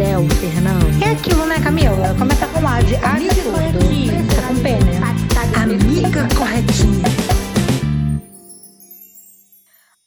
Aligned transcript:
céu, 0.00 0.22
Fernando. 0.40 1.04
É 1.04 1.10
aquilo, 1.12 1.44
né, 1.44 1.56
Camila? 1.62 2.14
Começa 2.18 2.46
com 2.48 2.66
A 2.66 2.80
de 2.80 2.96
A 2.96 3.18
de 3.18 3.28
tudo. 3.28 3.58
Fica 3.84 4.48
com 4.48 4.54
P, 4.62 4.70
né? 4.82 4.96
Amiga 5.62 6.26
corretinha. 6.38 7.04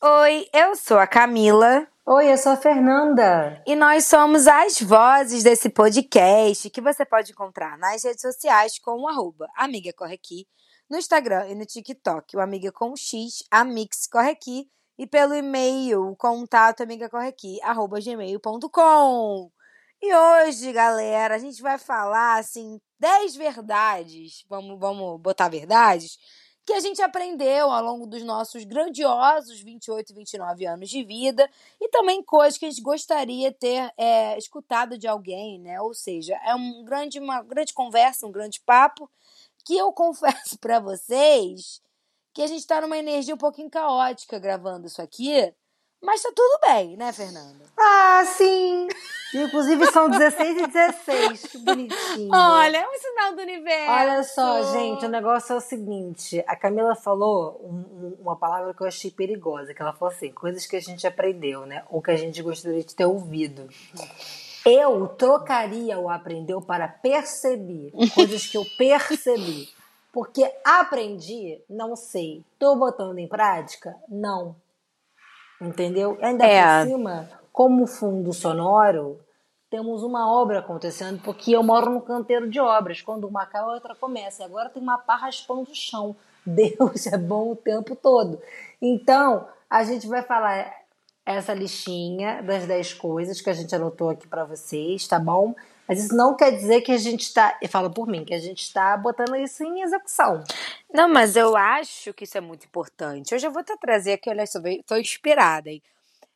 Oi, 0.01 0.47
eu 0.51 0.75
sou 0.75 0.97
a 0.97 1.05
Camila 1.05 1.87
Oi, 2.05 2.31
eu 2.31 2.37
sou 2.37 2.53
a 2.53 2.57
Fernanda. 2.57 3.61
e 3.67 3.75
nós 3.75 4.05
somos 4.05 4.47
as 4.47 4.81
vozes 4.81 5.43
desse 5.43 5.69
podcast 5.69 6.69
que 6.71 6.81
você 6.81 7.05
pode 7.05 7.31
encontrar 7.31 7.77
nas 7.77 8.03
redes 8.03 8.21
sociais 8.21 8.79
com 8.79 8.99
o 8.99 9.07
arroba 9.07 9.47
Amiga 9.55 9.93
Corre 9.95 10.15
Aqui, 10.15 10.47
no 10.89 10.97
Instagram 10.97 11.47
e 11.49 11.55
no 11.55 11.65
TikTok, 11.65 12.35
o 12.35 12.41
Amiga 12.41 12.71
com 12.71 12.95
X, 12.97 13.43
Amix 13.51 14.07
Corre 14.11 14.31
Aqui, 14.31 14.67
e 14.97 15.07
pelo 15.07 15.33
e-mail, 15.33 16.09
o 16.09 16.15
contato 16.15 16.81
amigacorreaqui, 16.81 17.59
arroba 17.61 17.99
gmail.com. 17.99 19.51
E 20.05 20.13
hoje, 20.13 20.73
galera, 20.73 21.35
a 21.35 21.39
gente 21.39 21.61
vai 21.61 21.77
falar, 21.77 22.37
assim, 22.37 22.77
10 22.99 23.37
verdades, 23.37 24.43
vamos, 24.49 24.77
vamos 24.77 25.17
botar 25.21 25.47
verdades, 25.47 26.19
que 26.65 26.73
a 26.73 26.81
gente 26.81 27.01
aprendeu 27.01 27.71
ao 27.71 27.81
longo 27.81 28.05
dos 28.05 28.21
nossos 28.21 28.65
grandiosos 28.65 29.61
28 29.61 30.11
e 30.11 30.13
29 30.13 30.65
anos 30.65 30.89
de 30.89 31.05
vida 31.05 31.49
e 31.79 31.87
também 31.87 32.21
coisas 32.21 32.57
que 32.59 32.65
a 32.65 32.69
gente 32.69 32.81
gostaria 32.81 33.49
ter 33.53 33.93
é, 33.95 34.37
escutado 34.37 34.97
de 34.97 35.07
alguém, 35.07 35.57
né? 35.57 35.79
Ou 35.79 35.93
seja, 35.93 36.35
é 36.45 36.53
um 36.53 36.83
grande, 36.83 37.17
uma 37.17 37.41
grande 37.41 37.73
conversa, 37.73 38.27
um 38.27 38.31
grande 38.31 38.59
papo 38.59 39.09
que 39.63 39.77
eu 39.77 39.89
confesso 39.95 40.59
para 40.59 40.81
vocês 40.81 41.81
que 42.33 42.41
a 42.41 42.47
gente 42.47 42.59
está 42.59 42.81
numa 42.81 42.97
energia 42.97 43.35
um 43.35 43.37
pouquinho 43.37 43.69
caótica 43.69 44.37
gravando 44.37 44.85
isso 44.85 45.01
aqui, 45.01 45.53
mas 46.03 46.21
tá 46.21 46.29
tudo 46.35 46.59
bem, 46.61 46.95
né, 46.97 47.11
Fernanda? 47.13 47.63
Ah, 47.77 48.23
sim. 48.25 48.87
Inclusive 49.33 49.87
são 49.87 50.09
16 50.09 50.57
e 50.61 50.67
16. 50.67 51.41
Que 51.47 51.57
bonitinho. 51.57 52.29
Olha, 52.31 52.77
é 52.77 52.87
um 52.87 52.93
sinal 52.99 53.33
do 53.35 53.41
universo. 53.41 53.91
Olha 53.91 54.23
só, 54.23 54.71
gente, 54.73 55.05
o 55.05 55.09
negócio 55.09 55.53
é 55.53 55.55
o 55.55 55.59
seguinte. 55.61 56.43
A 56.47 56.55
Camila 56.55 56.95
falou 56.95 57.59
um- 57.63 58.05
um- 58.05 58.17
uma 58.21 58.35
palavra 58.35 58.75
que 58.75 58.81
eu 58.81 58.87
achei 58.87 59.09
perigosa, 59.09 59.73
que 59.73 59.81
ela 59.81 59.91
falou 59.93 60.13
assim, 60.13 60.31
coisas 60.31 60.67
que 60.67 60.75
a 60.75 60.79
gente 60.79 61.07
aprendeu, 61.07 61.65
né? 61.65 61.83
Ou 61.89 61.99
que 61.99 62.11
a 62.11 62.15
gente 62.15 62.39
gostaria 62.43 62.83
de 62.83 62.93
ter 62.93 63.05
ouvido. 63.05 63.67
Eu 64.65 65.07
trocaria 65.07 65.97
o 65.99 66.09
aprendeu 66.09 66.61
para 66.61 66.87
perceber. 66.87 67.91
Coisas 68.13 68.45
que 68.45 68.55
eu 68.57 68.63
percebi. 68.77 69.67
Porque 70.11 70.47
aprendi, 70.63 71.59
não 71.67 71.95
sei. 71.95 72.45
Tô 72.59 72.75
botando 72.75 73.17
em 73.17 73.27
prática? 73.27 73.95
Não. 74.07 74.55
Entendeu? 75.63 76.17
Ainda 76.21 76.45
É. 76.45 76.83
por 76.83 76.89
cima, 76.89 77.29
como 77.51 77.87
fundo 77.87 78.33
sonoro, 78.33 79.19
temos 79.69 80.03
uma 80.03 80.31
obra 80.31 80.59
acontecendo, 80.59 81.21
porque 81.23 81.51
eu 81.51 81.63
moro 81.63 81.89
no 81.89 82.01
canteiro 82.01 82.49
de 82.49 82.59
obras. 82.59 83.01
Quando 83.01 83.27
uma 83.27 83.43
acaba, 83.43 83.71
a 83.71 83.73
outra 83.73 83.95
começa. 83.95 84.43
E 84.43 84.45
agora 84.45 84.69
tem 84.69 84.81
uma 84.83 84.97
pá 84.97 85.15
raspando 85.15 85.71
o 85.71 85.75
chão. 85.75 86.15
Deus 86.45 87.07
é 87.07 87.17
bom 87.17 87.51
o 87.51 87.55
tempo 87.55 87.95
todo. 87.95 88.39
Então, 88.81 89.47
a 89.69 89.83
gente 89.83 90.07
vai 90.07 90.21
falar 90.21 90.71
essa 91.25 91.53
listinha 91.53 92.43
das 92.43 92.67
10 92.67 92.93
coisas 92.95 93.39
que 93.39 93.49
a 93.49 93.53
gente 93.53 93.73
anotou 93.73 94.09
aqui 94.09 94.27
para 94.27 94.43
vocês, 94.43 95.07
tá 95.07 95.17
bom? 95.17 95.55
Mas 95.87 96.03
isso 96.03 96.15
não 96.15 96.35
quer 96.35 96.51
dizer 96.51 96.81
que 96.81 96.91
a 96.91 96.97
gente 96.97 97.21
está, 97.21 97.57
eu 97.61 97.67
falo 97.67 97.89
por 97.89 98.07
mim, 98.07 98.23
que 98.23 98.33
a 98.33 98.39
gente 98.39 98.61
está 98.61 98.95
botando 98.95 99.35
isso 99.35 99.63
em 99.63 99.81
execução. 99.81 100.43
Não, 100.93 101.09
mas 101.09 101.35
eu 101.35 101.57
acho 101.57 102.13
que 102.13 102.23
isso 102.23 102.37
é 102.37 102.41
muito 102.41 102.65
importante. 102.65 103.35
Hoje 103.35 103.45
eu 103.45 103.51
vou 103.51 103.61
até 103.61 103.75
trazer 103.75 104.13
aqui, 104.13 104.29
olha 104.29 104.45
só, 104.45 104.59
tô 104.85 104.95
inspirada, 104.95 105.69
hein? 105.69 105.81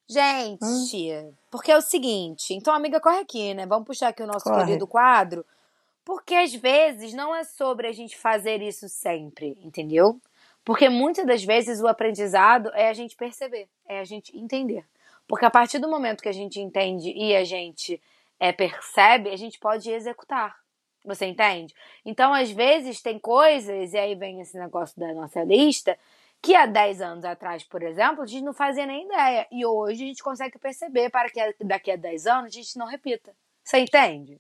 Gente, 0.10 1.12
porque 1.52 1.70
é 1.70 1.78
o 1.78 1.82
seguinte, 1.82 2.54
então 2.54 2.74
amiga, 2.74 3.00
corre 3.00 3.20
aqui, 3.20 3.54
né? 3.54 3.66
Vamos 3.66 3.86
puxar 3.86 4.08
aqui 4.10 4.24
o 4.24 4.28
nosso 4.28 4.46
querido 4.56 4.88
quadro, 4.88 5.46
porque 6.06 6.34
às 6.34 6.54
vezes 6.54 7.14
não 7.14 7.36
é 7.36 7.44
sobre 7.44 7.88
a 7.88 7.92
gente 7.92 8.18
fazer 8.18 8.62
isso 8.62 8.88
sempre, 8.88 9.58
entendeu? 9.62 10.18
Porque 10.64 10.88
muitas 10.88 11.26
das 11.26 11.44
vezes 11.44 11.82
o 11.82 11.88
aprendizado 11.88 12.72
é 12.74 12.88
a 12.88 12.94
gente 12.94 13.18
perceber, 13.18 13.68
é 13.86 14.00
a 14.00 14.06
gente 14.06 14.38
entender. 14.38 14.86
Porque 15.28 15.46
a 15.46 15.52
partir 15.52 15.80
do 15.80 15.90
momento 15.90 16.22
que 16.22 16.30
a 16.30 16.34
gente 16.34 16.62
entende 16.62 17.12
e 17.12 17.36
a 17.36 17.44
gente 17.44 18.02
é, 18.40 18.52
percebe, 18.52 19.30
a 19.30 19.36
gente 19.36 19.60
pode 19.60 19.90
executar. 19.92 20.56
Você 21.06 21.26
entende? 21.26 21.74
Então, 22.06 22.34
às 22.34 22.52
vezes, 22.52 23.02
tem 23.02 23.18
coisas, 23.18 23.94
e 23.94 23.98
aí 23.98 24.16
vem 24.16 24.42
esse 24.42 24.58
negócio 24.58 25.00
da 25.00 25.14
nossa 25.14 25.44
lista, 25.44 25.98
que 26.42 26.56
há 26.56 26.66
10 26.66 27.02
anos 27.02 27.24
atrás, 27.26 27.64
por 27.64 27.82
exemplo, 27.82 28.24
a 28.24 28.26
gente 28.26 28.44
não 28.44 28.54
fazia 28.54 28.86
nem 28.86 29.06
ideia. 29.06 29.48
E 29.52 29.66
hoje 29.66 30.04
a 30.04 30.08
gente 30.08 30.24
consegue 30.24 30.60
perceber 30.60 31.10
para 31.10 31.30
que 31.30 31.40
daqui 31.64 31.92
a 31.92 31.96
10 31.96 32.28
anos 32.28 32.46
a 32.54 32.56
gente 32.58 32.78
não 32.78 32.86
repita. 32.88 33.34
Você 33.64 33.80
entende? 33.80 34.40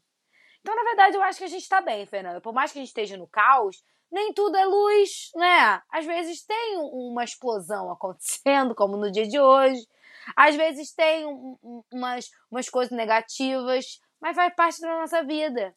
Então, 0.61 0.75
na 0.75 0.83
verdade, 0.83 1.15
eu 1.15 1.23
acho 1.23 1.37
que 1.39 1.45
a 1.45 1.49
gente 1.49 1.67
tá 1.67 1.79
bem, 1.81 2.05
Fernanda. 2.05 2.41
Por 2.41 2.53
mais 2.53 2.71
que 2.71 2.79
a 2.79 2.81
gente 2.81 2.89
esteja 2.89 3.15
no 3.17 3.27
caos, 3.27 3.81
nem 4.11 4.33
tudo 4.33 4.57
é 4.57 4.65
luz, 4.65 5.31
né? 5.35 5.81
Às 5.89 6.05
vezes 6.05 6.43
tem 6.45 6.77
um- 6.77 7.11
uma 7.11 7.23
explosão 7.23 7.89
acontecendo, 7.91 8.75
como 8.75 8.97
no 8.97 9.11
dia 9.11 9.27
de 9.27 9.39
hoje. 9.39 9.87
Às 10.35 10.55
vezes 10.55 10.93
tem 10.93 11.25
um- 11.25 11.57
um- 11.63 11.83
umas, 11.93 12.29
umas 12.51 12.69
coisas 12.69 12.95
negativas, 12.95 13.85
mas 14.21 14.35
faz 14.35 14.53
parte 14.55 14.81
da 14.81 14.99
nossa 14.99 15.23
vida, 15.23 15.73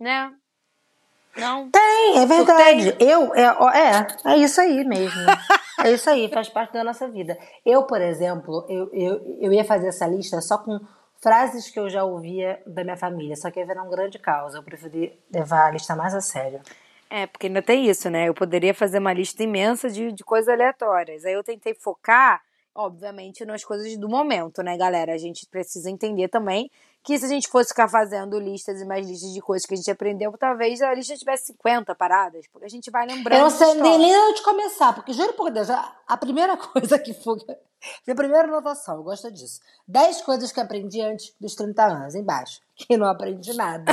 né? 0.00 0.32
Não? 1.36 1.70
Tem, 1.70 2.18
é 2.18 2.26
verdade. 2.26 2.94
Eu, 3.00 3.34
é, 3.34 3.42
é, 3.44 4.32
é 4.32 4.36
isso 4.36 4.60
aí 4.60 4.84
mesmo. 4.84 5.20
É 5.82 5.90
isso 5.90 6.08
aí, 6.10 6.28
faz 6.30 6.48
parte 6.48 6.72
da 6.74 6.84
nossa 6.84 7.08
vida. 7.08 7.38
Eu, 7.64 7.84
por 7.86 8.00
exemplo, 8.02 8.66
eu, 8.68 8.90
eu, 8.92 9.38
eu 9.40 9.52
ia 9.52 9.64
fazer 9.64 9.88
essa 9.88 10.06
lista 10.06 10.40
só 10.42 10.58
com 10.58 10.78
frases 11.22 11.70
que 11.70 11.78
eu 11.80 11.88
já 11.88 12.04
ouvia 12.04 12.62
da 12.66 12.84
minha 12.84 12.96
família, 12.96 13.34
só 13.36 13.50
que 13.50 13.58
ia 13.60 13.66
virar 13.66 13.82
um 13.82 13.88
grande 13.90 14.18
caos. 14.18 14.54
Eu 14.54 14.62
preferi 14.62 15.18
levar 15.32 15.68
a 15.68 15.70
lista 15.70 15.96
mais 15.96 16.14
a 16.14 16.20
sério. 16.20 16.60
É, 17.08 17.26
porque 17.26 17.46
ainda 17.46 17.62
tem 17.62 17.86
isso, 17.88 18.10
né? 18.10 18.28
Eu 18.28 18.34
poderia 18.34 18.74
fazer 18.74 18.98
uma 18.98 19.12
lista 19.12 19.42
imensa 19.42 19.88
de, 19.88 20.12
de 20.12 20.24
coisas 20.24 20.48
aleatórias. 20.48 21.24
Aí 21.24 21.32
eu 21.32 21.42
tentei 21.44 21.74
focar, 21.74 22.42
obviamente, 22.74 23.44
nas 23.44 23.64
coisas 23.64 23.96
do 23.96 24.08
momento, 24.08 24.62
né, 24.62 24.76
galera? 24.76 25.12
A 25.12 25.18
gente 25.18 25.46
precisa 25.46 25.90
entender 25.90 26.28
também 26.28 26.70
que 27.02 27.18
se 27.18 27.24
a 27.24 27.28
gente 27.28 27.48
fosse 27.48 27.70
ficar 27.70 27.88
fazendo 27.88 28.38
listas 28.38 28.80
e 28.80 28.84
mais 28.84 29.06
listas 29.06 29.32
de 29.32 29.40
coisas 29.40 29.66
que 29.66 29.74
a 29.74 29.76
gente 29.76 29.90
aprendeu, 29.90 30.32
talvez 30.38 30.80
a 30.80 30.94
lista 30.94 31.16
tivesse 31.16 31.46
50 31.46 31.94
paradas, 31.94 32.46
porque 32.48 32.66
a 32.66 32.68
gente 32.70 32.90
vai 32.90 33.06
lembrando. 33.06 33.38
Eu 33.38 33.44
não 33.44 33.50
sei 33.50 33.74
nem 33.74 34.16
onde 34.16 34.42
começar, 34.42 34.94
porque 34.94 35.12
juro 35.12 35.32
por 35.34 35.50
Deus, 35.50 35.68
a, 35.68 35.96
a 36.06 36.16
primeira 36.16 36.56
coisa 36.58 36.98
que 36.98 37.12
foi. 37.12 37.38
Minha 38.06 38.14
primeira 38.14 38.46
anotação, 38.46 38.96
eu 38.96 39.02
gosto 39.02 39.30
disso. 39.32 39.60
10 39.88 40.22
coisas 40.22 40.52
que 40.52 40.60
aprendi 40.60 41.00
antes 41.00 41.34
dos 41.40 41.56
30 41.56 41.82
anos, 41.84 42.14
embaixo. 42.14 42.60
Que 42.76 42.96
não 42.96 43.08
aprendi 43.08 43.52
nada. 43.54 43.92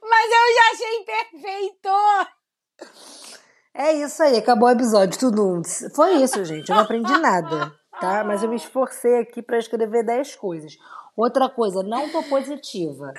Mas 0.00 0.30
eu 0.30 0.54
já 0.54 0.70
achei 0.72 1.04
perfeito! 1.04 1.88
É 3.78 3.92
isso 3.92 4.20
aí, 4.24 4.36
acabou 4.36 4.68
o 4.68 4.72
episódio, 4.72 5.16
tudo. 5.16 5.62
Foi 5.94 6.14
isso, 6.16 6.44
gente. 6.44 6.68
Eu 6.68 6.74
não 6.74 6.82
aprendi 6.82 7.16
nada, 7.18 7.72
tá? 8.00 8.24
Mas 8.24 8.42
eu 8.42 8.48
me 8.48 8.56
esforcei 8.56 9.20
aqui 9.20 9.40
pra 9.40 9.56
escrever 9.56 10.04
10 10.04 10.34
coisas. 10.34 10.76
Outra 11.16 11.48
coisa, 11.48 11.84
não 11.84 12.08
tô 12.10 12.20
positiva. 12.24 13.14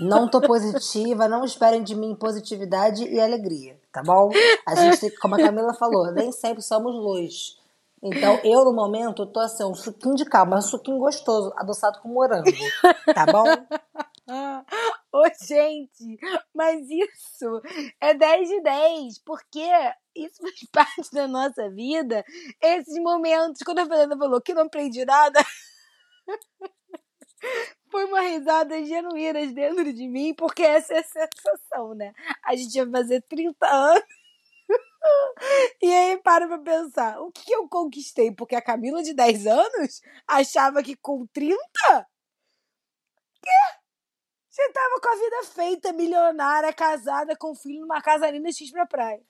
Não 0.00 0.30
tô 0.30 0.40
positiva, 0.40 1.28
não 1.28 1.44
esperem 1.44 1.82
de 1.82 1.94
mim 1.94 2.14
positividade 2.14 3.04
e 3.04 3.20
alegria, 3.20 3.78
tá 3.92 4.02
bom? 4.02 4.30
A 4.66 4.74
gente 4.74 4.98
tem, 4.98 5.10
como 5.16 5.34
a 5.34 5.38
Camila 5.38 5.74
falou, 5.74 6.10
nem 6.12 6.32
sempre 6.32 6.62
somos 6.62 6.94
luz. 6.94 7.58
Então, 8.02 8.40
eu 8.44 8.64
no 8.64 8.72
momento 8.72 9.26
tô 9.26 9.40
assim, 9.40 9.64
um 9.64 9.74
suquinho 9.74 10.14
de 10.14 10.24
calma, 10.24 10.56
um 10.56 10.62
suquinho 10.62 10.98
gostoso, 10.98 11.52
adoçado 11.56 11.98
com 12.00 12.08
morango, 12.08 12.50
tá 13.14 13.26
bom? 13.26 13.44
Ô, 15.12 15.22
gente, 15.42 16.18
mas 16.54 16.86
isso 16.90 17.62
é 18.00 18.14
10 18.14 18.48
de 18.48 18.60
10, 18.60 19.18
porque 19.24 19.66
isso 20.14 20.40
faz 20.42 20.60
parte 20.72 21.10
da 21.12 21.26
nossa 21.26 21.70
vida. 21.70 22.24
Esses 22.62 22.98
momentos, 23.02 23.62
quando 23.64 23.80
a 23.80 23.86
Fernanda 23.86 24.16
falou 24.18 24.40
que 24.40 24.54
não 24.54 24.64
aprendi 24.64 25.04
nada, 25.04 25.40
foi 27.90 28.04
uma 28.04 28.20
risada 28.20 28.84
genuína 28.84 29.46
dentro 29.46 29.92
de 29.92 30.08
mim, 30.08 30.34
porque 30.34 30.62
essa 30.62 30.94
é 30.94 30.98
a 31.00 31.04
sensação, 31.04 31.94
né? 31.94 32.12
A 32.44 32.54
gente 32.56 32.76
vai 32.84 33.02
fazer 33.02 33.22
30 33.28 33.66
anos. 33.66 34.04
E 35.82 35.92
aí 35.92 36.18
para 36.18 36.46
pra 36.48 36.58
pensar, 36.58 37.20
o 37.20 37.30
que 37.32 37.44
que 37.44 37.54
eu 37.54 37.68
conquistei? 37.68 38.32
Porque 38.32 38.54
a 38.56 38.62
Camila 38.62 39.02
de 39.02 39.14
10 39.14 39.46
anos 39.46 40.00
achava 40.28 40.82
que 40.82 40.96
com 40.96 41.26
30 41.28 42.06
Você 44.58 44.72
tava 44.72 45.00
com 45.00 45.08
a 45.08 45.14
vida 45.14 45.44
feita, 45.54 45.92
milionária, 45.92 46.72
casada, 46.72 47.36
com 47.36 47.54
filho, 47.54 47.82
numa 47.82 48.02
casa 48.02 48.28
linda 48.28 48.50
X 48.50 48.72
pra 48.72 48.84
praia. 48.84 49.20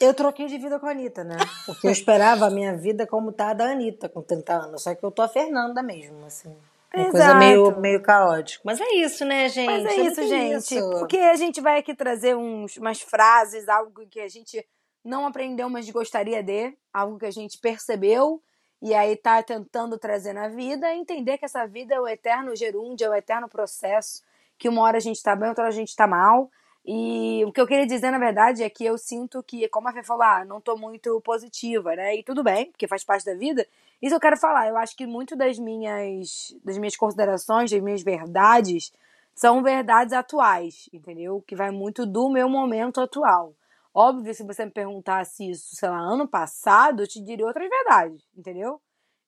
Eu 0.00 0.14
troquei 0.14 0.46
de 0.46 0.56
vida 0.58 0.78
com 0.78 0.86
a 0.86 0.92
Anitta, 0.92 1.24
né? 1.24 1.36
Porque 1.66 1.88
eu 1.88 1.90
esperava 1.90 2.46
a 2.46 2.50
minha 2.50 2.76
vida 2.76 3.04
como 3.04 3.32
tá 3.32 3.50
a 3.50 3.52
da 3.52 3.72
Anitta, 3.72 4.08
com 4.08 4.22
30 4.22 4.52
anos. 4.52 4.82
Só 4.84 4.94
que 4.94 5.04
eu 5.04 5.10
tô 5.10 5.22
a 5.22 5.28
Fernanda 5.28 5.82
mesmo, 5.82 6.24
assim. 6.24 6.56
Uma 6.94 7.10
coisa 7.10 7.24
Exato. 7.24 7.38
meio, 7.40 7.80
meio 7.80 8.00
caótica. 8.00 8.62
Mas 8.64 8.80
é 8.80 8.94
isso, 8.94 9.24
né, 9.24 9.48
gente? 9.48 9.66
Mas 9.66 9.86
é 9.86 9.96
muito 9.96 10.20
isso, 10.20 10.28
gente. 10.28 10.76
isso. 10.76 10.90
Porque 11.00 11.18
a 11.18 11.34
gente 11.34 11.60
vai 11.60 11.80
aqui 11.80 11.92
trazer 11.92 12.36
uns, 12.36 12.76
umas 12.76 13.00
frases, 13.00 13.68
algo 13.68 14.06
que 14.06 14.20
a 14.20 14.28
gente 14.28 14.64
não 15.04 15.26
aprendeu, 15.26 15.68
mas 15.68 15.90
gostaria 15.90 16.44
de, 16.44 16.72
algo 16.92 17.18
que 17.18 17.26
a 17.26 17.32
gente 17.32 17.58
percebeu 17.58 18.40
e 18.80 18.94
aí 18.94 19.16
tá 19.16 19.42
tentando 19.42 19.98
trazer 19.98 20.32
na 20.32 20.46
vida, 20.46 20.94
entender 20.94 21.38
que 21.38 21.44
essa 21.44 21.66
vida 21.66 21.96
é 21.96 22.00
o 22.00 22.06
eterno 22.06 22.54
gerúndio, 22.54 23.06
é 23.06 23.10
o 23.10 23.14
eterno 23.14 23.48
processo, 23.48 24.22
que 24.58 24.68
uma 24.68 24.82
hora 24.82 24.96
a 24.96 25.00
gente 25.00 25.22
tá 25.22 25.34
bem, 25.34 25.48
outra 25.48 25.64
hora 25.64 25.72
a 25.72 25.76
gente 25.76 25.94
tá 25.94 26.06
mal. 26.06 26.50
E 26.86 27.42
o 27.46 27.52
que 27.52 27.60
eu 27.60 27.66
queria 27.66 27.86
dizer, 27.86 28.10
na 28.10 28.18
verdade, 28.18 28.62
é 28.62 28.68
que 28.68 28.84
eu 28.84 28.98
sinto 28.98 29.42
que, 29.42 29.66
como 29.68 29.88
a 29.88 29.92
Fê 29.92 30.02
falou, 30.02 30.22
ah, 30.22 30.44
não 30.44 30.60
tô 30.60 30.76
muito 30.76 31.18
positiva, 31.22 31.96
né? 31.96 32.16
E 32.16 32.22
tudo 32.22 32.42
bem, 32.44 32.70
porque 32.70 32.86
faz 32.86 33.02
parte 33.02 33.24
da 33.24 33.34
vida. 33.34 33.66
Isso 34.02 34.14
eu 34.14 34.20
quero 34.20 34.36
falar. 34.36 34.68
Eu 34.68 34.76
acho 34.76 34.94
que 34.94 35.06
muito 35.06 35.34
das 35.34 35.58
minhas, 35.58 36.54
das 36.62 36.76
minhas 36.76 36.94
considerações, 36.94 37.70
das 37.70 37.80
minhas 37.80 38.02
verdades, 38.02 38.92
são 39.34 39.62
verdades 39.62 40.12
atuais, 40.12 40.88
entendeu? 40.92 41.42
Que 41.46 41.56
vai 41.56 41.70
muito 41.70 42.04
do 42.04 42.28
meu 42.28 42.50
momento 42.50 43.00
atual. 43.00 43.54
Óbvio, 43.94 44.34
se 44.34 44.44
você 44.44 44.64
me 44.66 44.70
perguntasse 44.70 45.50
isso, 45.50 45.76
sei 45.76 45.88
lá, 45.88 45.98
ano 45.98 46.28
passado, 46.28 47.02
eu 47.02 47.08
te 47.08 47.20
diria 47.22 47.46
outras 47.46 47.68
verdades, 47.68 48.22
entendeu? 48.36 48.80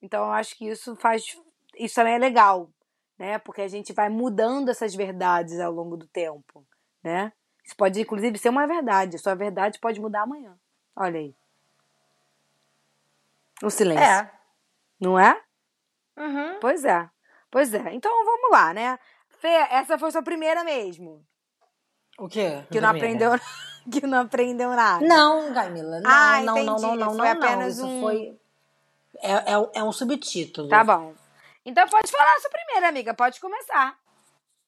Então 0.03 0.25
eu 0.27 0.33
acho 0.33 0.57
que 0.57 0.69
isso 0.69 0.95
faz. 0.97 1.37
Isso 1.79 1.95
também 1.95 2.15
é 2.15 2.19
legal, 2.19 2.69
né? 3.19 3.39
Porque 3.39 3.63
a 3.63 3.69
gente 3.69 3.93
vai 3.93 4.09
mudando 4.09 4.69
essas 4.71 4.95
verdades 4.95 5.59
ao 5.61 5.73
longo 5.73 5.97
do 5.97 6.07
tempo, 6.07 6.65
né? 7.03 7.33
Isso 7.65 7.75
pode, 7.77 8.01
inclusive, 8.01 8.39
ser 8.39 8.49
uma 8.49 8.67
verdade. 8.67 9.17
A 9.17 9.19
sua 9.19 9.35
verdade 9.35 9.79
pode 9.81 10.01
mudar 10.01 10.23
amanhã. 10.23 10.57
Olha 10.95 11.19
aí. 11.19 11.35
O 13.63 13.71
silêncio. 13.71 14.05
É. 14.05 14.31
Não 15.01 15.19
é? 15.19 15.41
Uhum. 16.17 16.59
Pois 16.61 16.85
é. 16.85 17.09
Pois 17.51 17.73
é. 17.75 17.93
Então 17.95 18.11
vamos 18.25 18.51
lá, 18.51 18.73
né? 18.73 18.99
Fê, 19.41 19.49
essa 19.49 19.99
foi 19.99 20.11
sua 20.11 20.23
primeira 20.23 20.63
mesmo. 20.65 21.25
O 22.19 22.29
quê? 22.29 22.65
Que 22.71 22.81
não 22.81 22.91
aprendeu, 22.91 23.31
que 23.91 24.07
não 24.07 24.21
aprendeu 24.21 24.71
nada. 24.71 25.07
Não, 25.07 25.53
Camila. 25.53 26.01
Não, 26.01 26.11
Ah, 26.11 26.41
não, 26.43 26.55
não, 26.55 26.59
entendi. 26.77 26.83
não, 26.83 26.97
não, 26.97 27.15
Foi 27.17 27.17
não, 27.27 27.33
apenas 27.33 27.79
não. 27.79 27.87
Isso 27.87 27.97
um- 27.97 28.01
foi. 28.01 28.39
É, 29.19 29.53
é, 29.53 29.59
um- 29.59 29.71
é 29.75 29.85
um 29.85 29.93
subtítulo. 29.93 30.69
Tá 30.69 30.85
bom. 30.85 31.15
Então 31.67 31.87
pode 31.89 32.11
falar 32.11 32.33
a 32.37 32.41
sua 32.41 32.51
primeira, 32.51 32.89
amiga. 32.89 33.13
Pode 33.13 33.41
começar. 33.41 33.95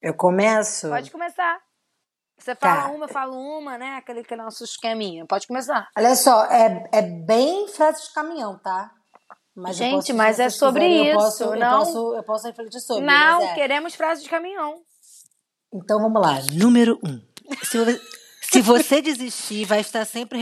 Eu 0.02 0.12
começo. 0.14 0.88
Pode 0.88 1.10
começar. 1.10 1.58
Você 2.38 2.54
fala 2.54 2.82
Tá. 2.82 2.88
uma, 2.90 3.04
eu 3.06 3.08
falo 3.08 3.34
uma, 3.36 3.78
né? 3.78 3.96
Aquele 3.96 4.22
que 4.22 4.34
é 4.34 4.36
nosso 4.36 4.64
esqueminha. 4.64 5.24
Pode 5.26 5.46
começar. 5.46 5.88
Olha 5.96 6.14
só, 6.14 6.44
é, 6.46 6.88
é 6.92 7.02
bem 7.02 7.66
frase 7.68 8.04
de 8.06 8.12
caminhão, 8.12 8.58
tá? 8.58 8.92
Mas 9.56 9.70
eu 9.80 9.86
Gente, 9.86 9.94
posso- 9.96 10.14
mas 10.14 10.38
é 10.38 10.48
sobre 10.50 10.82
quiserem, 10.82 11.06
eu 11.08 11.16
isso, 11.18 11.38
posso- 11.38 11.56
não? 11.56 11.72
Eu 11.72 11.78
posso, 11.84 12.14
eu 12.16 12.22
posso 12.22 12.46
refletir 12.46 12.80
sobre. 12.80 13.04
não, 13.04 13.42
é. 13.42 13.54
queremos 13.54 13.94
frase 13.94 14.22
de 14.22 14.28
caminhão. 14.28 14.82
Então 15.72 16.00
vamos 16.00 16.20
lá. 16.22 16.34
Número 16.52 16.98
um. 17.04 17.20
Se 17.64 17.76
você, 17.78 18.00
se 18.52 18.60
você 18.62 19.02
desistir, 19.02 19.64
vai 19.64 19.80
estar 19.80 20.04
sempre 20.04 20.38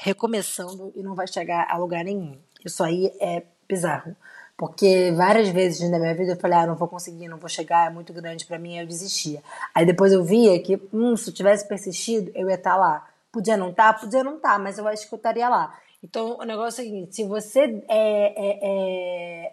recomeçando 0.00 0.92
e 0.94 1.02
não 1.02 1.14
vai 1.14 1.26
chegar 1.26 1.66
a 1.70 1.76
lugar 1.78 2.04
nenhum. 2.04 2.38
Isso 2.64 2.84
aí 2.84 3.06
é 3.20 3.42
bizarro. 3.66 4.14
Porque 4.56 5.12
várias 5.14 5.50
vezes 5.50 5.90
na 5.90 5.98
minha 5.98 6.14
vida 6.14 6.32
eu 6.32 6.40
falei, 6.40 6.58
ah, 6.58 6.66
não 6.66 6.76
vou 6.76 6.88
conseguir, 6.88 7.28
não 7.28 7.36
vou 7.36 7.48
chegar, 7.48 7.88
é 7.88 7.90
muito 7.90 8.12
grande 8.12 8.46
pra 8.46 8.58
mim, 8.58 8.78
eu 8.78 8.86
desistia. 8.86 9.42
Aí 9.74 9.84
depois 9.84 10.12
eu 10.12 10.24
via 10.24 10.58
que, 10.62 10.80
hum, 10.92 11.14
se 11.14 11.28
eu 11.28 11.34
tivesse 11.34 11.68
persistido, 11.68 12.30
eu 12.34 12.48
ia 12.48 12.54
estar 12.54 12.76
lá. 12.76 13.06
Podia 13.30 13.56
não 13.56 13.68
estar, 13.70 13.92
podia 14.00 14.24
não 14.24 14.36
estar, 14.36 14.58
mas 14.58 14.78
eu 14.78 14.88
acho 14.88 15.06
que 15.06 15.14
eu 15.14 15.18
estaria 15.18 15.46
lá. 15.48 15.78
Então 16.02 16.38
o 16.38 16.44
negócio 16.44 16.80
é 16.80 16.84
o 16.84 16.86
seguinte: 16.86 17.16
se 17.16 17.24
você 17.24 17.84
é, 17.86 17.88
é, 17.88 18.58
é, 18.62 19.52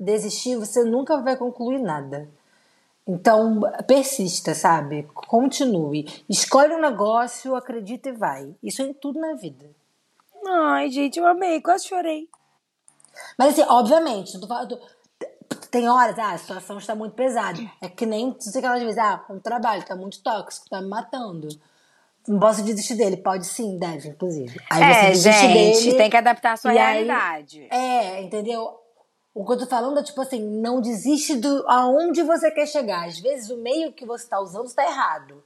desistir, 0.00 0.56
você 0.56 0.82
nunca 0.82 1.20
vai 1.20 1.36
concluir 1.36 1.78
nada. 1.78 2.28
Então, 3.06 3.60
persista, 3.86 4.54
sabe? 4.54 5.06
Continue. 5.14 6.06
Escolhe 6.28 6.74
um 6.74 6.80
negócio, 6.80 7.54
acredita 7.54 8.08
e 8.08 8.12
vai. 8.12 8.54
Isso 8.62 8.82
é 8.82 8.86
em 8.86 8.94
tudo 8.94 9.20
na 9.20 9.34
vida. 9.34 9.70
Ai, 10.46 10.90
gente, 10.90 11.18
eu 11.18 11.26
amei. 11.26 11.60
Quase 11.60 11.86
chorei. 11.86 12.28
Mas 13.38 13.52
assim, 13.58 13.68
obviamente, 13.68 14.38
tu- 14.38 14.78
tem 15.70 15.88
horas, 15.88 16.18
ah, 16.18 16.32
a 16.32 16.38
situação 16.38 16.78
está 16.78 16.94
muito 16.94 17.14
pesada. 17.14 17.58
É 17.80 17.88
que 17.88 18.06
nem 18.06 18.32
tu 18.32 18.44
sei 18.44 18.60
aquelas 18.60 18.82
vezes, 18.82 18.98
ah, 18.98 19.24
um 19.28 19.38
trabalho 19.40 19.84
tá 19.84 19.96
muito 19.96 20.22
tóxico, 20.22 20.68
tá 20.70 20.80
me 20.80 20.88
matando. 20.88 21.48
Não 22.26 22.38
posso 22.38 22.62
desistir 22.62 22.94
dele. 22.94 23.16
Pode 23.18 23.44
sim, 23.46 23.76
deve, 23.78 24.08
inclusive. 24.08 24.58
Aí 24.70 24.78
você 24.78 24.84
é, 25.06 25.10
desiste 25.10 25.40
gente, 25.48 25.84
dele. 25.84 25.96
tem 25.96 26.10
que 26.10 26.16
adaptar 26.16 26.52
a 26.52 26.56
sua 26.56 26.72
e 26.74 26.78
aí- 26.78 27.04
realidade. 27.04 27.66
É, 27.70 28.22
entendeu? 28.22 28.80
O 29.34 29.44
que 29.44 29.52
eu 29.52 29.58
tô 29.58 29.66
falando 29.66 29.98
é 29.98 30.02
tipo 30.02 30.20
assim, 30.20 30.40
não 30.40 30.80
desiste 30.80 31.34
do 31.36 31.64
aonde 31.68 32.22
você 32.22 32.50
quer 32.52 32.66
chegar. 32.66 33.06
Às 33.06 33.18
vezes 33.18 33.50
o 33.50 33.56
meio 33.58 33.92
que 33.92 34.06
você 34.06 34.26
tá 34.28 34.40
usando 34.40 34.66
está 34.66 34.84
errado. 34.84 35.42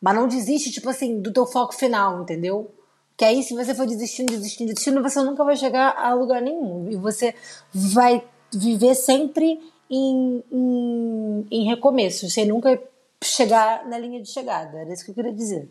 Mas 0.00 0.14
não 0.14 0.26
desiste, 0.26 0.70
tipo 0.70 0.88
assim, 0.90 1.20
do 1.22 1.32
teu 1.32 1.46
foco 1.46 1.74
final, 1.74 2.20
entendeu? 2.22 2.74
Que 3.20 3.26
aí, 3.26 3.42
se 3.42 3.52
você 3.52 3.74
for 3.74 3.86
desistindo, 3.86 4.30
desistindo, 4.32 4.68
desistindo, 4.68 5.02
você 5.02 5.22
nunca 5.22 5.44
vai 5.44 5.54
chegar 5.54 5.94
a 5.94 6.14
lugar 6.14 6.40
nenhum. 6.40 6.90
E 6.90 6.96
você 6.96 7.34
vai 7.70 8.26
viver 8.50 8.94
sempre 8.94 9.60
em, 9.90 10.42
em, 10.50 11.46
em 11.50 11.68
recomeço, 11.68 12.30
sem 12.30 12.46
nunca 12.46 12.82
chegar 13.22 13.86
na 13.86 13.98
linha 13.98 14.22
de 14.22 14.32
chegada. 14.32 14.78
Era 14.78 14.90
isso 14.90 15.04
que 15.04 15.10
eu 15.10 15.14
queria 15.14 15.34
dizer. 15.34 15.68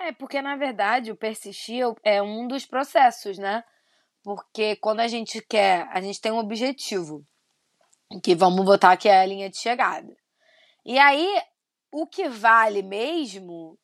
É, 0.00 0.10
porque 0.10 0.42
na 0.42 0.56
verdade 0.56 1.12
o 1.12 1.16
persistir 1.16 1.84
é 2.02 2.20
um 2.20 2.48
dos 2.48 2.66
processos, 2.66 3.38
né? 3.38 3.62
Porque 4.20 4.74
quando 4.74 4.98
a 4.98 5.06
gente 5.06 5.40
quer, 5.40 5.88
a 5.92 6.00
gente 6.00 6.20
tem 6.20 6.32
um 6.32 6.38
objetivo, 6.38 7.24
que 8.24 8.34
vamos 8.34 8.64
botar 8.64 8.96
que 8.96 9.08
é 9.08 9.20
a 9.20 9.24
linha 9.24 9.48
de 9.48 9.56
chegada. 9.56 10.16
E 10.84 10.98
aí, 10.98 11.28
o 11.92 12.08
que 12.08 12.28
vale 12.28 12.82
mesmo, 12.82 13.78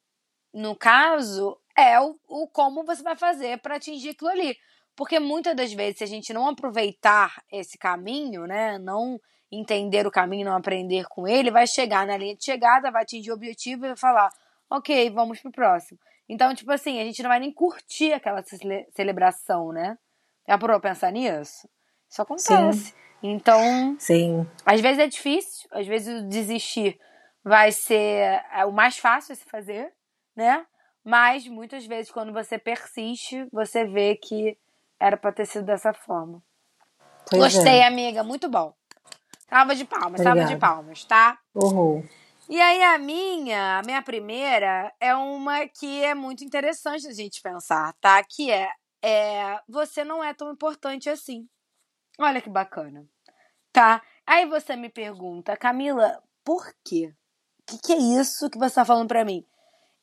no 0.53 0.75
caso, 0.75 1.57
é 1.77 2.01
o, 2.01 2.17
o 2.29 2.49
como 2.49 2.85
você 2.85 3.03
vai 3.03 3.17
fazer 3.17 3.59
para 3.59 3.77
atingir 3.77 4.11
aquilo 4.11 4.31
ali. 4.31 4.57
Porque 4.97 5.21
muitas 5.21 5.55
das 5.55 5.73
vezes, 5.73 5.99
se 5.99 6.05
a 6.05 6.07
gente 6.07 6.33
não 6.33 6.49
aproveitar 6.49 7.43
esse 7.53 7.77
caminho, 7.77 8.47
né? 8.47 8.79
Não 8.79 9.21
entender 9.53 10.07
o 10.07 10.11
caminho, 10.11 10.47
não 10.47 10.57
aprender 10.57 11.07
com 11.09 11.29
ele, 11.29 11.51
vai 11.51 11.67
chegar 11.67 12.07
na 12.07 12.17
linha 12.17 12.35
de 12.35 12.45
chegada, 12.45 12.91
vai 12.91 13.03
atingir 13.03 13.31
o 13.31 13.35
objetivo 13.35 13.85
e 13.85 13.89
vai 13.89 13.97
falar, 13.97 14.31
ok, 14.71 15.11
vamos 15.11 15.41
pro 15.41 15.53
próximo. 15.53 15.99
Então, 16.29 16.55
tipo 16.55 16.73
assim, 16.73 17.01
a 17.01 17.05
gente 17.05 17.23
não 17.23 17.29
vai 17.29 17.39
nem 17.39 17.53
curtir 17.53 18.13
aquela 18.13 18.43
cele- 18.43 18.87
celebração, 18.95 19.71
né? 19.73 19.97
Já 20.49 20.59
parou 20.59 20.81
pra 20.81 20.91
pensar 20.91 21.13
nisso? 21.13 21.69
Isso 22.11 22.23
acontece. 22.23 22.95
Então, 23.23 23.97
Sim. 23.99 24.47
às 24.65 24.81
vezes 24.81 24.99
é 24.99 25.07
difícil, 25.07 25.69
às 25.73 25.87
vezes 25.87 26.23
o 26.23 26.29
desistir 26.29 26.99
vai 27.45 27.71
ser 27.71 28.43
é, 28.53 28.65
o 28.65 28.73
mais 28.73 28.99
fácil 28.99 29.33
a 29.33 29.37
se 29.37 29.45
fazer, 29.45 29.93
né? 30.35 30.67
Mas 31.07 31.47
muitas 31.47 31.87
vezes 31.87 32.11
quando 32.11 32.33
você 32.33 32.59
persiste, 32.59 33.47
você 33.53 33.85
vê 33.85 34.17
que 34.17 34.59
era 34.99 35.17
pra 35.17 35.31
ter 35.31 35.47
sido 35.47 35.65
dessa 35.65 35.95
forma. 35.95 36.43
Pois 37.31 37.55
Gostei, 37.55 37.79
É. 37.79 37.87
amiga, 37.87 38.25
muito 38.25 38.49
bom. 38.49 38.75
Salva 39.49 39.77
de 39.77 39.85
palmas, 39.85 40.21
salva 40.21 40.45
de 40.45 40.57
palmas, 40.57 41.05
tá? 41.05 41.39
Uhul. 41.55 42.05
E 42.49 42.61
aí 42.61 42.83
a 42.83 42.99
minha, 42.99 43.79
a 43.79 43.83
minha 43.83 44.03
primeira 44.03 44.93
é 44.99 45.15
uma 45.15 45.69
que 45.69 46.03
é 46.03 46.13
muito 46.13 46.43
interessante 46.43 47.07
a 47.07 47.13
gente 47.13 47.41
pensar, 47.41 47.95
tá? 48.01 48.21
Que 48.25 48.51
é, 48.51 48.69
é 49.01 49.61
você 49.69 50.03
não 50.03 50.25
é 50.25 50.35
tão 50.35 50.51
importante 50.51 51.09
assim. 51.09 51.49
Olha 52.19 52.41
que 52.41 52.51
bacana. 52.51 53.07
Tá? 53.73 54.03
Aí 54.27 54.45
você 54.45 54.75
me 54.75 54.89
pergunta, 54.89 55.57
Camila, 55.57 56.21
por 56.43 56.75
quê? 56.85 57.15
O 57.61 57.63
que, 57.65 57.79
que 57.79 57.93
é 57.93 57.97
isso 57.97 58.51
que 58.51 58.59
você 58.59 58.75
tá 58.75 58.85
falando 58.85 59.07
pra 59.07 59.25
mim? 59.25 59.47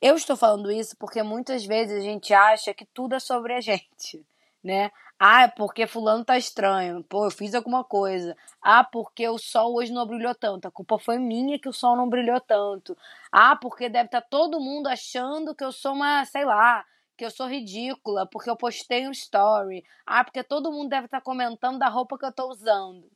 Eu 0.06 0.16
estou 0.16 0.36
falando 0.36 0.70
isso 0.70 0.94
porque 0.98 1.22
muitas 1.22 1.64
vezes 1.64 1.96
a 1.96 2.00
gente 2.02 2.34
acha 2.34 2.74
que 2.74 2.84
tudo 2.84 3.14
é 3.14 3.18
sobre 3.18 3.54
a 3.54 3.60
gente, 3.64 4.22
né? 4.62 4.92
Ah, 5.18 5.44
é 5.44 5.48
porque 5.48 5.86
fulano 5.86 6.22
tá 6.22 6.36
estranho. 6.36 7.02
Pô, 7.04 7.24
eu 7.24 7.30
fiz 7.30 7.54
alguma 7.54 7.82
coisa. 7.82 8.36
Ah, 8.60 8.84
porque 8.84 9.26
o 9.26 9.38
sol 9.38 9.74
hoje 9.76 9.90
não 9.94 10.06
brilhou 10.06 10.34
tanto. 10.34 10.68
A 10.68 10.70
culpa 10.70 10.98
foi 10.98 11.18
minha 11.18 11.58
que 11.58 11.70
o 11.70 11.72
sol 11.72 11.96
não 11.96 12.06
brilhou 12.06 12.38
tanto. 12.38 12.94
Ah, 13.32 13.56
porque 13.56 13.88
deve 13.88 14.08
estar 14.08 14.20
todo 14.20 14.60
mundo 14.60 14.88
achando 14.88 15.54
que 15.54 15.64
eu 15.64 15.72
sou 15.72 15.94
uma, 15.94 16.22
sei 16.26 16.44
lá, 16.44 16.84
que 17.16 17.24
eu 17.24 17.30
sou 17.30 17.46
ridícula 17.46 18.26
porque 18.26 18.50
eu 18.50 18.56
postei 18.56 19.08
um 19.08 19.10
story. 19.10 19.82
Ah, 20.04 20.22
porque 20.22 20.44
todo 20.44 20.70
mundo 20.70 20.90
deve 20.90 21.06
estar 21.06 21.22
comentando 21.22 21.78
da 21.78 21.88
roupa 21.88 22.18
que 22.18 22.26
eu 22.26 22.32
tô 22.32 22.50
usando. 22.50 23.10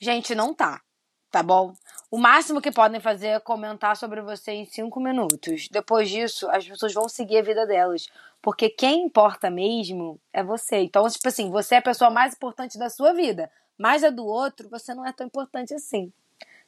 Gente, 0.00 0.34
não 0.34 0.52
tá. 0.52 0.82
Tá 1.34 1.42
bom? 1.42 1.74
O 2.12 2.16
máximo 2.16 2.60
que 2.60 2.70
podem 2.70 3.00
fazer 3.00 3.26
é 3.26 3.40
comentar 3.40 3.96
sobre 3.96 4.22
você 4.22 4.52
em 4.52 4.64
cinco 4.64 5.00
minutos. 5.00 5.66
Depois 5.68 6.08
disso, 6.08 6.48
as 6.48 6.64
pessoas 6.64 6.94
vão 6.94 7.08
seguir 7.08 7.38
a 7.38 7.42
vida 7.42 7.66
delas. 7.66 8.06
Porque 8.40 8.70
quem 8.70 9.06
importa 9.06 9.50
mesmo 9.50 10.20
é 10.32 10.44
você. 10.44 10.76
Então, 10.76 11.08
tipo 11.08 11.26
assim, 11.26 11.50
você 11.50 11.74
é 11.74 11.78
a 11.78 11.82
pessoa 11.82 12.08
mais 12.08 12.34
importante 12.34 12.78
da 12.78 12.88
sua 12.88 13.12
vida. 13.12 13.50
Mas 13.76 14.04
a 14.04 14.10
do 14.10 14.24
outro, 14.24 14.68
você 14.70 14.94
não 14.94 15.04
é 15.04 15.12
tão 15.12 15.26
importante 15.26 15.74
assim. 15.74 16.12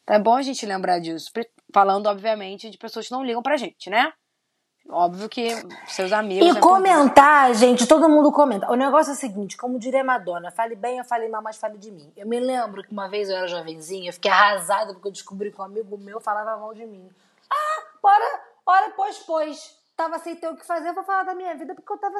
É 0.04 0.18
bom 0.18 0.34
a 0.34 0.42
gente 0.42 0.66
lembrar 0.66 0.98
disso. 0.98 1.30
Falando, 1.72 2.08
obviamente, 2.08 2.68
de 2.68 2.76
pessoas 2.76 3.06
que 3.06 3.12
não 3.12 3.24
ligam 3.24 3.44
pra 3.44 3.56
gente, 3.56 3.88
né? 3.88 4.12
Óbvio 4.88 5.28
que 5.28 5.48
seus 5.88 6.12
amigos. 6.12 6.46
E 6.46 6.52
né, 6.52 6.60
comentar, 6.60 7.52
gente, 7.54 7.86
todo 7.86 8.08
mundo 8.08 8.30
comenta. 8.30 8.70
O 8.70 8.76
negócio 8.76 9.10
é 9.10 9.14
o 9.14 9.16
seguinte, 9.16 9.56
como 9.56 9.78
diria 9.78 10.04
Madonna, 10.04 10.50
fale 10.50 10.76
bem, 10.76 10.98
eu 10.98 11.04
falei 11.04 11.28
mal, 11.28 11.42
mas 11.42 11.56
fale 11.56 11.76
de 11.76 11.90
mim. 11.90 12.12
Eu 12.16 12.26
me 12.26 12.38
lembro 12.38 12.82
que 12.82 12.92
uma 12.92 13.08
vez 13.08 13.28
eu 13.28 13.36
era 13.36 13.48
jovenzinha, 13.48 14.10
eu 14.10 14.12
fiquei 14.12 14.30
arrasada 14.30 14.92
porque 14.92 15.08
eu 15.08 15.12
descobri 15.12 15.50
que 15.50 15.60
um 15.60 15.64
amigo 15.64 15.98
meu 15.98 16.20
falava 16.20 16.56
mal 16.56 16.72
de 16.72 16.86
mim. 16.86 17.08
Ah, 17.50 17.82
bora, 18.00 18.40
hora, 18.64 18.92
pois, 18.96 19.18
pois. 19.18 19.76
Tava 19.96 20.18
sem 20.18 20.36
ter 20.36 20.48
o 20.48 20.56
que 20.56 20.66
fazer, 20.66 20.90
eu 20.90 20.94
vou 20.94 21.04
falar 21.04 21.24
da 21.24 21.34
minha 21.34 21.54
vida 21.54 21.74
porque 21.74 21.92
eu 21.92 21.98
tava 21.98 22.18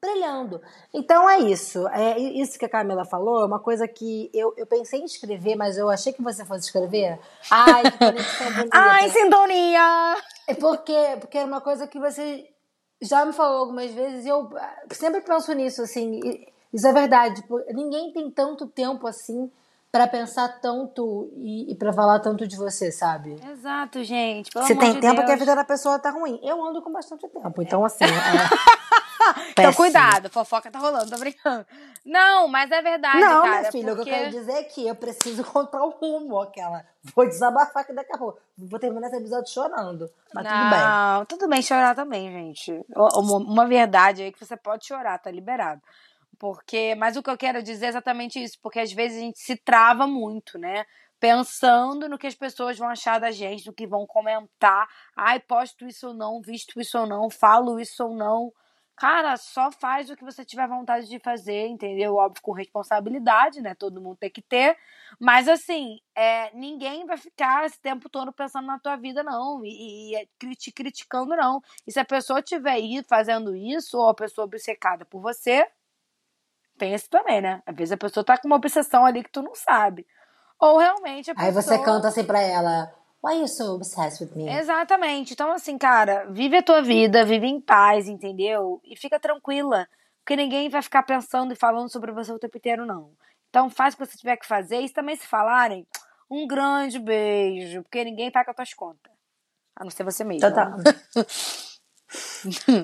brilhando. 0.00 0.60
Então 0.92 1.28
é 1.28 1.40
isso. 1.40 1.86
É 1.88 2.18
isso 2.18 2.58
que 2.58 2.64
a 2.64 2.68
Camila 2.68 3.04
falou, 3.04 3.42
é 3.42 3.46
uma 3.46 3.58
coisa 3.58 3.86
que 3.88 4.30
eu, 4.32 4.54
eu 4.56 4.66
pensei 4.66 5.00
em 5.00 5.04
escrever, 5.04 5.56
mas 5.56 5.76
eu 5.76 5.88
achei 5.90 6.12
que 6.12 6.22
você 6.22 6.44
fosse 6.44 6.66
escrever. 6.66 7.18
Ai, 7.50 7.90
que 7.90 7.98
conexão 7.98 8.52
bonita. 8.54 8.78
Ai, 8.78 9.10
sintonia! 9.10 10.16
É 10.46 10.54
porque, 10.54 11.16
porque 11.20 11.38
era 11.38 11.46
uma 11.46 11.60
coisa 11.60 11.86
que 11.86 11.98
você 11.98 12.48
já 13.00 13.24
me 13.24 13.32
falou 13.32 13.58
algumas 13.58 13.90
vezes 13.90 14.24
e 14.24 14.28
eu 14.28 14.48
sempre 14.92 15.20
penso 15.20 15.52
nisso, 15.52 15.82
assim. 15.82 16.20
Isso 16.72 16.86
é 16.86 16.92
verdade. 16.92 17.42
Tipo, 17.42 17.58
ninguém 17.72 18.12
tem 18.12 18.30
tanto 18.30 18.66
tempo 18.66 19.06
assim 19.06 19.50
para 19.96 20.06
pensar 20.06 20.60
tanto 20.60 21.30
e, 21.36 21.72
e 21.72 21.74
para 21.74 21.90
falar 21.90 22.20
tanto 22.20 22.46
de 22.46 22.54
você, 22.54 22.92
sabe? 22.92 23.34
Exato, 23.50 24.04
gente. 24.04 24.50
Pelo 24.50 24.66
você 24.66 24.74
amor 24.74 24.84
tem 24.84 24.94
de 24.94 25.00
tempo 25.00 25.14
Deus. 25.14 25.26
que 25.26 25.32
a 25.32 25.36
vida 25.36 25.56
da 25.56 25.64
pessoa 25.64 25.98
tá 25.98 26.10
ruim. 26.10 26.38
Eu 26.42 26.62
ando 26.62 26.82
com 26.82 26.92
bastante 26.92 27.26
tempo, 27.28 27.62
então 27.62 27.82
assim. 27.84 28.04
é- 28.04 28.06
Então, 29.50 29.72
cuidado, 29.72 30.30
fofoca 30.30 30.70
tá 30.70 30.78
rolando, 30.78 31.10
tô 31.10 31.18
brincando. 31.18 31.66
Não, 32.04 32.46
mas 32.46 32.70
é 32.70 32.80
verdade, 32.80 33.18
Não, 33.18 33.42
cara. 33.42 33.58
minha 33.60 33.72
filha, 33.72 33.92
o 33.92 33.96
que 33.96 34.02
porque... 34.04 34.10
eu 34.10 34.14
quero 34.14 34.30
dizer 34.30 34.52
é 34.52 34.62
que 34.62 34.86
eu 34.86 34.94
preciso 34.94 35.40
encontrar 35.42 35.82
o 35.82 35.90
rumo, 35.90 36.38
aquela. 36.38 36.84
Vou 37.14 37.26
desabafar 37.26 37.82
aqui 37.82 37.92
daqui 37.92 38.14
a 38.14 38.18
pouco. 38.18 38.38
Vou 38.56 38.78
terminar 38.78 39.08
esse 39.08 39.16
episódio 39.16 39.52
chorando. 39.52 40.08
Mas 40.32 40.46
tudo 40.46 40.70
bem. 40.70 40.78
Não, 40.78 41.24
tudo 41.24 41.48
bem 41.48 41.62
chorar 41.62 41.96
também, 41.96 42.30
gente. 42.30 42.84
Uma, 42.94 43.36
uma 43.38 43.66
verdade 43.66 44.22
aí 44.22 44.30
que 44.30 44.44
você 44.44 44.56
pode 44.56 44.86
chorar, 44.86 45.18
tá 45.18 45.30
liberado. 45.30 45.80
Porque, 46.38 46.94
mas 46.96 47.16
o 47.16 47.22
que 47.22 47.30
eu 47.30 47.36
quero 47.36 47.62
dizer 47.62 47.86
é 47.86 47.88
exatamente 47.90 48.42
isso, 48.42 48.58
porque 48.62 48.80
às 48.80 48.92
vezes 48.92 49.18
a 49.18 49.20
gente 49.20 49.38
se 49.38 49.56
trava 49.56 50.06
muito, 50.06 50.58
né? 50.58 50.84
Pensando 51.18 52.08
no 52.08 52.18
que 52.18 52.26
as 52.26 52.34
pessoas 52.34 52.78
vão 52.78 52.88
achar 52.88 53.18
da 53.18 53.30
gente, 53.30 53.66
no 53.66 53.72
que 53.72 53.86
vão 53.86 54.06
comentar. 54.06 54.88
Ai, 55.16 55.40
posto 55.40 55.86
isso 55.86 56.08
ou 56.08 56.14
não, 56.14 56.40
visto 56.42 56.78
isso 56.80 56.98
ou 56.98 57.06
não, 57.06 57.30
falo 57.30 57.80
isso 57.80 58.04
ou 58.04 58.14
não. 58.14 58.52
Cara, 58.96 59.36
só 59.36 59.70
faz 59.70 60.08
o 60.08 60.16
que 60.16 60.24
você 60.24 60.42
tiver 60.42 60.66
vontade 60.66 61.06
de 61.06 61.18
fazer, 61.18 61.66
entendeu? 61.66 62.16
Óbvio, 62.16 62.42
com 62.42 62.52
responsabilidade, 62.52 63.60
né? 63.60 63.74
Todo 63.74 64.00
mundo 64.00 64.16
tem 64.16 64.30
que 64.30 64.40
ter. 64.40 64.74
Mas, 65.20 65.48
assim, 65.48 66.00
é, 66.14 66.50
ninguém 66.54 67.04
vai 67.04 67.18
ficar 67.18 67.66
esse 67.66 67.78
tempo 67.78 68.08
todo 68.08 68.32
pensando 68.32 68.66
na 68.66 68.78
tua 68.78 68.96
vida, 68.96 69.22
não. 69.22 69.62
E, 69.62 70.14
e 70.16 70.56
te 70.56 70.72
criticando, 70.72 71.36
não. 71.36 71.60
E 71.86 71.92
se 71.92 72.00
a 72.00 72.06
pessoa 72.06 72.38
estiver 72.40 72.70
aí 72.72 73.02
fazendo 73.06 73.54
isso, 73.54 73.98
ou 73.98 74.08
a 74.08 74.14
pessoa 74.14 74.46
obcecada 74.46 75.04
por 75.04 75.20
você, 75.20 75.68
tem 76.76 76.92
esse 76.92 77.08
também, 77.08 77.40
né? 77.40 77.62
Às 77.66 77.74
vezes 77.74 77.92
a 77.92 77.96
pessoa 77.96 78.24
tá 78.24 78.38
com 78.38 78.46
uma 78.46 78.56
obsessão 78.56 79.04
ali 79.04 79.22
que 79.22 79.30
tu 79.30 79.42
não 79.42 79.54
sabe. 79.54 80.06
Ou 80.60 80.78
realmente 80.78 81.30
a 81.30 81.34
pessoa... 81.34 81.48
Aí 81.48 81.52
você 81.54 81.78
canta 81.78 82.08
assim 82.08 82.24
pra 82.24 82.40
ela: 82.40 82.90
Why 83.24 83.40
you 83.40 83.48
so 83.48 83.74
obsessed 83.74 84.22
with 84.22 84.36
me? 84.36 84.48
Exatamente. 84.48 85.32
Então, 85.32 85.50
assim, 85.52 85.76
cara, 85.76 86.26
vive 86.30 86.58
a 86.58 86.62
tua 86.62 86.80
vida, 86.82 87.24
vive 87.24 87.46
em 87.46 87.60
paz, 87.60 88.08
entendeu? 88.08 88.80
E 88.84 88.96
fica 88.96 89.18
tranquila. 89.18 89.88
Porque 90.24 90.36
ninguém 90.36 90.68
vai 90.68 90.82
ficar 90.82 91.02
pensando 91.02 91.52
e 91.52 91.56
falando 91.56 91.90
sobre 91.90 92.12
você 92.12 92.32
o 92.32 92.38
tempo 92.38 92.56
inteiro, 92.56 92.86
não. 92.86 93.10
Então, 93.48 93.70
faz 93.70 93.94
o 93.94 93.96
que 93.96 94.06
você 94.06 94.16
tiver 94.16 94.36
que 94.36 94.46
fazer. 94.46 94.80
E 94.80 94.88
se 94.88 94.94
também 94.94 95.16
se 95.16 95.26
falarem, 95.26 95.86
um 96.30 96.46
grande 96.46 96.98
beijo. 96.98 97.82
Porque 97.82 98.04
ninguém 98.04 98.30
paga 98.30 98.50
as 98.50 98.56
tuas 98.56 98.74
contas. 98.74 99.12
A 99.74 99.84
não 99.84 99.90
ser 99.90 100.04
você 100.04 100.24
mesmo. 100.24 100.46
Então 100.46 100.52
tá. 100.52 100.74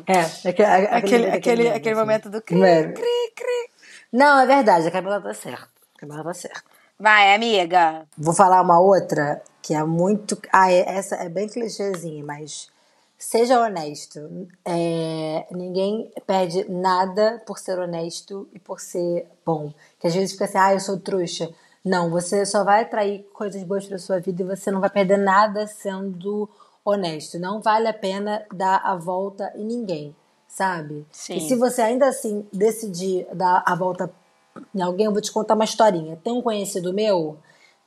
é, 0.08 0.48
aquele, 0.48 0.86
Aquele, 0.88 1.30
aquele, 1.30 1.62
meme, 1.64 1.76
aquele 1.76 1.94
assim. 1.94 2.00
momento 2.00 2.30
do 2.30 2.42
cri, 2.42 2.58
Meme. 2.58 2.94
cri, 2.94 3.32
cri. 3.36 3.71
Não, 4.12 4.40
é 4.40 4.46
verdade, 4.46 4.86
a 4.86 4.90
Camila 4.90 5.20
tá 5.20 5.32
certa. 5.34 5.68
A 5.96 5.98
Camila 5.98 6.22
tá 6.22 6.34
certa. 6.34 6.62
Vai, 6.98 7.34
amiga. 7.34 8.06
Vou 8.16 8.34
falar 8.34 8.60
uma 8.62 8.78
outra 8.78 9.42
que 9.62 9.74
é 9.74 9.82
muito. 9.84 10.38
Ah, 10.52 10.70
é- 10.70 10.96
essa 10.96 11.16
é 11.16 11.28
bem 11.28 11.48
clichêzinha, 11.48 12.22
mas 12.24 12.68
seja 13.18 13.60
honesto. 13.60 14.20
É, 14.64 15.46
ninguém 15.50 16.12
perde 16.26 16.68
nada 16.70 17.42
por 17.46 17.58
ser 17.58 17.78
honesto 17.78 18.48
e 18.52 18.58
por 18.58 18.80
ser 18.80 19.26
bom. 19.46 19.72
Que 19.98 20.06
às 20.08 20.14
vezes 20.14 20.32
fica 20.32 20.44
assim, 20.44 20.58
ah, 20.58 20.74
eu 20.74 20.80
sou 20.80 20.98
trouxa. 21.00 21.48
Não, 21.84 22.10
você 22.10 22.44
só 22.46 22.62
vai 22.62 22.82
atrair 22.82 23.26
coisas 23.32 23.62
boas 23.64 23.86
pra 23.86 23.98
sua 23.98 24.20
vida 24.20 24.42
e 24.42 24.46
você 24.46 24.70
não 24.70 24.80
vai 24.80 24.90
perder 24.90 25.16
nada 25.16 25.66
sendo 25.66 26.48
honesto. 26.84 27.38
Não 27.38 27.60
vale 27.62 27.88
a 27.88 27.94
pena 27.94 28.44
dar 28.52 28.76
a 28.84 28.94
volta 28.94 29.52
em 29.56 29.64
ninguém, 29.64 30.14
sabe? 30.52 31.06
Sim. 31.10 31.36
E 31.36 31.40
se 31.40 31.56
você 31.56 31.80
ainda 31.80 32.06
assim 32.06 32.46
decidir 32.52 33.26
dar 33.32 33.62
a 33.66 33.74
volta 33.74 34.12
em 34.74 34.82
alguém, 34.82 35.06
eu 35.06 35.12
vou 35.12 35.22
te 35.22 35.32
contar 35.32 35.54
uma 35.54 35.64
historinha. 35.64 36.20
Tem 36.22 36.30
um 36.30 36.42
conhecido 36.42 36.92
meu 36.92 37.38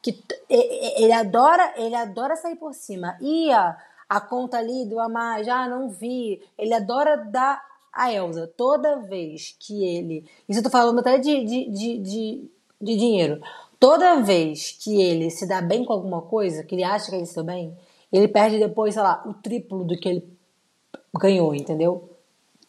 que 0.02 0.20
ele 0.50 1.12
adora, 1.12 1.74
ele 1.78 1.96
adora 1.96 2.36
sair 2.36 2.56
por 2.56 2.74
cima. 2.74 3.18
Ia 3.22 3.78
a 4.10 4.20
conta 4.20 4.58
ali 4.58 4.86
do 4.86 5.00
a 5.00 5.08
mais, 5.08 5.48
ah, 5.48 5.70
não 5.70 5.90
vi. 5.90 6.42
Ele 6.58 6.74
adora 6.74 7.18
dar 7.18 7.64
a 7.94 8.12
Elsa 8.12 8.52
toda 8.58 8.98
vez 8.98 9.56
que 9.60 9.86
ele. 9.86 10.26
Isso 10.50 10.60
eu 10.60 10.64
tô 10.64 10.70
falando 10.72 11.00
até 11.00 11.20
de, 11.20 11.46
de, 11.46 11.70
de, 11.70 11.98
de, 12.00 12.52
de 12.82 12.98
dinheiro. 12.98 13.42
Toda 13.80 14.22
vez 14.22 14.72
que 14.72 15.00
ele 15.00 15.30
se 15.30 15.48
dá 15.48 15.62
bem 15.62 15.86
com 15.86 15.94
alguma 15.94 16.24
coisa, 16.24 16.64
que 16.64 16.74
ele 16.74 16.84
acha 16.84 17.12
que 17.12 17.16
ele 17.16 17.28
se 17.28 17.36
deu 17.36 17.44
bem, 17.44 17.78
ele 18.12 18.28
perde 18.28 18.58
depois, 18.58 18.96
sei 18.96 19.04
lá, 19.04 19.24
o 19.28 19.36
triplo 19.36 19.84
do 19.84 19.96
que 19.96 20.10
ele 20.10 20.38
ganhou, 21.16 21.54
entendeu? 21.54 22.15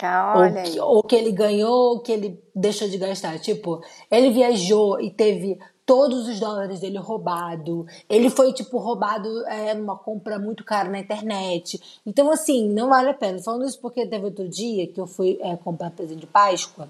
Ou, 0.03 0.43
olha 0.43 0.63
que- 0.63 0.69
aí. 0.71 0.81
ou 0.81 1.03
que 1.03 1.17
ele 1.17 1.33
ganhou, 1.33 1.95
ou 1.95 2.01
que 2.01 2.13
ele 2.13 2.41
deixou 2.55 2.89
de 2.89 2.99
gastar. 2.99 3.39
Tipo, 3.39 3.81
ele 4.11 4.31
viajou 4.31 5.01
e 5.01 5.11
teve 5.11 5.59
todos 5.87 6.29
os 6.29 6.41
dólares 6.41 6.81
dele 6.81 6.99
roubado. 6.99 7.87
Ele 8.09 8.29
foi, 8.29 8.53
tipo, 8.53 8.77
roubado 8.79 9.47
é, 9.47 9.73
numa 9.73 9.97
compra 9.97 10.39
muito 10.39 10.65
cara 10.65 10.89
na 10.89 10.99
internet. 10.99 11.81
Então, 12.05 12.31
assim, 12.31 12.69
não 12.69 12.89
vale 12.89 13.11
a 13.11 13.15
pena. 13.15 13.41
Falando 13.41 13.65
isso 13.65 13.81
porque 13.81 14.05
teve 14.07 14.25
outro 14.25 14.49
dia 14.49 14.87
que 14.87 15.01
eu 15.01 15.07
fui 15.07 15.39
é, 15.41 15.57
comprar 15.57 15.91
presente 15.93 16.21
de 16.21 16.27
Páscoa. 16.27 16.89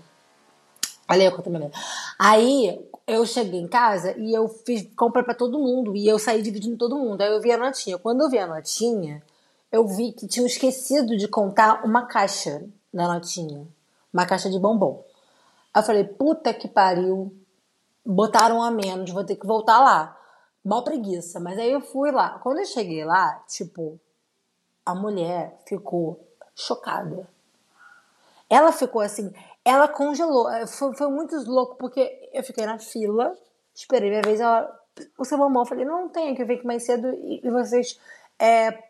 Olha 1.09 1.21
aí, 1.21 1.27
eu 1.27 1.37
vida. 1.43 1.71
Aí 2.19 2.81
eu 3.07 3.25
cheguei 3.25 3.61
em 3.61 3.69
casa 3.69 4.17
e 4.19 4.35
eu 4.35 4.49
fiz 4.49 4.89
compra 4.97 5.23
pra 5.23 5.35
todo 5.35 5.59
mundo. 5.59 5.95
E 5.95 6.09
eu 6.09 6.19
saí 6.19 6.43
dividindo 6.43 6.77
todo 6.77 6.97
mundo. 6.97 7.21
Aí 7.21 7.33
eu 7.33 7.41
vi 7.41 7.53
a 7.53 7.57
notinha. 7.59 7.99
Quando 7.99 8.23
eu 8.23 8.29
vi 8.31 8.39
a 8.39 8.47
notinha, 8.47 9.23
eu 9.71 9.87
vi 9.87 10.11
que 10.13 10.27
tinham 10.27 10.47
esquecido 10.47 11.17
de 11.17 11.29
contar 11.29 11.85
uma 11.85 12.07
caixa 12.07 12.65
na 12.97 13.07
notinha. 13.07 13.69
Uma 14.13 14.27
caixa 14.27 14.49
de 14.49 14.59
bombom. 14.59 15.05
Aí 15.73 15.83
eu 15.83 15.87
falei, 15.87 16.05
puta 16.05 16.55
que 16.55 16.67
pariu. 16.67 17.31
Botaram 18.05 18.63
a 18.63 18.71
menos, 18.71 19.11
vou 19.11 19.25
ter 19.25 19.37
que 19.37 19.47
voltar 19.47 19.79
lá. 19.79 20.19
Mó 20.65 20.81
preguiça. 20.81 21.39
Mas 21.39 21.59
aí 21.59 21.71
eu 21.71 21.83
fui 21.83 22.11
lá. 22.11 22.39
Quando 22.39 22.59
eu 22.59 22.65
cheguei 22.65 23.05
lá, 23.05 23.45
tipo, 23.47 24.01
a 24.85 24.95
mulher 24.95 25.61
ficou 25.67 26.27
chocada. 26.55 27.29
Ela 28.49 28.73
ficou 28.73 29.03
assim, 29.03 29.33
ela 29.63 29.87
congelou. 29.87 30.47
Foi, 30.67 30.95
foi 30.95 31.09
muito 31.11 31.37
louco, 31.51 31.77
porque 31.77 32.31
eu 32.33 32.43
fiquei 32.43 32.65
na 32.65 32.79
fila, 32.79 33.37
esperei 33.75 34.09
minha 34.09 34.23
vez, 34.23 34.41
ela. 34.41 34.73
O 35.19 35.25
seu 35.27 35.37
bombom, 35.37 35.61
eu 35.61 35.67
falei, 35.67 35.85
não 35.85 36.09
tem, 36.09 36.35
que 36.35 36.41
eu 36.41 36.47
vim 36.47 36.55
aqui 36.55 36.67
mais 36.67 36.83
cedo 36.85 37.09
e 37.13 37.51
vocês 37.51 38.01
é, 38.39 38.86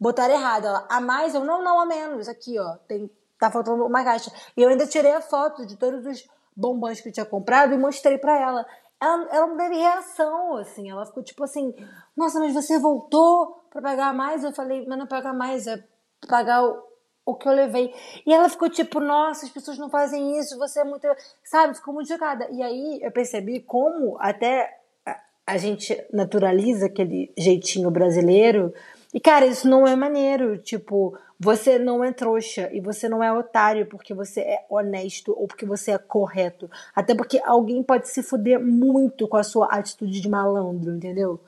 botaram 0.00 0.34
errado. 0.34 0.66
Ela, 0.66 0.86
a 0.88 1.00
mais, 1.00 1.34
eu, 1.34 1.44
não, 1.44 1.62
não, 1.62 1.78
a 1.78 1.84
menos. 1.84 2.26
Aqui, 2.28 2.58
ó, 2.58 2.76
tem, 2.88 3.10
tá 3.38 3.50
faltando 3.50 3.84
uma 3.84 4.02
caixa. 4.02 4.32
E 4.56 4.62
eu 4.62 4.70
ainda 4.70 4.86
tirei 4.86 5.12
a 5.12 5.20
foto 5.20 5.66
de 5.66 5.76
todos 5.76 6.06
os 6.06 6.26
bombons 6.56 7.00
que 7.00 7.08
eu 7.08 7.12
tinha 7.12 7.26
comprado 7.26 7.74
e 7.74 7.78
mostrei 7.78 8.16
pra 8.16 8.38
ela. 8.38 8.66
Ela, 9.00 9.28
ela 9.30 9.46
não 9.46 9.56
teve 9.56 9.76
reação, 9.76 10.56
assim. 10.56 10.90
Ela 10.90 11.06
ficou 11.06 11.22
tipo 11.22 11.44
assim: 11.44 11.74
Nossa, 12.16 12.38
mas 12.38 12.54
você 12.54 12.78
voltou 12.78 13.64
pra 13.70 13.82
pagar 13.82 14.14
mais? 14.14 14.42
Eu 14.42 14.52
falei: 14.52 14.84
Mas 14.86 14.98
não 14.98 15.04
é 15.04 15.08
pagar 15.08 15.32
mais, 15.32 15.66
é 15.66 15.82
pagar 16.28 16.64
o, 16.64 16.82
o 17.24 17.34
que 17.34 17.48
eu 17.48 17.52
levei. 17.52 17.94
E 18.26 18.32
ela 18.32 18.48
ficou 18.48 18.68
tipo: 18.68 19.00
Nossa, 19.00 19.46
as 19.46 19.50
pessoas 19.50 19.78
não 19.78 19.88
fazem 19.88 20.38
isso, 20.38 20.58
você 20.58 20.80
é 20.80 20.84
muito. 20.84 21.06
Sabe? 21.42 21.74
Ficou 21.74 21.94
muito 21.94 22.08
chocada. 22.08 22.46
E 22.50 22.62
aí 22.62 23.00
eu 23.02 23.10
percebi 23.10 23.60
como 23.60 24.18
até 24.20 24.80
a, 25.06 25.18
a 25.46 25.56
gente 25.56 25.96
naturaliza 26.12 26.86
aquele 26.86 27.32
jeitinho 27.38 27.90
brasileiro. 27.90 28.74
E, 29.12 29.18
cara, 29.18 29.46
isso 29.46 29.68
não 29.68 29.86
é 29.86 29.96
maneiro. 29.96 30.58
Tipo, 30.58 31.18
você 31.38 31.78
não 31.78 32.04
é 32.04 32.12
trouxa 32.12 32.68
e 32.72 32.80
você 32.80 33.08
não 33.08 33.22
é 33.22 33.32
otário 33.32 33.86
porque 33.86 34.14
você 34.14 34.40
é 34.40 34.66
honesto 34.68 35.34
ou 35.36 35.46
porque 35.48 35.66
você 35.66 35.92
é 35.92 35.98
correto. 35.98 36.70
Até 36.94 37.14
porque 37.14 37.40
alguém 37.44 37.82
pode 37.82 38.08
se 38.08 38.22
fuder 38.22 38.60
muito 38.60 39.26
com 39.26 39.36
a 39.36 39.42
sua 39.42 39.66
atitude 39.66 40.20
de 40.20 40.28
malandro, 40.28 40.94
entendeu? 40.94 41.40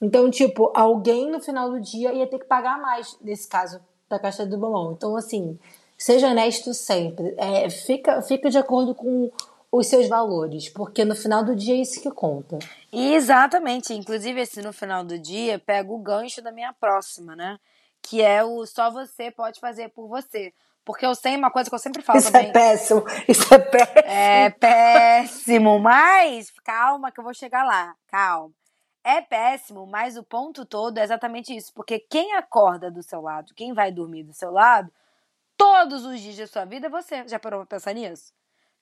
Então, 0.00 0.30
tipo, 0.30 0.72
alguém 0.74 1.30
no 1.30 1.40
final 1.40 1.70
do 1.70 1.80
dia 1.80 2.12
ia 2.12 2.26
ter 2.26 2.38
que 2.38 2.46
pagar 2.46 2.80
mais, 2.80 3.16
nesse 3.20 3.46
caso, 3.46 3.80
da 4.08 4.18
caixa 4.18 4.44
do 4.44 4.58
bombom. 4.58 4.92
Então, 4.92 5.16
assim, 5.16 5.58
seja 5.96 6.28
honesto 6.28 6.74
sempre. 6.74 7.34
É, 7.36 7.70
fica, 7.70 8.20
fica 8.22 8.50
de 8.50 8.58
acordo 8.58 8.94
com 8.94 9.30
os 9.72 9.86
seus 9.86 10.06
valores, 10.06 10.68
porque 10.68 11.02
no 11.02 11.16
final 11.16 11.42
do 11.42 11.56
dia 11.56 11.74
é 11.74 11.78
isso 11.78 12.02
que 12.02 12.10
conta. 12.10 12.58
Exatamente. 12.92 13.94
Inclusive, 13.94 14.38
esse 14.42 14.60
no 14.60 14.70
final 14.70 15.02
do 15.02 15.18
dia 15.18 15.58
pega 15.58 15.90
o 15.90 15.98
gancho 15.98 16.42
da 16.42 16.52
minha 16.52 16.74
próxima, 16.74 17.34
né? 17.34 17.58
Que 18.02 18.20
é 18.20 18.44
o 18.44 18.66
só 18.66 18.90
você 18.90 19.30
pode 19.30 19.58
fazer 19.58 19.88
por 19.88 20.06
você. 20.08 20.52
Porque 20.84 21.06
eu 21.06 21.14
sei 21.14 21.36
uma 21.36 21.50
coisa 21.50 21.70
que 21.70 21.74
eu 21.74 21.78
sempre 21.78 22.02
falo 22.02 22.18
Isso 22.18 22.30
também. 22.30 22.50
é 22.50 22.52
péssimo, 22.52 23.04
isso 23.26 23.54
é 23.54 23.58
péssimo. 23.58 24.02
É 24.04 24.50
péssimo, 24.50 25.78
mas 25.78 26.50
calma 26.62 27.10
que 27.10 27.20
eu 27.20 27.24
vou 27.24 27.32
chegar 27.32 27.64
lá. 27.64 27.94
Calma. 28.08 28.52
É 29.04 29.22
péssimo, 29.22 29.86
mas 29.86 30.16
o 30.18 30.22
ponto 30.22 30.66
todo 30.66 30.98
é 30.98 31.02
exatamente 31.02 31.56
isso. 31.56 31.72
Porque 31.72 31.98
quem 31.98 32.34
acorda 32.34 32.90
do 32.90 33.02
seu 33.02 33.22
lado, 33.22 33.54
quem 33.54 33.72
vai 33.72 33.90
dormir 33.90 34.24
do 34.24 34.34
seu 34.34 34.50
lado, 34.50 34.92
todos 35.56 36.04
os 36.04 36.20
dias 36.20 36.36
da 36.36 36.46
sua 36.46 36.64
vida 36.66 36.88
é 36.88 36.90
você. 36.90 37.26
Já 37.26 37.38
parou 37.38 37.60
pra 37.60 37.78
pensar 37.78 37.94
nisso? 37.94 38.32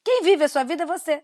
Quem 0.05 0.23
vive 0.23 0.45
a 0.45 0.49
sua 0.49 0.65
vida 0.65 0.85
é 0.85 0.87
você. 0.87 1.23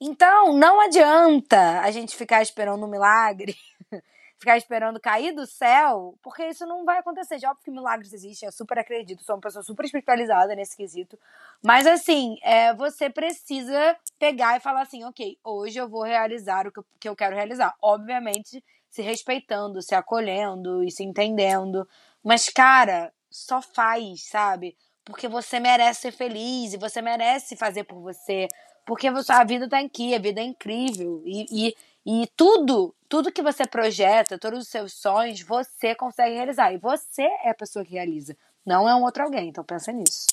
Então, 0.00 0.52
não 0.52 0.80
adianta 0.80 1.80
a 1.80 1.90
gente 1.90 2.14
ficar 2.16 2.42
esperando 2.42 2.84
um 2.84 2.88
milagre, 2.88 3.56
ficar 4.38 4.58
esperando 4.58 5.00
cair 5.00 5.32
do 5.34 5.46
céu, 5.46 6.18
porque 6.22 6.46
isso 6.46 6.66
não 6.66 6.84
vai 6.84 6.98
acontecer. 6.98 7.38
Já 7.38 7.50
óbvio 7.50 7.64
que 7.64 7.70
milagres 7.70 8.12
existem, 8.12 8.46
eu 8.46 8.52
super 8.52 8.78
acredito, 8.78 9.24
sou 9.24 9.36
uma 9.36 9.40
pessoa 9.40 9.62
super 9.62 9.86
espiritualizada 9.86 10.54
nesse 10.54 10.76
quesito. 10.76 11.18
Mas 11.64 11.86
assim, 11.86 12.36
é, 12.42 12.74
você 12.74 13.08
precisa 13.08 13.96
pegar 14.18 14.56
e 14.58 14.60
falar 14.60 14.82
assim, 14.82 15.02
ok, 15.04 15.38
hoje 15.42 15.78
eu 15.78 15.88
vou 15.88 16.02
realizar 16.02 16.66
o 16.66 16.72
que 16.72 16.80
eu, 16.80 16.86
que 17.00 17.08
eu 17.08 17.16
quero 17.16 17.34
realizar. 17.34 17.74
Obviamente, 17.80 18.62
se 18.90 19.02
respeitando, 19.02 19.82
se 19.82 19.94
acolhendo 19.94 20.84
e 20.84 20.90
se 20.90 21.02
entendendo. 21.04 21.88
Mas, 22.22 22.48
cara, 22.50 23.12
só 23.30 23.60
faz, 23.60 24.28
sabe? 24.28 24.76
Porque 25.06 25.28
você 25.28 25.60
merece 25.60 26.00
ser 26.00 26.10
feliz 26.10 26.74
e 26.74 26.76
você 26.76 27.00
merece 27.00 27.56
fazer 27.56 27.84
por 27.84 28.00
você. 28.00 28.48
Porque 28.84 29.06
a 29.06 29.44
vida 29.44 29.68
tá 29.68 29.78
aqui, 29.78 30.14
a 30.14 30.18
vida 30.18 30.40
é 30.40 30.44
incrível. 30.44 31.22
E, 31.24 31.46
e, 31.48 31.76
e 32.04 32.26
tudo, 32.36 32.92
tudo 33.08 33.30
que 33.30 33.40
você 33.40 33.64
projeta, 33.64 34.36
todos 34.36 34.58
os 34.58 34.68
seus 34.68 34.92
sonhos, 34.92 35.40
você 35.42 35.94
consegue 35.94 36.34
realizar. 36.34 36.72
E 36.72 36.78
você 36.78 37.22
é 37.22 37.50
a 37.50 37.54
pessoa 37.54 37.84
que 37.84 37.92
realiza. 37.92 38.36
Não 38.66 38.88
é 38.88 38.94
um 38.96 39.04
outro 39.04 39.22
alguém. 39.22 39.48
Então 39.48 39.62
pensa 39.62 39.92
nisso. 39.92 40.26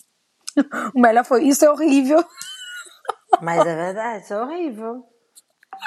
o 0.96 1.00
melhor 1.00 1.24
foi, 1.24 1.44
isso 1.44 1.64
é 1.64 1.70
horrível. 1.70 2.26
Mas 3.42 3.60
é 3.60 3.76
verdade, 3.76 4.24
isso 4.24 4.34
é 4.34 4.42
horrível. 4.42 5.08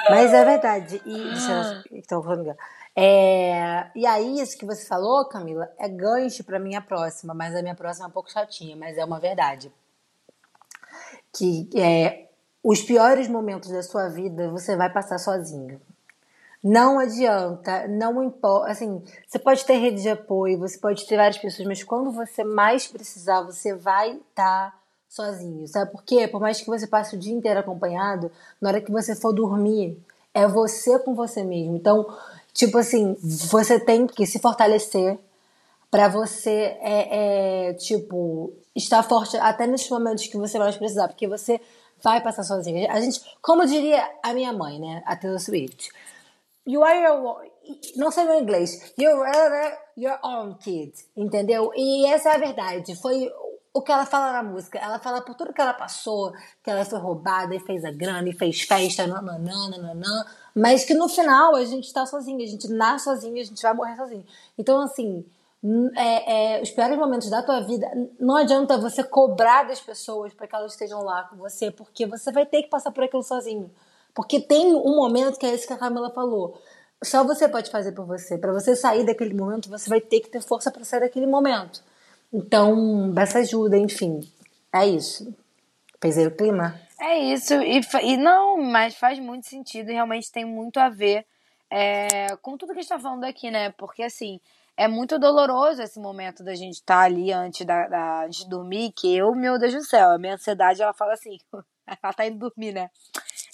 Mas 0.09 0.33
é 0.33 0.45
verdade. 0.45 1.01
E, 1.05 1.13
deixa 1.13 1.51
eu, 1.51 1.97
então, 1.97 2.23
falando, 2.23 2.55
é, 2.99 3.91
e 3.95 4.07
aí, 4.07 4.39
isso 4.39 4.57
que 4.57 4.65
você 4.65 4.83
falou, 4.87 5.23
Camila, 5.29 5.69
é 5.77 5.87
gancho 5.87 6.43
pra 6.43 6.57
minha 6.57 6.81
próxima, 6.81 7.31
mas 7.31 7.55
a 7.55 7.61
minha 7.61 7.75
próxima 7.75 8.07
é 8.07 8.09
um 8.09 8.11
pouco 8.11 8.31
chatinha, 8.31 8.75
mas 8.75 8.97
é 8.97 9.05
uma 9.05 9.19
verdade. 9.19 9.71
Que 11.31 11.69
é, 11.75 12.27
os 12.63 12.81
piores 12.81 13.27
momentos 13.27 13.69
da 13.69 13.83
sua 13.83 14.09
vida 14.09 14.49
você 14.49 14.75
vai 14.75 14.91
passar 14.91 15.19
sozinho. 15.19 15.79
Não 16.63 16.97
adianta, 16.97 17.87
não 17.87 18.23
importa. 18.23 18.71
Assim, 18.71 19.03
você 19.27 19.37
pode 19.37 19.63
ter 19.63 19.75
rede 19.75 20.01
de 20.01 20.09
apoio, 20.09 20.57
você 20.57 20.79
pode 20.79 21.05
ter 21.05 21.17
várias 21.17 21.37
pessoas, 21.37 21.67
mas 21.67 21.83
quando 21.83 22.11
você 22.11 22.43
mais 22.43 22.87
precisar, 22.87 23.41
você 23.41 23.75
vai 23.75 24.13
estar 24.13 24.71
tá 24.71 24.79
sozinho. 25.07 25.67
Sabe 25.67 25.91
por 25.91 26.03
quê? 26.03 26.27
Por 26.27 26.41
mais 26.41 26.59
que 26.59 26.65
você 26.65 26.87
passe 26.87 27.15
o 27.15 27.19
dia 27.19 27.33
inteiro 27.33 27.59
acompanhado, 27.59 28.31
na 28.59 28.69
hora 28.69 28.81
que 28.81 28.91
você 28.91 29.15
for 29.15 29.33
dormir, 29.33 30.03
é 30.33 30.47
você 30.47 30.97
com 30.99 31.13
você 31.13 31.43
mesmo. 31.43 31.75
Então, 31.75 32.07
tipo 32.57 32.79
assim, 32.79 33.15
você 33.21 33.79
tem 33.79 34.07
que 34.07 34.25
se 34.25 34.39
fortalecer 34.39 35.19
para 35.91 36.07
você, 36.07 36.75
é, 36.81 37.67
é, 37.69 37.73
tipo, 37.75 38.51
estar 38.75 39.03
forte 39.03 39.37
até 39.37 39.67
nesses 39.67 39.89
momentos 39.89 40.25
que 40.25 40.35
você 40.37 40.57
mais 40.57 40.75
precisar, 40.75 41.07
porque 41.07 41.27
você 41.27 41.61
vai 42.03 42.19
passar 42.19 42.43
sozinho. 42.43 42.91
A 42.91 42.99
gente, 42.99 43.21
como 43.43 43.65
diria 43.65 44.03
a 44.23 44.33
minha 44.33 44.51
mãe, 44.51 44.79
né, 44.79 45.03
a 45.05 45.15
Taylor 45.15 45.39
Swift, 45.39 45.91
you 46.65 46.83
are 46.83 46.99
your, 46.99 47.41
não 47.95 48.09
sei 48.09 48.23
meu 48.23 48.39
inglês, 48.39 48.91
you're 48.99 49.77
your 49.95 50.19
own 50.23 50.55
kid, 50.55 50.93
entendeu? 51.15 51.71
E 51.75 52.07
essa 52.07 52.29
é 52.29 52.35
a 52.35 52.39
verdade. 52.39 52.95
Foi 52.95 53.31
o 53.77 53.81
que 53.83 53.91
ela 53.91 54.05
fala 54.07 54.31
na 54.31 54.41
música. 54.41 54.79
Ela 54.79 54.97
fala 54.97 55.21
por 55.21 55.35
tudo 55.35 55.53
que 55.53 55.61
ela 55.61 55.73
passou, 55.73 56.33
que 56.63 56.69
ela 56.69 56.83
foi 56.83 56.99
roubada 56.99 57.55
e 57.55 57.59
fez 57.59 57.85
a 57.85 57.91
grana 57.91 58.27
e 58.27 58.33
fez 58.33 58.61
festa, 58.61 59.05
nananã, 59.05 59.69
nananã, 59.69 60.25
mas 60.57 60.83
que 60.83 60.93
no 60.95 61.07
final 61.07 61.55
a 61.55 61.63
gente 61.65 61.93
tá 61.93 62.05
sozinho, 62.05 62.43
a 62.43 62.47
gente 62.47 62.67
nasce 62.69 63.05
sozinho, 63.05 63.39
a 63.39 63.43
gente 63.43 63.61
vai 63.61 63.73
morrer 63.75 63.95
sozinho. 63.95 64.25
Então, 64.57 64.81
assim, 64.81 65.23
é, 65.95 66.55
é, 66.55 66.61
os 66.63 66.71
piores 66.71 66.97
momentos 66.97 67.29
da 67.29 67.43
tua 67.43 67.61
vida, 67.61 67.87
não 68.19 68.35
adianta 68.35 68.75
você 68.77 69.03
cobrar 69.03 69.63
das 69.63 69.79
pessoas 69.79 70.33
para 70.33 70.47
que 70.47 70.55
elas 70.55 70.71
estejam 70.71 71.03
lá 71.03 71.23
com 71.23 71.35
você, 71.35 71.69
porque 71.69 72.07
você 72.07 72.31
vai 72.31 72.43
ter 72.43 72.63
que 72.63 72.69
passar 72.69 72.91
por 72.91 73.03
aquilo 73.03 73.21
sozinho. 73.21 73.69
Porque 74.15 74.39
tem 74.39 74.73
um 74.73 74.95
momento 74.95 75.37
que 75.37 75.45
é 75.45 75.53
esse 75.53 75.67
que 75.67 75.73
a 75.73 75.77
Camila 75.77 76.09
falou. 76.09 76.59
Só 77.03 77.23
você 77.23 77.47
pode 77.47 77.69
fazer 77.69 77.91
por 77.91 78.07
você. 78.07 78.35
Para 78.35 78.51
você 78.51 78.75
sair 78.75 79.05
daquele 79.05 79.35
momento, 79.35 79.69
você 79.69 79.87
vai 79.87 80.01
ter 80.01 80.21
que 80.21 80.29
ter 80.29 80.41
força 80.41 80.71
para 80.71 80.83
sair 80.83 81.01
daquele 81.01 81.27
momento. 81.27 81.83
Então, 82.33 83.13
essa 83.15 83.39
ajuda, 83.39 83.77
enfim. 83.77 84.27
É 84.73 84.87
isso. 84.87 85.31
Pesei 85.99 86.25
o 86.25 86.31
clima? 86.31 86.86
É 86.99 87.17
isso. 87.17 87.53
E, 87.61 87.81
e 88.03 88.17
não, 88.17 88.57
mas 88.57 88.95
faz 88.95 89.19
muito 89.19 89.47
sentido 89.47 89.91
e 89.91 89.93
realmente 89.93 90.31
tem 90.31 90.45
muito 90.45 90.79
a 90.79 90.89
ver 90.89 91.25
é, 91.69 92.35
com 92.37 92.57
tudo 92.57 92.73
que 92.73 92.79
a 92.79 92.81
gente 92.81 92.89
tá 92.89 92.99
falando 92.99 93.23
aqui, 93.23 93.51
né? 93.51 93.71
Porque 93.71 94.03
assim, 94.03 94.39
é 94.75 94.87
muito 94.87 95.19
doloroso 95.19 95.81
esse 95.81 95.99
momento 95.99 96.43
da 96.43 96.55
gente 96.55 96.75
estar 96.75 96.99
tá 96.99 97.03
ali 97.03 97.31
antes, 97.31 97.65
da, 97.65 97.87
da, 97.87 98.25
antes 98.25 98.43
de 98.43 98.49
dormir, 98.49 98.93
que 98.93 99.15
eu, 99.15 99.33
meu 99.33 99.57
Deus 99.57 99.73
do 99.73 99.83
céu, 99.83 100.11
a 100.11 100.17
minha 100.17 100.35
ansiedade, 100.35 100.81
ela 100.81 100.93
fala 100.93 101.13
assim, 101.13 101.37
ela 101.85 102.13
tá 102.13 102.25
indo 102.25 102.39
dormir, 102.39 102.73
né? 102.73 102.89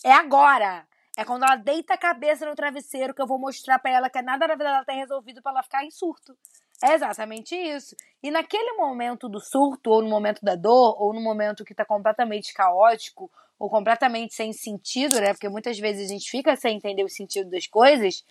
É 0.04 0.12
agora! 0.12 0.86
É 1.16 1.24
quando 1.24 1.44
ela 1.44 1.56
deita 1.56 1.94
a 1.94 1.98
cabeça 1.98 2.44
no 2.44 2.56
travesseiro 2.56 3.14
que 3.14 3.22
eu 3.22 3.28
vou 3.28 3.38
mostrar 3.38 3.78
para 3.78 3.92
ela 3.92 4.10
que 4.10 4.20
nada 4.22 4.48
na 4.48 4.56
vida 4.56 4.64
dela 4.64 4.84
tá 4.84 4.94
resolvido 4.94 5.44
para 5.44 5.52
ela 5.52 5.64
ficar 5.64 5.86
em 5.86 5.92
surto. 5.92 6.36
É 6.86 6.96
exatamente 6.96 7.56
isso. 7.56 7.96
E 8.22 8.30
naquele 8.30 8.74
momento 8.74 9.30
do 9.30 9.39
surto, 9.39 9.89
ou 9.89 10.02
no 10.02 10.10
momento 10.10 10.43
da 10.43 10.54
dor, 10.54 11.02
ou 11.02 11.13
no 11.13 11.22
momento 11.22 11.63
que 11.63 11.74
tá 11.74 11.86
completamente 11.86 12.54
caótico, 12.54 13.32
ou 13.58 13.69
completamente 13.69 14.34
sem 14.34 14.52
sentido, 14.52 15.17
né? 15.22 15.32
Porque 15.32 15.48
muitas 15.48 15.80
vezes 15.80 16.10
a 16.10 16.13
gente 16.13 16.30
fica 16.30 16.58
sem 16.58 16.76
entender 16.76 17.06
o 17.06 17.10
sentido 17.10 17.50
das 17.50 17.67
coisas. 17.67 18.26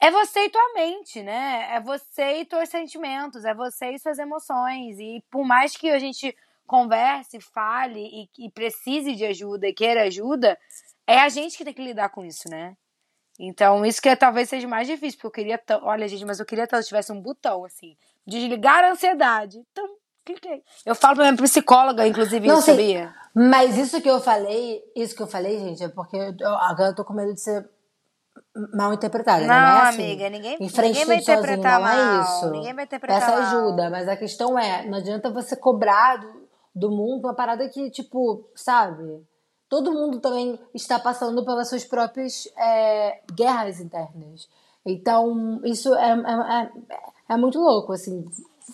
É 0.00 0.10
você 0.10 0.46
e 0.46 0.48
tua 0.48 0.72
mente, 0.72 1.22
né? 1.22 1.68
É 1.74 1.78
você 1.78 2.40
e 2.40 2.46
teus 2.46 2.70
sentimentos, 2.70 3.44
é 3.44 3.52
você 3.52 3.90
e 3.90 3.98
suas 3.98 4.18
emoções. 4.18 4.98
E 4.98 5.22
por 5.30 5.44
mais 5.44 5.76
que 5.76 5.90
a 5.90 5.98
gente 5.98 6.34
converse, 6.66 7.38
fale 7.38 8.00
e, 8.00 8.46
e 8.46 8.50
precise 8.50 9.14
de 9.14 9.26
ajuda 9.26 9.68
e 9.68 9.74
queira 9.74 10.04
ajuda, 10.04 10.58
é 11.06 11.18
a 11.18 11.28
gente 11.28 11.58
que 11.58 11.64
tem 11.66 11.74
que 11.74 11.84
lidar 11.84 12.08
com 12.08 12.24
isso, 12.24 12.48
né? 12.48 12.74
Então, 13.44 13.84
isso 13.84 14.00
que 14.00 14.08
é, 14.08 14.14
talvez 14.14 14.48
seja 14.48 14.68
mais 14.68 14.86
difícil, 14.86 15.18
porque 15.18 15.26
eu 15.26 15.44
queria. 15.44 15.60
Olha, 15.82 16.06
gente, 16.06 16.24
mas 16.24 16.38
eu 16.38 16.46
queria 16.46 16.64
que 16.64 16.80
tivesse 16.82 17.10
um 17.10 17.20
botão, 17.20 17.64
assim, 17.64 17.96
desligar 18.24 18.84
a 18.84 18.92
ansiedade. 18.92 19.58
Então, 19.72 19.84
cliquei. 20.24 20.62
Eu 20.86 20.94
falo 20.94 21.16
pra 21.16 21.24
minha 21.24 21.36
psicóloga, 21.36 22.06
inclusive, 22.06 22.46
Não, 22.46 22.58
isso, 22.58 22.66
sim, 22.66 22.70
sabia? 22.70 23.12
Mas 23.34 23.76
isso 23.76 24.00
que 24.00 24.08
eu 24.08 24.20
falei, 24.20 24.80
isso 24.94 25.16
que 25.16 25.22
eu 25.24 25.26
falei, 25.26 25.58
gente, 25.58 25.82
é 25.82 25.88
porque 25.88 26.16
eu, 26.16 26.56
agora 26.56 26.90
eu 26.90 26.94
tô 26.94 27.04
com 27.04 27.14
medo 27.14 27.34
de 27.34 27.40
ser 27.40 27.68
mal 28.74 28.92
interpretada. 28.92 29.40
Não, 29.40 29.48
não 29.48 29.54
é 29.56 29.88
assim. 29.88 30.02
amiga, 30.04 30.30
ninguém, 30.30 30.58
ninguém 30.60 30.70
vai 30.70 30.92
tudo 30.92 31.04
sozinho, 31.04 31.20
interpretar 31.22 31.80
não 31.80 31.86
mal. 31.86 31.96
é 31.96 32.22
isso. 32.22 32.50
Ninguém 32.52 32.74
vai 32.74 32.84
interpretar 32.84 33.20
Peça 33.20 33.32
mal. 33.32 33.40
ajuda, 33.40 33.90
mas 33.90 34.08
a 34.08 34.16
questão 34.16 34.56
é, 34.56 34.86
não 34.86 34.98
adianta 34.98 35.32
você 35.32 35.56
cobrar 35.56 36.18
do, 36.18 36.48
do 36.72 36.90
mundo 36.92 37.24
uma 37.24 37.34
parada 37.34 37.68
que, 37.68 37.90
tipo, 37.90 38.48
sabe? 38.54 39.26
Todo 39.72 39.90
mundo 39.90 40.20
também 40.20 40.60
está 40.74 40.98
passando 40.98 41.42
pelas 41.46 41.70
suas 41.70 41.82
próprias 41.82 42.46
é, 42.58 43.22
guerras 43.32 43.80
internas. 43.80 44.46
Então, 44.84 45.62
isso 45.64 45.94
é, 45.94 46.10
é, 46.10 46.60
é, 46.60 46.70
é 47.30 47.36
muito 47.38 47.58
louco, 47.58 47.90
assim. 47.94 48.22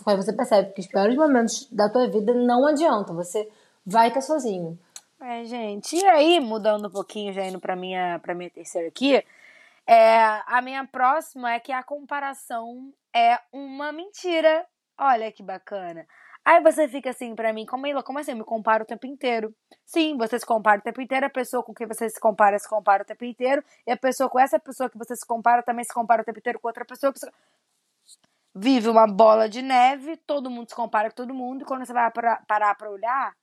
Aí 0.04 0.16
você 0.16 0.32
percebe 0.32 0.72
que 0.72 0.80
os 0.80 0.88
piores 0.88 1.14
momentos 1.14 1.68
da 1.70 1.88
tua 1.88 2.08
vida 2.08 2.34
não 2.34 2.66
adiantam. 2.66 3.14
Você 3.14 3.48
vai 3.86 4.08
estar 4.08 4.22
sozinho. 4.22 4.76
É, 5.20 5.44
gente. 5.44 5.94
E 5.94 6.04
aí, 6.04 6.40
mudando 6.40 6.88
um 6.88 6.90
pouquinho, 6.90 7.32
já 7.32 7.46
indo 7.46 7.60
pra 7.60 7.76
minha, 7.76 8.18
pra 8.18 8.34
minha 8.34 8.50
terceira 8.50 8.88
aqui, 8.88 9.24
é, 9.86 10.42
a 10.48 10.60
minha 10.60 10.84
próxima 10.84 11.52
é 11.52 11.60
que 11.60 11.70
a 11.70 11.84
comparação 11.84 12.92
é 13.14 13.38
uma 13.52 13.92
mentira. 13.92 14.66
Olha 14.98 15.30
que 15.30 15.44
bacana. 15.44 16.04
Aí 16.48 16.62
você 16.62 16.88
fica 16.88 17.10
assim 17.10 17.34
pra 17.34 17.52
mim, 17.52 17.66
Camila, 17.66 18.02
como 18.02 18.18
assim? 18.18 18.30
Eu 18.30 18.38
me 18.38 18.42
comparo 18.42 18.82
o 18.82 18.86
tempo 18.86 19.06
inteiro. 19.06 19.54
Sim, 19.84 20.16
você 20.16 20.38
se 20.38 20.46
compara 20.46 20.80
o 20.80 20.82
tempo 20.82 20.98
inteiro, 20.98 21.26
a 21.26 21.28
pessoa 21.28 21.62
com 21.62 21.74
quem 21.74 21.86
você 21.86 22.08
se 22.08 22.18
compara 22.18 22.58
se 22.58 22.66
compara 22.66 23.02
o 23.02 23.06
tempo 23.06 23.22
inteiro, 23.22 23.62
e 23.86 23.92
a 23.92 23.98
pessoa 23.98 24.30
com 24.30 24.38
essa 24.38 24.58
pessoa 24.58 24.88
que 24.88 24.96
você 24.96 25.14
se 25.14 25.26
compara 25.26 25.62
também 25.62 25.84
se 25.84 25.92
compara 25.92 26.22
o 26.22 26.24
tempo 26.24 26.38
inteiro 26.38 26.58
com 26.58 26.66
outra 26.66 26.86
pessoa 26.86 27.12
que 27.12 27.18
você... 27.18 27.30
Vive 28.54 28.88
uma 28.88 29.06
bola 29.06 29.46
de 29.46 29.60
neve, 29.60 30.16
todo 30.16 30.48
mundo 30.48 30.70
se 30.70 30.74
compara 30.74 31.10
com 31.10 31.16
todo 31.16 31.34
mundo, 31.34 31.60
e 31.60 31.64
quando 31.66 31.84
você 31.84 31.92
vai 31.92 32.10
pra, 32.10 32.42
parar 32.48 32.74
pra 32.76 32.90
olhar, 32.90 33.34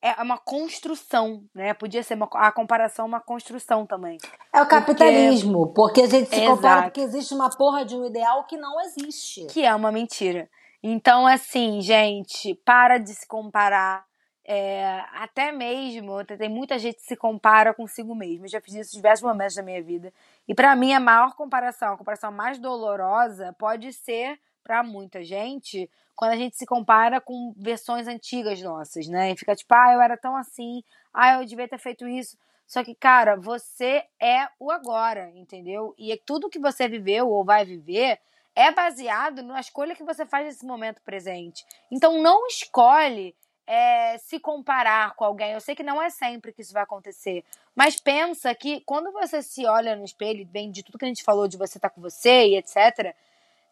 é 0.00 0.22
uma 0.22 0.38
construção, 0.38 1.42
né? 1.52 1.74
Podia 1.74 2.04
ser 2.04 2.14
uma, 2.14 2.28
a 2.34 2.52
comparação 2.52 3.04
uma 3.04 3.20
construção 3.20 3.84
também. 3.84 4.18
É 4.52 4.62
o 4.62 4.68
capitalismo, 4.68 5.72
porque, 5.72 6.02
porque 6.02 6.02
a 6.02 6.06
gente 6.06 6.30
se 6.30 6.36
Exato. 6.36 6.54
compara 6.54 6.82
porque 6.82 7.00
existe 7.00 7.34
uma 7.34 7.50
porra 7.50 7.84
de 7.84 7.96
um 7.96 8.06
ideal 8.06 8.44
que 8.44 8.56
não 8.56 8.80
existe. 8.80 9.46
Que 9.46 9.64
é 9.64 9.74
uma 9.74 9.90
mentira. 9.90 10.48
Então, 10.86 11.26
assim, 11.26 11.80
gente, 11.80 12.54
para 12.56 12.98
de 12.98 13.14
se 13.14 13.26
comparar. 13.26 14.04
é, 14.46 15.02
até 15.14 15.50
mesmo, 15.52 16.22
tem 16.26 16.50
muita 16.50 16.78
gente 16.78 16.96
que 16.96 17.02
se 17.04 17.16
compara 17.16 17.72
consigo 17.72 18.14
mesmo. 18.14 18.44
Eu 18.44 18.50
já 18.50 18.60
fiz 18.60 18.74
isso 18.74 18.92
em 18.94 18.98
diversos 18.98 19.22
momentos 19.24 19.54
da 19.54 19.62
minha 19.62 19.82
vida. 19.82 20.12
E 20.46 20.54
para 20.54 20.76
mim, 20.76 20.92
a 20.92 21.00
maior 21.00 21.34
comparação, 21.34 21.94
a 21.94 21.96
comparação 21.96 22.30
mais 22.30 22.58
dolorosa, 22.58 23.54
pode 23.58 23.90
ser 23.94 24.38
para 24.62 24.82
muita 24.82 25.24
gente 25.24 25.90
quando 26.14 26.32
a 26.32 26.36
gente 26.36 26.56
se 26.58 26.66
compara 26.66 27.20
com 27.22 27.54
versões 27.56 28.06
antigas 28.06 28.60
nossas, 28.62 29.06
né? 29.08 29.32
E 29.32 29.36
fica 29.38 29.56
tipo, 29.56 29.74
ah, 29.74 29.94
eu 29.94 30.00
era 30.02 30.16
tão 30.18 30.36
assim, 30.36 30.82
ah, 31.12 31.34
eu 31.40 31.46
devia 31.46 31.66
ter 31.68 31.78
feito 31.78 32.06
isso. 32.06 32.36
Só 32.66 32.84
que, 32.84 32.94
cara, 32.94 33.36
você 33.36 34.04
é 34.20 34.46
o 34.60 34.70
agora, 34.70 35.30
entendeu? 35.34 35.94
E 35.98 36.14
tudo 36.26 36.50
que 36.50 36.58
você 36.58 36.86
viveu 36.88 37.28
ou 37.30 37.42
vai 37.44 37.64
viver 37.64 38.18
é 38.54 38.70
baseado 38.70 39.42
na 39.42 39.60
escolha 39.60 39.94
que 39.94 40.04
você 40.04 40.24
faz 40.24 40.46
nesse 40.46 40.64
momento 40.64 41.02
presente. 41.02 41.64
Então, 41.90 42.22
não 42.22 42.46
escolhe 42.46 43.34
é, 43.66 44.18
se 44.18 44.38
comparar 44.38 45.14
com 45.14 45.24
alguém. 45.24 45.52
Eu 45.52 45.60
sei 45.60 45.74
que 45.74 45.82
não 45.82 46.00
é 46.00 46.10
sempre 46.10 46.52
que 46.52 46.62
isso 46.62 46.72
vai 46.72 46.82
acontecer, 46.82 47.44
mas 47.74 47.98
pensa 47.98 48.54
que 48.54 48.80
quando 48.82 49.10
você 49.12 49.42
se 49.42 49.66
olha 49.66 49.96
no 49.96 50.04
espelho, 50.04 50.46
bem 50.46 50.70
de 50.70 50.82
tudo 50.82 50.98
que 50.98 51.04
a 51.04 51.08
gente 51.08 51.24
falou 51.24 51.48
de 51.48 51.56
você 51.56 51.78
estar 51.78 51.88
tá 51.88 51.94
com 51.94 52.00
você 52.00 52.48
e 52.48 52.56
etc. 52.56 53.14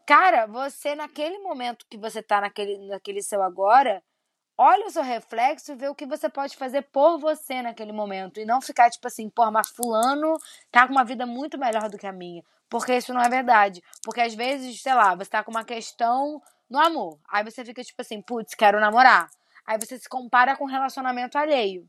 Cara, 0.06 0.46
você 0.46 0.94
naquele 0.94 1.38
momento 1.38 1.86
que 1.88 1.96
você 1.96 2.22
tá 2.22 2.40
naquele, 2.40 2.78
naquele 2.88 3.22
seu 3.22 3.42
agora, 3.42 4.02
olha 4.58 4.86
o 4.86 4.90
seu 4.90 5.02
reflexo 5.02 5.72
e 5.72 5.76
vê 5.76 5.88
o 5.88 5.94
que 5.94 6.06
você 6.06 6.28
pode 6.28 6.56
fazer 6.56 6.82
por 6.82 7.18
você 7.18 7.62
naquele 7.62 7.92
momento. 7.92 8.40
E 8.40 8.44
não 8.44 8.60
ficar 8.60 8.90
tipo 8.90 9.06
assim, 9.06 9.28
pô, 9.28 9.50
mas 9.50 9.68
fulano 9.68 10.36
tá 10.70 10.86
com 10.86 10.92
uma 10.92 11.04
vida 11.04 11.26
muito 11.26 11.58
melhor 11.58 11.88
do 11.88 11.98
que 11.98 12.06
a 12.06 12.12
minha. 12.12 12.42
Porque 12.72 12.96
isso 12.96 13.12
não 13.12 13.20
é 13.20 13.28
verdade. 13.28 13.82
Porque 14.02 14.22
às 14.22 14.34
vezes, 14.34 14.80
sei 14.80 14.94
lá, 14.94 15.14
você 15.14 15.28
tá 15.28 15.44
com 15.44 15.50
uma 15.50 15.62
questão 15.62 16.40
no 16.70 16.80
amor. 16.80 17.18
Aí 17.30 17.44
você 17.44 17.62
fica 17.62 17.84
tipo 17.84 18.00
assim, 18.00 18.22
putz, 18.22 18.54
quero 18.54 18.80
namorar. 18.80 19.28
Aí 19.66 19.76
você 19.78 19.98
se 19.98 20.08
compara 20.08 20.56
com 20.56 20.64
um 20.64 20.68
relacionamento 20.68 21.36
alheio. 21.36 21.86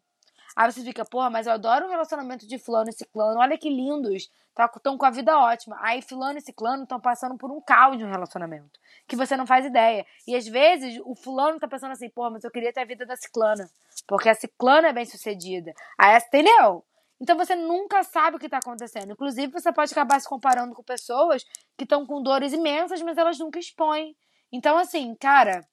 Aí 0.53 0.69
você 0.69 0.83
fica, 0.83 1.05
porra, 1.05 1.29
mas 1.29 1.47
eu 1.47 1.53
adoro 1.53 1.85
o 1.85 1.89
relacionamento 1.89 2.45
de 2.45 2.59
fulano 2.59 2.89
e 2.89 2.93
ciclano, 2.93 3.39
olha 3.39 3.57
que 3.57 3.69
lindos, 3.69 4.29
estão 4.49 4.67
tá, 4.67 4.97
com 4.97 5.05
a 5.05 5.09
vida 5.09 5.39
ótima. 5.39 5.77
Aí 5.79 6.01
fulano 6.01 6.37
e 6.37 6.41
ciclano 6.41 6.83
estão 6.83 6.99
passando 6.99 7.37
por 7.37 7.49
um 7.49 7.61
caos 7.61 7.97
de 7.97 8.03
relacionamento, 8.03 8.77
que 9.07 9.15
você 9.15 9.37
não 9.37 9.47
faz 9.47 9.65
ideia. 9.65 10.05
E 10.27 10.35
às 10.35 10.45
vezes 10.45 11.01
o 11.05 11.15
fulano 11.15 11.61
tá 11.61 11.67
pensando 11.67 11.93
assim, 11.93 12.09
porra, 12.09 12.31
mas 12.31 12.43
eu 12.43 12.51
queria 12.51 12.73
ter 12.73 12.81
a 12.81 12.85
vida 12.85 13.05
da 13.05 13.15
ciclana, 13.15 13.69
porque 14.05 14.27
a 14.27 14.35
ciclana 14.35 14.89
é 14.89 14.93
bem 14.93 15.05
sucedida. 15.05 15.73
Aí, 15.97 16.17
entendeu? 16.17 16.83
Então 17.23 17.37
você 17.37 17.55
nunca 17.55 18.03
sabe 18.03 18.35
o 18.35 18.39
que 18.39 18.47
está 18.47 18.57
acontecendo. 18.57 19.13
Inclusive, 19.13 19.49
você 19.49 19.71
pode 19.71 19.93
acabar 19.93 20.19
se 20.19 20.27
comparando 20.27 20.75
com 20.75 20.83
pessoas 20.83 21.45
que 21.77 21.85
estão 21.85 22.05
com 22.05 22.21
dores 22.21 22.51
imensas, 22.51 23.01
mas 23.01 23.17
elas 23.17 23.39
nunca 23.39 23.57
expõem. 23.57 24.13
Então, 24.51 24.77
assim, 24.77 25.15
cara, 25.15 25.65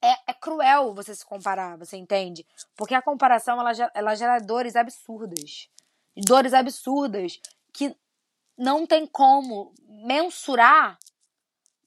é, 0.00 0.12
é, 0.30 0.32
cruel 0.32 0.94
você 0.94 1.16
se 1.16 1.26
comparar, 1.26 1.76
você 1.76 1.96
entende? 1.96 2.46
Porque 2.76 2.94
a 2.94 3.02
comparação 3.02 3.58
ela, 3.58 3.72
ela 3.92 4.14
gera 4.14 4.38
dores 4.38 4.76
absurdas. 4.76 5.68
Dores 6.16 6.54
absurdas 6.54 7.40
que 7.72 7.96
não 8.56 8.86
tem 8.86 9.04
como 9.04 9.74
mensurar. 9.84 10.96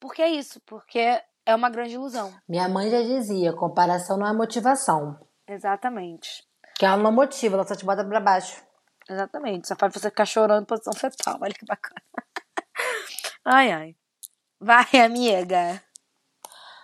Porque 0.02 0.22
é 0.22 0.32
isso, 0.32 0.60
porque 0.66 1.24
é 1.46 1.56
uma 1.56 1.70
grande 1.70 1.94
ilusão. 1.94 2.34
Minha 2.46 2.68
mãe 2.68 2.90
já 2.90 3.02
dizia: 3.02 3.54
comparação 3.54 4.18
não 4.18 4.28
é 4.28 4.34
motivação. 4.34 5.18
Exatamente. 5.48 6.46
Que 6.78 6.86
ela 6.86 6.98
não 6.98 7.14
motiva, 7.14 7.56
ela 7.56 7.66
só 7.66 7.74
te 7.74 7.86
bota 7.86 8.04
pra 8.04 8.20
baixo. 8.20 8.70
Exatamente. 9.10 9.68
Só 9.68 9.76
faz 9.76 9.94
você 9.94 10.10
ficar 10.10 10.26
chorando 10.26 10.64
em 10.64 10.66
posição 10.66 10.94
fetal. 10.94 11.38
Olha 11.42 11.54
que 11.54 11.66
bacana. 11.66 12.02
Ai, 13.46 13.72
ai. 13.72 13.96
Vai, 14.60 14.86
amiga. 15.04 15.82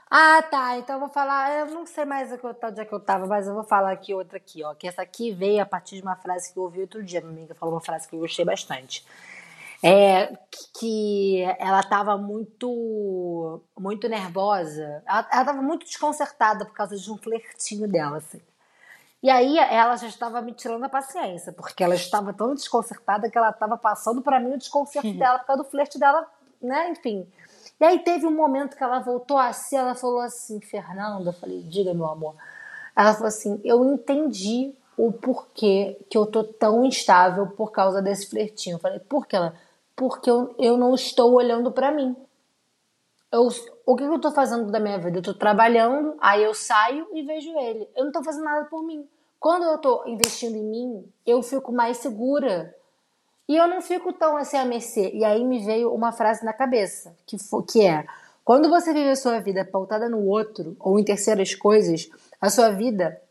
Ah, 0.10 0.42
tá. 0.44 0.78
Então 0.78 0.96
eu 0.96 1.00
vou 1.02 1.10
falar. 1.10 1.52
Eu 1.60 1.66
não 1.68 1.86
sei 1.86 2.06
mais 2.06 2.32
onde 2.32 2.82
é 2.82 2.86
que 2.86 2.94
eu 2.94 3.00
tava, 3.00 3.28
mas 3.28 3.48
eu 3.48 3.54
vou 3.54 3.64
falar 3.64 3.92
aqui 3.92 4.14
outra 4.14 4.38
aqui, 4.38 4.64
ó. 4.64 4.74
Que 4.74 4.88
essa 4.88 5.02
aqui 5.02 5.32
veio 5.32 5.62
a 5.62 5.66
partir 5.66 5.98
de 5.98 6.02
uma 6.02 6.16
frase 6.16 6.52
que 6.52 6.58
eu 6.60 6.64
ouvi 6.64 6.82
outro 6.82 7.04
dia. 7.04 7.22
Minha 7.22 7.34
amiga 7.34 7.56
falou 7.56 7.76
uma 7.76 7.82
frase 7.82 8.08
que 8.08 8.16
eu 8.16 8.20
gostei 8.20 8.46
bastante. 8.46 9.06
É 9.84 10.36
que 10.80 11.44
ela 11.60 11.84
tava 11.84 12.18
muito 12.18 13.62
muito 13.78 14.08
nervosa. 14.10 15.04
Ela, 15.06 15.28
ela 15.32 15.46
tava 15.46 15.62
muito 15.62 15.86
desconcertada 15.86 16.66
por 16.66 16.74
causa 16.74 16.98
de 16.98 17.12
um 17.12 17.18
flertinho 17.18 17.88
dela, 17.88 18.18
assim. 18.18 18.42
E 19.28 19.30
aí 19.30 19.58
ela 19.58 19.98
já 19.98 20.08
estava 20.08 20.42
me 20.42 20.54
tirando 20.54 20.86
a 20.86 20.88
paciência, 20.88 21.52
porque 21.52 21.84
ela 21.84 21.96
estava 21.96 22.32
tão 22.32 22.54
desconcertada 22.56 23.30
que 23.30 23.38
ela 23.38 23.50
estava 23.50 23.78
passando 23.78 24.22
para 24.22 24.40
mim 24.40 24.54
o 24.54 24.58
desconcerto 24.58 25.14
dela 25.16 25.40
por 25.40 25.48
causa 25.48 25.64
do 25.64 25.70
flerte 25.70 26.00
dela, 26.00 26.26
né? 26.62 26.92
Enfim. 26.92 27.28
E 27.78 27.84
aí 27.84 28.00
teve 28.00 28.26
um 28.26 28.32
momento 28.32 28.78
que 28.78 28.84
ela 28.86 29.00
voltou 29.00 29.38
a 29.38 29.52
si, 29.52 29.76
ela 29.76 29.96
falou 29.96 30.22
assim, 30.22 30.62
Fernanda, 30.62 31.32
eu 31.32 31.34
falei, 31.34 31.62
diga 31.64 31.94
meu 31.94 32.06
amor. 32.06 32.36
Ela 32.96 33.14
falou 33.14 33.28
assim, 33.28 33.60
eu 33.66 33.84
entendi 33.84 34.74
o 34.96 35.12
porquê 35.12 36.00
que 36.10 36.18
eu 36.18 36.26
tô 36.26 36.46
tão 36.46 36.86
instável 36.86 37.48
por 37.48 37.74
causa 37.74 38.02
desse 38.02 38.30
flertinho. 38.30 38.78
Eu 38.78 38.80
falei, 38.80 39.00
por 39.00 39.28
que 39.28 39.36
ela? 39.36 39.54
Porque 39.94 40.32
eu, 40.32 40.56
eu 40.58 40.78
não 40.78 40.96
estou 40.96 41.34
olhando 41.34 41.70
para 41.70 41.92
mim. 41.92 42.16
Eu, 43.30 43.50
o 43.86 43.96
que, 43.98 44.08
que 44.08 44.10
eu 44.10 44.22
tô 44.22 44.32
fazendo 44.32 44.72
da 44.72 44.80
minha 44.80 44.98
vida? 44.98 45.18
Eu 45.18 45.22
tô 45.22 45.34
trabalhando, 45.34 46.16
aí 46.22 46.42
eu 46.42 46.54
saio 46.54 47.06
e 47.14 47.24
vejo 47.24 47.50
ele. 47.60 47.90
Eu 47.94 48.06
não 48.06 48.12
tô 48.14 48.24
fazendo 48.24 48.46
nada 48.46 48.64
por 48.68 48.82
mim. 48.84 49.06
Quando 49.40 49.64
eu 49.64 49.78
tô 49.78 50.04
investindo 50.08 50.56
em 50.56 50.64
mim, 50.64 51.14
eu 51.26 51.42
fico 51.42 51.72
mais 51.72 51.98
segura. 51.98 52.76
E 53.48 53.56
eu 53.56 53.68
não 53.68 53.82
fico 53.82 54.12
tão 54.12 54.36
assim 54.36 54.58
a 54.58 54.66
mercê. 54.66 55.12
E 55.14 55.24
aí 55.24 55.44
me 55.44 55.64
veio 55.64 55.94
uma 55.94 56.12
frase 56.12 56.44
na 56.44 56.54
cabeça, 56.54 57.16
que, 57.26 57.38
que 57.68 57.86
é: 57.86 58.06
quando 58.44 58.70
você 58.70 58.94
vive 58.94 59.10
a 59.10 59.16
sua 59.16 59.40
vida 59.40 59.64
pautada 59.64 60.10
no 60.10 60.26
outro 60.26 60.76
ou 60.80 61.00
em 61.00 61.04
terceiras 61.04 61.54
coisas, 61.54 62.10
a 62.42 62.50
sua 62.50 62.70
vida 62.72 63.22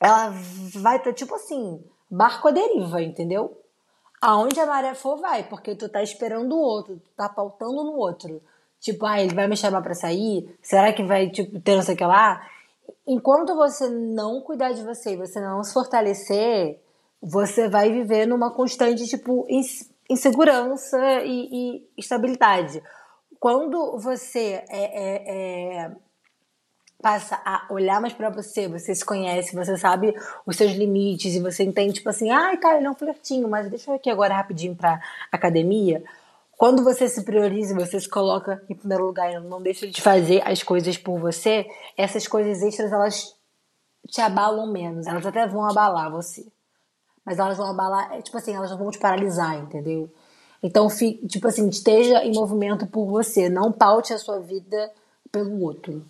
ela 0.00 0.32
vai 0.74 0.96
estar 0.96 1.12
tipo 1.12 1.34
assim, 1.34 1.82
barco 2.10 2.48
à 2.48 2.50
deriva, 2.50 3.02
entendeu? 3.02 3.60
Aonde 4.20 4.58
a 4.58 4.66
maré 4.66 4.94
for, 4.94 5.16
vai, 5.16 5.44
porque 5.44 5.74
tu 5.74 5.88
tá 5.88 6.02
esperando 6.02 6.52
o 6.54 6.60
outro, 6.60 6.96
tu 6.96 7.10
tá 7.16 7.28
pautando 7.28 7.84
no 7.84 7.96
outro. 7.96 8.42
Tipo, 8.80 9.06
ah, 9.06 9.20
ele 9.20 9.34
vai 9.34 9.48
me 9.48 9.56
chamar 9.56 9.82
para 9.82 9.94
sair? 9.94 10.56
Será 10.62 10.92
que 10.92 11.02
vai, 11.02 11.30
tipo, 11.30 11.60
ter 11.60 11.74
não 11.74 11.82
sei 11.82 11.94
o 11.94 11.98
que 11.98 12.04
lá? 12.04 12.46
Enquanto 13.08 13.56
você 13.56 13.88
não 13.88 14.42
cuidar 14.42 14.72
de 14.72 14.84
você 14.84 15.14
e 15.14 15.16
você 15.16 15.40
não 15.40 15.64
se 15.64 15.72
fortalecer, 15.72 16.78
você 17.22 17.66
vai 17.66 17.90
viver 17.90 18.26
numa 18.26 18.52
constante, 18.52 19.06
tipo, 19.06 19.46
insegurança 20.10 20.98
e, 21.24 21.48
e 21.50 21.88
estabilidade. 21.96 22.82
Quando 23.40 23.98
você 23.98 24.62
é, 24.68 24.84
é, 24.84 25.84
é, 25.86 25.92
passa 27.00 27.40
a 27.46 27.66
olhar 27.70 27.98
mais 27.98 28.12
para 28.12 28.28
você, 28.28 28.68
você 28.68 28.94
se 28.94 29.04
conhece, 29.04 29.56
você 29.56 29.78
sabe 29.78 30.14
os 30.44 30.56
seus 30.56 30.72
limites 30.72 31.34
e 31.34 31.40
você 31.40 31.62
entende, 31.62 31.94
tipo 31.94 32.10
assim, 32.10 32.30
ai, 32.30 32.58
cara, 32.58 32.76
ele 32.76 32.88
é 32.88 32.90
um 32.90 32.94
flertinho, 32.94 33.48
mas 33.48 33.70
deixa 33.70 33.90
eu 33.90 33.94
aqui 33.94 34.10
agora 34.10 34.34
rapidinho 34.34 34.76
pra 34.76 35.00
academia. 35.32 36.04
Quando 36.58 36.84
você 36.84 37.08
se 37.08 37.24
prioriza, 37.24 37.74
você 37.74 37.98
se 37.98 38.08
coloca 38.08 38.62
em 38.68 38.74
primeiro 38.74 39.06
lugar 39.06 39.32
e 39.32 39.40
não 39.40 39.62
deixa 39.62 39.86
de 39.86 40.02
fazer 40.02 40.42
as 40.46 40.62
coisas 40.62 40.98
por 40.98 41.18
você, 41.18 41.64
essas 41.96 42.28
coisas 42.28 42.62
extras, 42.62 42.92
elas 42.92 43.34
te 44.08 44.20
abalam 44.20 44.70
menos. 44.70 45.06
Elas 45.06 45.24
até 45.24 45.46
vão 45.46 45.64
abalar 45.64 46.10
você 46.10 46.44
mas 47.28 47.38
elas 47.38 47.58
vão 47.58 47.66
abalar, 47.66 48.10
é, 48.14 48.22
tipo 48.22 48.38
assim, 48.38 48.54
elas 48.54 48.70
não 48.70 48.78
vão 48.78 48.90
te 48.90 48.98
paralisar, 48.98 49.54
entendeu? 49.58 50.10
Então, 50.62 50.88
tipo 51.28 51.46
assim, 51.46 51.68
esteja 51.68 52.24
em 52.24 52.32
movimento 52.32 52.86
por 52.86 53.04
você, 53.04 53.50
não 53.50 53.70
paute 53.70 54.14
a 54.14 54.18
sua 54.18 54.40
vida 54.40 54.90
pelo 55.30 55.62
outro. 55.62 56.02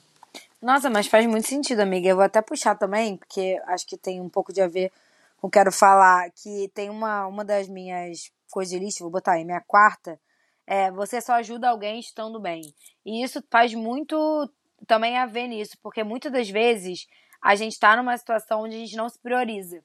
Nossa, 0.62 0.88
mas 0.88 1.08
faz 1.08 1.26
muito 1.26 1.48
sentido, 1.48 1.80
amiga. 1.80 2.08
Eu 2.08 2.14
vou 2.14 2.24
até 2.24 2.40
puxar 2.40 2.76
também, 2.76 3.16
porque 3.16 3.60
acho 3.66 3.84
que 3.84 3.96
tem 3.96 4.20
um 4.20 4.28
pouco 4.28 4.52
de 4.52 4.60
a 4.60 4.68
ver 4.68 4.92
com 5.40 5.48
o 5.48 5.50
que 5.50 5.58
eu 5.58 5.62
quero 5.62 5.72
falar, 5.72 6.30
que 6.30 6.70
tem 6.72 6.88
uma, 6.88 7.26
uma 7.26 7.44
das 7.44 7.68
minhas 7.68 8.30
coisas 8.48 8.70
de 8.70 8.78
lista, 8.78 9.02
vou 9.02 9.10
botar 9.10 9.32
aí, 9.32 9.44
minha 9.44 9.60
quarta, 9.60 10.20
é 10.68 10.90
você 10.90 11.18
só 11.18 11.32
ajuda 11.32 11.70
alguém 11.70 11.98
estando 11.98 12.38
bem. 12.38 12.60
E 13.04 13.24
isso 13.24 13.42
faz 13.50 13.72
muito 13.72 14.16
também 14.86 15.16
a 15.16 15.24
ver 15.24 15.48
nisso, 15.48 15.78
porque 15.82 16.04
muitas 16.04 16.30
das 16.30 16.50
vezes 16.50 17.06
a 17.42 17.54
gente 17.54 17.72
está 17.72 17.96
numa 17.96 18.16
situação 18.16 18.62
onde 18.62 18.76
a 18.76 18.78
gente 18.78 18.96
não 18.96 19.08
se 19.08 19.18
prioriza. 19.18 19.82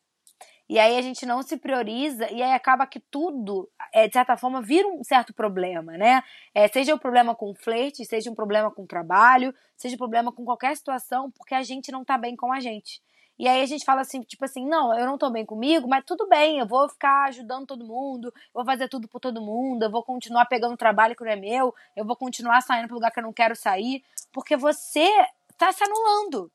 E 0.68 0.78
aí 0.78 0.98
a 0.98 1.02
gente 1.02 1.26
não 1.26 1.42
se 1.42 1.56
prioriza 1.58 2.30
e 2.32 2.42
aí 2.42 2.52
acaba 2.52 2.86
que 2.86 3.00
tudo, 3.00 3.70
é, 3.94 4.08
de 4.08 4.14
certa 4.14 4.36
forma, 4.36 4.62
vira 4.62 4.88
um 4.88 5.04
certo 5.04 5.34
problema, 5.34 5.94
né? 5.98 6.22
É, 6.54 6.68
seja 6.68 6.96
um 6.96 6.98
problema 6.98 7.34
com 7.34 7.54
flerte, 7.56 8.06
seja 8.06 8.30
um 8.30 8.36
problema 8.36 8.70
com 8.72 8.86
trabalho, 8.86 9.54
seja 9.78 9.96
um 9.96 9.98
problema 9.98 10.32
com 10.34 10.44
qualquer 10.44 10.76
situação, 10.76 11.32
porque 11.32 11.56
a 11.56 11.64
gente 11.64 11.92
não 11.92 12.04
tá 12.04 12.18
bem 12.18 12.36
com 12.36 12.52
a 12.52 12.60
gente. 12.60 13.02
E 13.38 13.48
aí 13.48 13.62
a 13.62 13.66
gente 13.66 13.84
fala 13.84 14.02
assim, 14.02 14.22
tipo 14.22 14.46
assim, 14.46 14.66
não, 14.68 14.98
eu 14.98 15.06
não 15.06 15.18
tô 15.18 15.30
bem 15.30 15.46
comigo, 15.46 15.88
mas 15.88 16.04
tudo 16.06 16.28
bem, 16.28 16.60
eu 16.60 16.68
vou 16.68 16.88
ficar 16.88 17.26
ajudando 17.30 17.66
todo 17.66 17.86
mundo, 17.86 18.32
vou 18.54 18.64
fazer 18.64 18.88
tudo 18.88 19.08
por 19.08 19.20
todo 19.20 19.42
mundo, 19.42 19.84
eu 19.84 19.90
vou 19.90 20.04
continuar 20.04 20.46
pegando 20.46 20.78
trabalho 20.78 21.16
que 21.16 21.24
não 21.24 21.32
é 21.32 21.36
meu, 21.36 21.74
eu 21.96 22.06
vou 22.06 22.16
continuar 22.16 22.62
saindo 22.62 22.88
pro 22.88 22.96
lugar 22.96 23.12
que 23.12 23.20
eu 23.20 23.24
não 23.24 23.34
quero 23.34 23.56
sair, 23.56 24.04
porque 24.32 24.56
você 24.56 25.10
tá 25.58 25.72
se 25.72 25.84
anulando. 25.84 26.52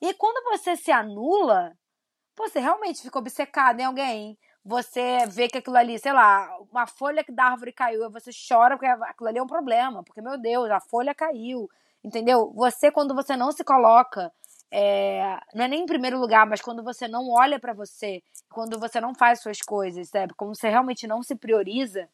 E 0.00 0.12
quando 0.14 0.44
você 0.44 0.76
se 0.76 0.92
anula, 0.92 1.76
você 2.36 2.60
realmente 2.60 3.02
ficou 3.02 3.20
obcecado 3.20 3.80
em 3.80 3.84
alguém. 3.84 4.38
Você 4.64 5.26
vê 5.28 5.48
que 5.48 5.58
aquilo 5.58 5.76
ali, 5.76 5.98
sei 5.98 6.12
lá, 6.12 6.48
uma 6.70 6.86
folha 6.86 7.24
da 7.30 7.44
árvore 7.46 7.72
caiu, 7.72 8.04
e 8.04 8.10
você 8.10 8.30
chora 8.48 8.76
porque 8.76 8.86
aquilo 8.86 9.28
ali 9.28 9.38
é 9.38 9.42
um 9.42 9.46
problema, 9.46 10.04
porque, 10.04 10.20
meu 10.20 10.38
Deus, 10.38 10.70
a 10.70 10.80
folha 10.80 11.14
caiu. 11.14 11.68
Entendeu? 12.04 12.52
Você, 12.54 12.90
quando 12.92 13.14
você 13.14 13.36
não 13.36 13.50
se 13.50 13.64
coloca 13.64 14.32
é, 14.70 15.38
não 15.54 15.64
é 15.64 15.68
nem 15.68 15.82
em 15.82 15.86
primeiro 15.86 16.18
lugar, 16.18 16.46
mas 16.46 16.60
quando 16.60 16.82
você 16.82 17.08
não 17.08 17.30
olha 17.30 17.58
para 17.58 17.72
você, 17.72 18.22
quando 18.50 18.78
você 18.78 19.00
não 19.00 19.14
faz 19.14 19.40
suas 19.40 19.60
coisas, 19.60 20.08
sabe? 20.08 20.34
Quando 20.34 20.54
você 20.54 20.68
realmente 20.68 21.06
não 21.06 21.22
se 21.22 21.34
prioriza, 21.34 22.08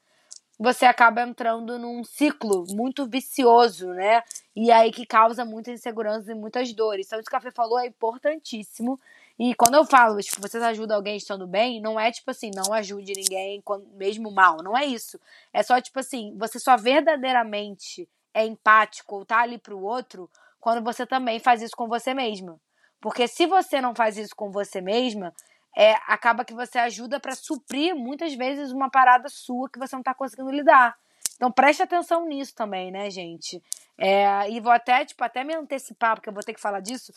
você 0.58 0.86
acaba 0.86 1.22
entrando 1.22 1.78
num 1.78 2.04
ciclo 2.04 2.64
muito 2.70 3.06
vicioso, 3.06 3.88
né? 3.88 4.22
E 4.54 4.70
aí 4.70 4.92
que 4.92 5.04
causa 5.04 5.44
muita 5.44 5.72
insegurança 5.72 6.30
e 6.30 6.34
muitas 6.34 6.72
dores. 6.72 7.06
Então, 7.06 7.18
isso 7.18 7.28
que 7.28 7.36
a 7.36 7.40
Fê 7.40 7.50
falou 7.50 7.78
é 7.78 7.86
importantíssimo. 7.86 9.00
E 9.36 9.52
quando 9.54 9.74
eu 9.74 9.84
falo, 9.84 10.20
tipo, 10.20 10.40
vocês 10.40 10.62
ajudam 10.62 10.96
alguém 10.96 11.16
estando 11.16 11.46
bem, 11.46 11.80
não 11.80 11.98
é 11.98 12.12
tipo 12.12 12.30
assim, 12.30 12.52
não 12.54 12.72
ajude 12.72 13.14
ninguém 13.16 13.62
mesmo 13.94 14.30
mal. 14.30 14.58
Não 14.62 14.76
é 14.78 14.84
isso. 14.84 15.18
É 15.52 15.62
só 15.62 15.80
tipo 15.80 15.98
assim, 15.98 16.32
você 16.38 16.60
só 16.60 16.76
verdadeiramente 16.76 18.08
é 18.32 18.44
empático 18.46 19.16
ou 19.16 19.24
tá 19.24 19.40
ali 19.40 19.58
pro 19.58 19.80
outro 19.80 20.30
quando 20.64 20.82
você 20.82 21.04
também 21.04 21.38
faz 21.38 21.60
isso 21.60 21.76
com 21.76 21.86
você 21.86 22.14
mesma. 22.14 22.58
Porque 22.98 23.28
se 23.28 23.44
você 23.44 23.82
não 23.82 23.94
faz 23.94 24.16
isso 24.16 24.34
com 24.34 24.50
você 24.50 24.80
mesma, 24.80 25.30
é, 25.76 25.92
acaba 26.06 26.42
que 26.42 26.54
você 26.54 26.78
ajuda 26.78 27.20
para 27.20 27.34
suprir 27.34 27.94
muitas 27.94 28.32
vezes 28.32 28.72
uma 28.72 28.88
parada 28.88 29.28
sua 29.28 29.68
que 29.68 29.78
você 29.78 29.94
não 29.94 30.02
tá 30.02 30.14
conseguindo 30.14 30.50
lidar. 30.50 30.96
Então 31.36 31.52
preste 31.52 31.82
atenção 31.82 32.24
nisso 32.24 32.54
também, 32.54 32.90
né, 32.90 33.10
gente? 33.10 33.62
É, 33.98 34.50
e 34.50 34.58
vou 34.58 34.72
até, 34.72 35.04
tipo, 35.04 35.22
até 35.22 35.44
me 35.44 35.54
antecipar, 35.54 36.14
porque 36.14 36.30
eu 36.30 36.32
vou 36.32 36.42
ter 36.42 36.54
que 36.54 36.60
falar 36.62 36.80
disso. 36.80 37.12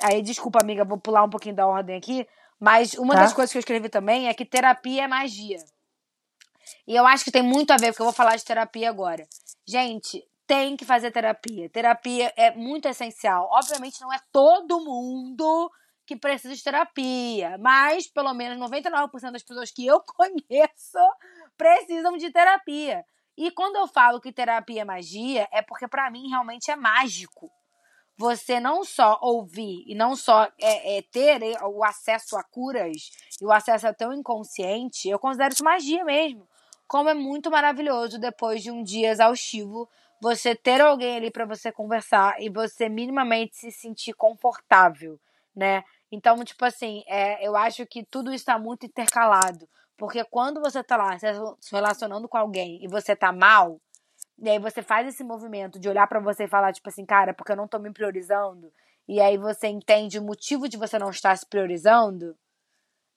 Aí, 0.00 0.22
desculpa, 0.22 0.60
amiga, 0.62 0.84
vou 0.84 0.96
pular 0.96 1.24
um 1.24 1.30
pouquinho 1.30 1.56
da 1.56 1.66
ordem 1.66 1.96
aqui. 1.96 2.24
Mas 2.60 2.94
uma 2.94 3.14
tá. 3.14 3.22
das 3.22 3.32
coisas 3.32 3.50
que 3.50 3.58
eu 3.58 3.62
escrevi 3.62 3.88
também 3.88 4.28
é 4.28 4.34
que 4.34 4.44
terapia 4.44 5.02
é 5.02 5.08
magia. 5.08 5.58
E 6.86 6.94
eu 6.94 7.04
acho 7.04 7.24
que 7.24 7.32
tem 7.32 7.42
muito 7.42 7.72
a 7.72 7.76
ver, 7.76 7.88
porque 7.88 8.02
eu 8.02 8.06
vou 8.06 8.14
falar 8.14 8.36
de 8.36 8.44
terapia 8.44 8.88
agora. 8.88 9.26
Gente, 9.66 10.24
tem 10.46 10.76
que 10.76 10.84
fazer 10.84 11.10
terapia. 11.10 11.68
Terapia 11.68 12.32
é 12.36 12.50
muito 12.50 12.86
essencial. 12.88 13.48
Obviamente, 13.50 14.00
não 14.00 14.12
é 14.12 14.18
todo 14.30 14.84
mundo 14.84 15.70
que 16.04 16.16
precisa 16.16 16.54
de 16.54 16.62
terapia, 16.62 17.56
mas 17.58 18.08
pelo 18.08 18.34
menos 18.34 18.58
99% 18.58 19.30
das 19.30 19.42
pessoas 19.42 19.70
que 19.70 19.86
eu 19.86 20.00
conheço 20.04 20.98
precisam 21.56 22.16
de 22.16 22.30
terapia. 22.30 23.04
E 23.36 23.50
quando 23.50 23.76
eu 23.76 23.86
falo 23.86 24.20
que 24.20 24.32
terapia 24.32 24.82
é 24.82 24.84
magia, 24.84 25.48
é 25.52 25.62
porque 25.62 25.88
para 25.88 26.10
mim 26.10 26.28
realmente 26.28 26.70
é 26.70 26.76
mágico. 26.76 27.50
Você 28.18 28.60
não 28.60 28.84
só 28.84 29.18
ouvir 29.22 29.84
e 29.86 29.94
não 29.94 30.14
só 30.14 30.44
é, 30.60 30.98
é 30.98 31.02
ter 31.02 31.40
o 31.62 31.82
acesso 31.82 32.36
a 32.36 32.44
curas 32.44 33.10
e 33.40 33.44
o 33.44 33.50
acesso 33.50 33.86
ao 33.86 33.94
teu 33.94 34.12
inconsciente, 34.12 35.08
eu 35.08 35.18
considero 35.18 35.54
isso 35.54 35.64
magia 35.64 36.04
mesmo. 36.04 36.46
Como 36.86 37.08
é 37.08 37.14
muito 37.14 37.50
maravilhoso 37.50 38.18
depois 38.18 38.62
de 38.62 38.70
um 38.70 38.82
dia 38.82 39.10
exaustivo 39.10 39.88
você 40.22 40.54
ter 40.54 40.80
alguém 40.80 41.16
ali 41.16 41.32
para 41.32 41.44
você 41.44 41.72
conversar 41.72 42.40
e 42.40 42.48
você 42.48 42.88
minimamente 42.88 43.56
se 43.56 43.72
sentir 43.72 44.12
confortável, 44.12 45.18
né? 45.52 45.82
Então, 46.12 46.44
tipo 46.44 46.64
assim, 46.64 47.02
é, 47.08 47.44
eu 47.44 47.56
acho 47.56 47.84
que 47.86 48.04
tudo 48.04 48.32
está 48.32 48.56
muito 48.56 48.86
intercalado. 48.86 49.68
Porque 49.96 50.22
quando 50.26 50.60
você 50.60 50.80
tá 50.84 50.96
lá 50.96 51.18
se 51.18 51.74
relacionando 51.74 52.28
com 52.28 52.36
alguém 52.36 52.78
e 52.84 52.86
você 52.86 53.16
tá 53.16 53.32
mal, 53.32 53.80
e 54.38 54.48
aí 54.48 54.60
você 54.60 54.80
faz 54.80 55.08
esse 55.08 55.24
movimento 55.24 55.80
de 55.80 55.88
olhar 55.88 56.06
para 56.06 56.20
você 56.20 56.44
e 56.44 56.48
falar, 56.48 56.72
tipo 56.72 56.88
assim, 56.88 57.04
cara, 57.04 57.34
porque 57.34 57.50
eu 57.50 57.56
não 57.56 57.66
tô 57.66 57.80
me 57.80 57.92
priorizando, 57.92 58.72
e 59.08 59.20
aí 59.20 59.36
você 59.36 59.66
entende 59.66 60.20
o 60.20 60.22
motivo 60.22 60.68
de 60.68 60.76
você 60.76 61.00
não 61.00 61.10
estar 61.10 61.36
se 61.36 61.44
priorizando, 61.44 62.36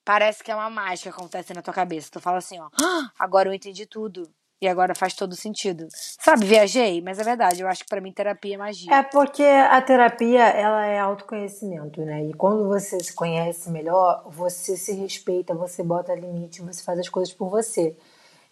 parece 0.04 0.42
que 0.42 0.50
é 0.50 0.56
uma 0.56 0.68
mágica 0.68 1.12
que 1.12 1.16
acontece 1.16 1.54
na 1.54 1.62
tua 1.62 1.72
cabeça. 1.72 2.10
Tu 2.10 2.20
fala 2.20 2.38
assim, 2.38 2.58
ó, 2.58 2.68
ah, 2.82 3.12
agora 3.16 3.48
eu 3.48 3.54
entendi 3.54 3.86
tudo. 3.86 4.28
E 4.60 4.66
agora 4.66 4.94
faz 4.94 5.14
todo 5.14 5.36
sentido. 5.36 5.86
Sabe, 5.90 6.46
viajei, 6.46 7.02
mas 7.02 7.18
é 7.18 7.22
verdade, 7.22 7.60
eu 7.60 7.68
acho 7.68 7.82
que 7.82 7.90
para 7.90 8.00
mim 8.00 8.10
terapia 8.10 8.54
é 8.54 8.58
magia. 8.58 8.94
É 8.94 9.02
porque 9.02 9.42
a 9.42 9.80
terapia, 9.82 10.44
ela 10.44 10.86
é 10.86 10.98
autoconhecimento, 10.98 12.00
né? 12.02 12.24
E 12.24 12.32
quando 12.32 12.66
você 12.66 12.98
se 12.98 13.14
conhece 13.14 13.70
melhor, 13.70 14.24
você 14.30 14.76
se 14.76 14.94
respeita, 14.94 15.54
você 15.54 15.82
bota 15.82 16.14
limite, 16.14 16.62
você 16.62 16.82
faz 16.82 16.98
as 16.98 17.08
coisas 17.08 17.34
por 17.34 17.50
você. 17.50 17.94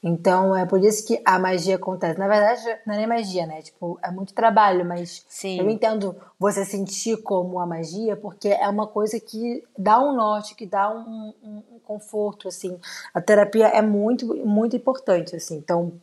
Então 0.06 0.54
é 0.54 0.66
por 0.66 0.84
isso 0.84 1.06
que 1.06 1.18
a 1.24 1.38
magia 1.38 1.76
acontece. 1.76 2.18
Na 2.18 2.28
verdade, 2.28 2.62
não 2.86 2.92
é 2.92 2.98
nem 2.98 3.06
magia, 3.06 3.46
né? 3.46 3.62
Tipo, 3.62 3.98
é 4.02 4.10
muito 4.10 4.34
trabalho, 4.34 4.84
mas 4.84 5.24
Sim. 5.30 5.58
eu 5.58 5.70
entendo 5.70 6.14
você 6.38 6.62
sentir 6.62 7.22
como 7.22 7.58
a 7.58 7.64
magia, 7.64 8.14
porque 8.14 8.48
é 8.48 8.68
uma 8.68 8.86
coisa 8.86 9.18
que 9.18 9.64
dá 9.78 9.98
um 9.98 10.14
norte, 10.14 10.54
que 10.54 10.66
dá 10.66 10.94
um, 10.94 11.32
um, 11.42 11.62
um 11.72 11.78
conforto, 11.78 12.48
assim. 12.48 12.78
A 13.14 13.20
terapia 13.22 13.68
é 13.68 13.80
muito, 13.80 14.26
muito 14.46 14.76
importante, 14.76 15.34
assim. 15.34 15.56
Então, 15.56 15.94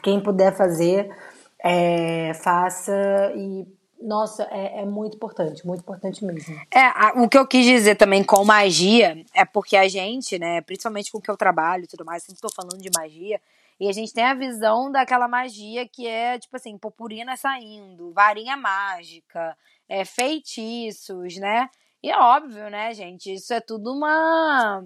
quem 0.00 0.22
puder 0.22 0.54
fazer, 0.54 1.10
é, 1.58 2.32
faça 2.34 3.32
e 3.34 3.66
nossa, 4.02 4.44
é, 4.50 4.80
é, 4.80 4.84
muito 4.84 5.16
importante, 5.16 5.66
muito 5.66 5.80
importante 5.80 6.24
mesmo. 6.24 6.54
É, 6.70 6.80
a, 6.80 7.12
o 7.16 7.28
que 7.28 7.38
eu 7.38 7.46
quis 7.46 7.64
dizer 7.64 7.96
também 7.96 8.22
com 8.22 8.44
magia 8.44 9.24
é 9.34 9.44
porque 9.44 9.76
a 9.76 9.88
gente, 9.88 10.38
né, 10.38 10.60
principalmente 10.60 11.10
com 11.10 11.18
o 11.18 11.20
que 11.20 11.30
eu 11.30 11.36
trabalho 11.36 11.84
e 11.84 11.86
tudo 11.86 12.04
mais, 12.04 12.22
sempre 12.22 12.36
estou 12.36 12.52
falando 12.52 12.80
de 12.80 12.90
magia, 12.96 13.40
e 13.80 13.88
a 13.88 13.92
gente 13.92 14.12
tem 14.12 14.24
a 14.24 14.34
visão 14.34 14.92
daquela 14.92 15.26
magia 15.26 15.88
que 15.88 16.06
é, 16.06 16.38
tipo 16.38 16.56
assim, 16.56 16.78
purpurina 16.78 17.36
saindo, 17.36 18.12
varinha 18.12 18.56
mágica, 18.56 19.56
é, 19.88 20.04
feitiços, 20.04 21.36
né? 21.36 21.68
E 22.02 22.10
é 22.10 22.18
óbvio, 22.18 22.68
né, 22.70 22.92
gente, 22.94 23.32
isso 23.32 23.52
é 23.54 23.60
tudo 23.60 23.92
uma 23.92 24.84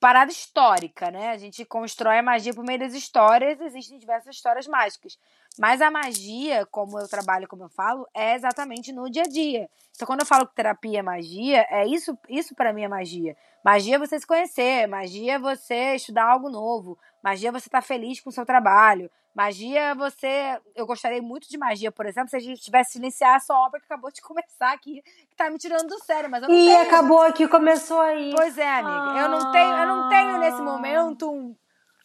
parada 0.00 0.30
histórica, 0.30 1.10
né? 1.10 1.30
A 1.30 1.36
gente 1.36 1.64
constrói 1.64 2.18
a 2.18 2.22
magia 2.22 2.54
por 2.54 2.64
meio 2.64 2.78
das 2.78 2.94
histórias, 2.94 3.60
existem 3.60 3.98
diversas 3.98 4.36
histórias 4.36 4.66
mágicas. 4.66 5.18
Mas 5.58 5.82
a 5.82 5.90
magia, 5.90 6.64
como 6.66 7.00
eu 7.00 7.08
trabalho, 7.08 7.48
como 7.48 7.64
eu 7.64 7.68
falo, 7.68 8.06
é 8.14 8.34
exatamente 8.36 8.92
no 8.92 9.10
dia 9.10 9.22
a 9.22 9.28
dia. 9.28 9.68
Então, 9.94 10.06
quando 10.06 10.20
eu 10.20 10.26
falo 10.26 10.46
que 10.46 10.54
terapia 10.54 11.00
é 11.00 11.02
magia, 11.02 11.66
é 11.68 11.84
isso, 11.84 12.16
isso 12.28 12.54
para 12.54 12.72
mim 12.72 12.84
é 12.84 12.88
magia. 12.88 13.36
Magia 13.64 13.96
é 13.96 13.98
você 13.98 14.20
se 14.20 14.26
conhecer, 14.26 14.86
magia 14.86 15.34
é 15.34 15.38
você 15.38 15.96
estudar 15.96 16.30
algo 16.30 16.48
novo, 16.48 16.96
magia 17.20 17.48
é 17.48 17.52
você 17.52 17.66
estar 17.66 17.80
tá 17.80 17.86
feliz 17.86 18.20
com 18.20 18.30
o 18.30 18.32
seu 18.32 18.46
trabalho, 18.46 19.10
magia 19.34 19.80
é 19.80 19.94
você. 19.96 20.60
Eu 20.76 20.86
gostaria 20.86 21.20
muito 21.20 21.48
de 21.48 21.58
magia, 21.58 21.90
por 21.90 22.06
exemplo, 22.06 22.30
se 22.30 22.36
a 22.36 22.40
gente 22.40 22.62
tivesse 22.62 22.92
silenciar 22.92 23.34
essa 23.34 23.52
obra 23.52 23.80
que 23.80 23.86
acabou 23.86 24.12
de 24.12 24.22
começar 24.22 24.72
aqui, 24.72 25.02
que 25.28 25.36
tá 25.36 25.50
me 25.50 25.58
tirando 25.58 25.88
do 25.88 25.98
sério, 26.04 26.30
mas 26.30 26.44
eu 26.44 26.48
não 26.48 26.54
e 26.54 26.66
tenho. 26.66 26.70
E 26.70 26.86
acabou 26.86 27.22
aqui, 27.22 27.48
começou 27.48 28.00
aí. 28.00 28.32
Pois 28.32 28.56
é, 28.56 28.68
amiga. 28.68 29.12
Ah. 29.12 29.18
Eu 29.22 29.28
não 29.28 29.50
tenho, 29.50 29.76
eu 29.76 29.86
não 29.86 30.08
tenho 30.08 30.38
nesse 30.38 30.62
momento 30.62 31.28
um 31.28 31.56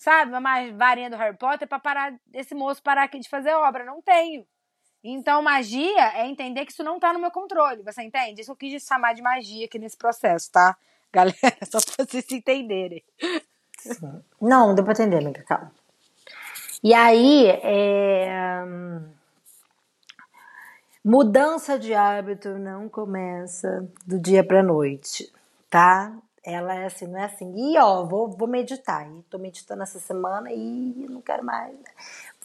sabe, 0.04 0.36
uma 0.36 0.72
varinha 0.74 1.10
do 1.10 1.16
Harry 1.16 1.38
Potter 1.38 1.68
para 1.68 1.80
parar 1.80 2.14
esse 2.34 2.54
moço 2.54 2.84
parar 2.84 3.04
aqui 3.04 3.20
de 3.20 3.30
fazer 3.30 3.54
obra. 3.54 3.86
Não 3.86 4.02
tenho. 4.02 4.46
Então, 5.02 5.42
magia 5.42 6.10
é 6.14 6.28
entender 6.28 6.66
que 6.66 6.72
isso 6.72 6.84
não 6.84 7.00
tá 7.00 7.14
no 7.14 7.20
meu 7.20 7.32
controle. 7.32 7.84
Você 7.84 8.04
entende? 8.04 8.42
Isso 8.42 8.52
eu 8.52 8.56
quis 8.56 8.84
chamar 8.84 9.14
de 9.14 9.22
magia 9.22 9.66
aqui 9.66 9.80
nesse 9.80 9.98
processo, 9.98 10.52
tá? 10.52 10.78
Galera, 11.12 11.58
só 11.70 11.80
pra 11.80 12.06
vocês 12.06 12.26
se 12.26 12.36
entenderem. 12.36 13.04
Não, 14.42 14.74
deu 14.74 14.84
pra 14.84 14.94
entender, 14.94 15.18
amiga, 15.18 15.44
calma. 15.44 15.72
E 16.84 16.94
aí, 16.94 17.48
é... 17.48 18.64
mudança 21.04 21.78
de 21.80 21.94
hábito 21.94 22.58
não 22.58 22.90
começa 22.90 23.88
do 24.06 24.20
dia 24.20 24.44
pra 24.44 24.64
noite, 24.64 25.32
tá? 25.70 26.14
Ela 26.46 26.76
é 26.76 26.86
assim, 26.86 27.08
não 27.08 27.18
é 27.18 27.24
assim, 27.24 27.54
e 27.56 27.78
ó, 27.78 28.04
vou, 28.04 28.30
vou 28.30 28.48
meditar. 28.48 29.10
E 29.10 29.22
tô 29.24 29.38
meditando 29.38 29.82
essa 29.82 30.00
semana 30.00 30.52
e 30.52 31.08
não 31.10 31.22
quero 31.22 31.44
mais. 31.44 31.74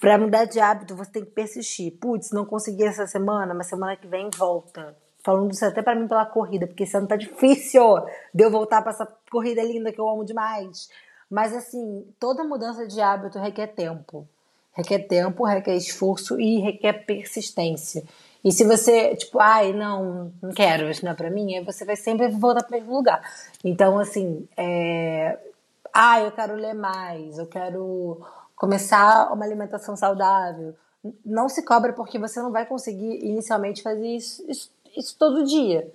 Pra 0.01 0.17
mudar 0.17 0.45
de 0.45 0.61
hábito, 0.61 0.95
você 0.95 1.11
tem 1.11 1.25
que 1.25 1.33
persistir. 1.33 1.93
Putz, 1.99 2.31
não 2.31 2.45
consegui 2.45 2.85
essa 2.85 3.07
semana, 3.07 3.53
mas 3.53 3.67
semana 3.67 3.97
que 3.97 4.07
vem 4.07 4.31
volta. 4.31 4.97
Falando 5.25 5.51
isso 5.51 5.65
até 5.65 5.83
para 5.83 5.97
mim 5.97 6.07
pela 6.07 6.25
corrida, 6.25 6.67
porque 6.67 6.85
esse 6.85 6.97
ano 6.97 7.09
tá 7.09 7.17
difícil 7.17 7.83
de 8.33 8.45
eu 8.45 8.51
voltar 8.51 8.83
para 8.83 8.93
essa 8.93 9.07
corrida 9.31 9.63
linda 9.63 9.93
que 9.93 10.01
eu 10.01 10.09
amo 10.09 10.25
demais. 10.25 10.89
Mas 11.29 11.53
assim, 11.53 12.07
toda 12.21 12.45
mudança 12.45 12.87
de 12.87 13.01
hábito 13.01 13.39
requer 13.39 13.67
tempo. 13.67 14.27
Requer 14.73 15.09
tempo, 15.09 15.45
requer 15.45 15.75
esforço 15.75 16.41
e 16.41 16.61
requer 16.61 17.05
persistência. 17.05 18.05
E 18.45 18.53
se 18.53 18.65
você, 18.65 19.17
tipo, 19.17 19.41
ai, 19.41 19.73
não, 19.73 20.33
não 20.41 20.51
quero, 20.53 20.89
isso 20.89 21.05
não 21.05 21.13
é 21.13 21.15
pra 21.15 21.31
mim, 21.31 21.57
aí 21.57 21.65
você 21.65 21.85
vai 21.85 21.97
sempre 21.97 22.29
voltar 22.29 22.63
pro 22.63 22.77
mesmo 22.77 22.95
lugar. 22.95 23.21
Então, 23.65 23.99
assim, 23.99 24.49
é... 24.57 25.39
ah, 25.93 26.21
eu 26.21 26.31
quero 26.31 26.55
ler 26.55 26.75
mais, 26.75 27.39
eu 27.39 27.47
quero 27.47 28.21
começar 28.55 29.33
uma 29.33 29.45
alimentação 29.45 29.97
saudável. 29.97 30.75
Não 31.25 31.49
se 31.49 31.65
cobra 31.65 31.93
porque 31.93 32.19
você 32.19 32.41
não 32.41 32.53
vai 32.53 32.67
conseguir 32.67 33.25
inicialmente 33.25 33.83
fazer 33.83 34.07
isso, 34.07 34.45
isso, 34.49 34.71
isso 34.97 35.17
todo 35.19 35.45
dia. 35.45 35.91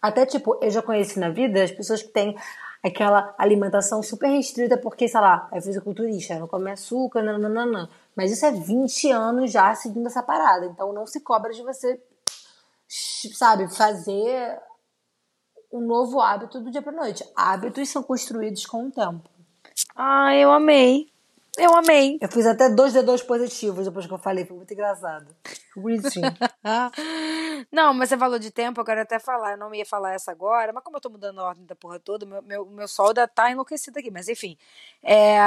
Até, 0.00 0.26
tipo, 0.26 0.58
eu 0.62 0.70
já 0.70 0.82
conheci 0.82 1.18
na 1.18 1.30
vida 1.30 1.62
as 1.62 1.70
pessoas 1.70 2.02
que 2.02 2.08
têm 2.08 2.36
aquela 2.82 3.34
alimentação 3.36 4.02
super 4.02 4.28
restrita 4.28 4.76
porque, 4.78 5.08
sei 5.08 5.20
lá, 5.20 5.48
é 5.52 5.60
fisiculturista, 5.60 6.38
não 6.38 6.46
come 6.46 6.70
açúcar, 6.70 7.22
não. 7.22 7.88
Mas 8.16 8.32
isso 8.32 8.46
é 8.46 8.50
20 8.50 9.10
anos 9.10 9.52
já 9.52 9.74
seguindo 9.74 10.06
essa 10.06 10.22
parada. 10.22 10.64
Então 10.66 10.92
não 10.92 11.06
se 11.06 11.20
cobra 11.20 11.52
de 11.52 11.62
você, 11.62 12.02
sabe, 12.88 13.68
fazer 13.68 14.58
um 15.70 15.80
novo 15.80 16.20
hábito 16.20 16.60
do 16.60 16.70
dia 16.70 16.80
pra 16.80 16.92
noite. 16.92 17.22
Hábitos 17.36 17.90
são 17.90 18.02
construídos 18.02 18.64
com 18.64 18.86
o 18.86 18.90
tempo. 18.90 19.28
Ah, 19.94 20.34
eu 20.34 20.50
amei. 20.50 21.10
Eu 21.58 21.74
amei. 21.74 22.18
Eu 22.20 22.28
fiz 22.28 22.46
até 22.46 22.68
dois 22.68 22.92
D2 22.92 23.24
positivos 23.24 23.86
depois 23.86 24.06
que 24.06 24.12
eu 24.12 24.18
falei, 24.18 24.44
foi 24.44 24.56
muito 24.56 24.72
engraçado. 24.72 25.34
Foi 25.72 25.82
Bonitinho. 25.82 26.26
Não, 27.72 27.94
mas 27.94 28.10
você 28.10 28.18
falou 28.18 28.38
de 28.38 28.50
tempo, 28.50 28.80
eu 28.80 28.84
quero 28.84 29.00
até 29.00 29.18
falar. 29.18 29.52
Eu 29.52 29.58
não 29.58 29.74
ia 29.74 29.86
falar 29.86 30.12
essa 30.12 30.30
agora, 30.30 30.72
mas 30.72 30.84
como 30.84 30.98
eu 30.98 31.00
tô 31.00 31.08
mudando 31.08 31.40
a 31.40 31.44
ordem 31.44 31.64
da 31.64 31.74
porra 31.74 31.98
toda, 31.98 32.26
meu, 32.26 32.42
meu, 32.42 32.66
meu 32.66 32.86
sol 32.86 33.08
ainda 33.08 33.26
tá 33.26 33.50
enlouquecido 33.50 33.98
aqui. 33.98 34.10
Mas 34.10 34.28
enfim. 34.28 34.58
É, 35.02 35.38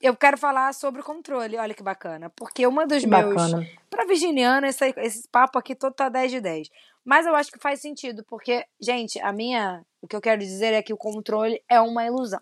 eu 0.00 0.16
quero 0.16 0.36
falar 0.36 0.72
sobre 0.74 1.00
o 1.00 1.04
controle. 1.04 1.56
Olha 1.56 1.74
que 1.74 1.82
bacana. 1.82 2.30
Porque 2.30 2.66
uma 2.66 2.86
dos 2.86 3.00
Que 3.02 3.06
meus. 3.06 3.34
bacana. 3.34 3.66
Pra 3.90 4.04
Virginiana, 4.04 4.68
esse, 4.68 4.94
esse 4.98 5.28
papo 5.28 5.58
aqui 5.58 5.74
todo 5.74 5.94
tá 5.94 6.08
10 6.08 6.30
de 6.32 6.40
10. 6.40 6.68
Mas 7.04 7.24
eu 7.26 7.34
acho 7.34 7.52
que 7.52 7.58
faz 7.58 7.80
sentido, 7.80 8.24
porque, 8.24 8.64
gente, 8.80 9.18
a 9.20 9.32
minha. 9.32 9.84
O 10.02 10.08
que 10.08 10.16
eu 10.16 10.20
quero 10.20 10.40
dizer 10.40 10.72
é 10.74 10.82
que 10.82 10.92
o 10.92 10.96
controle 10.96 11.62
é 11.68 11.80
uma 11.80 12.04
ilusão. 12.04 12.40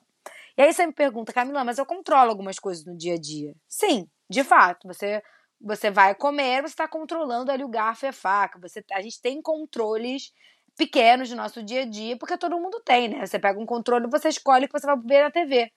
E 0.56 0.62
aí 0.62 0.72
você 0.72 0.86
me 0.86 0.92
pergunta, 0.92 1.32
Camila, 1.32 1.64
mas 1.64 1.78
eu 1.78 1.86
controlo 1.86 2.30
algumas 2.30 2.58
coisas 2.58 2.84
no 2.84 2.96
dia 2.96 3.14
a 3.14 3.18
dia. 3.18 3.54
Sim, 3.68 4.08
de 4.30 4.44
fato. 4.44 4.86
Você, 4.86 5.22
você 5.60 5.90
vai 5.90 6.14
comer, 6.14 6.62
você 6.62 6.68
está 6.68 6.86
controlando 6.88 7.50
ali 7.50 7.64
o 7.64 7.68
garfo 7.68 8.06
e 8.06 8.08
a 8.08 8.12
faca. 8.12 8.58
Você, 8.60 8.84
a 8.92 9.00
gente 9.02 9.20
tem 9.20 9.42
controles 9.42 10.32
pequenos 10.76 11.28
do 11.28 11.36
nosso 11.36 11.62
dia 11.62 11.82
a 11.82 11.84
dia, 11.84 12.16
porque 12.16 12.36
todo 12.36 12.58
mundo 12.58 12.80
tem, 12.84 13.08
né? 13.08 13.26
Você 13.26 13.38
pega 13.38 13.58
um 13.60 13.66
controle 13.66 14.06
e 14.06 14.10
você 14.10 14.28
escolhe 14.28 14.64
o 14.64 14.68
que 14.68 14.78
você 14.78 14.86
vai 14.86 14.96
ver 14.98 15.22
na 15.22 15.30
TV. 15.30 15.70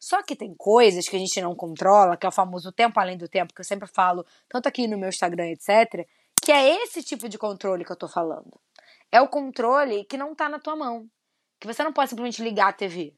Só 0.00 0.22
que 0.22 0.34
tem 0.34 0.54
coisas 0.54 1.06
que 1.06 1.14
a 1.14 1.18
gente 1.18 1.38
não 1.42 1.54
controla, 1.54 2.16
que 2.16 2.24
é 2.24 2.28
o 2.28 2.32
famoso 2.32 2.72
tempo 2.72 2.98
além 2.98 3.18
do 3.18 3.28
tempo, 3.28 3.52
que 3.52 3.60
eu 3.60 3.64
sempre 3.64 3.86
falo, 3.86 4.24
tanto 4.48 4.66
aqui 4.66 4.88
no 4.88 4.96
meu 4.96 5.10
Instagram, 5.10 5.48
etc., 5.48 6.08
que 6.42 6.50
é 6.50 6.82
esse 6.82 7.02
tipo 7.02 7.28
de 7.28 7.36
controle 7.36 7.84
que 7.84 7.92
eu 7.92 7.96
tô 7.96 8.08
falando. 8.08 8.58
É 9.12 9.20
o 9.20 9.28
controle 9.28 10.04
que 10.04 10.16
não 10.16 10.34
tá 10.34 10.48
na 10.48 10.58
tua 10.58 10.74
mão. 10.74 11.06
Que 11.60 11.66
você 11.66 11.84
não 11.84 11.92
pode 11.92 12.08
simplesmente 12.08 12.42
ligar 12.42 12.68
a 12.68 12.72
TV, 12.72 13.14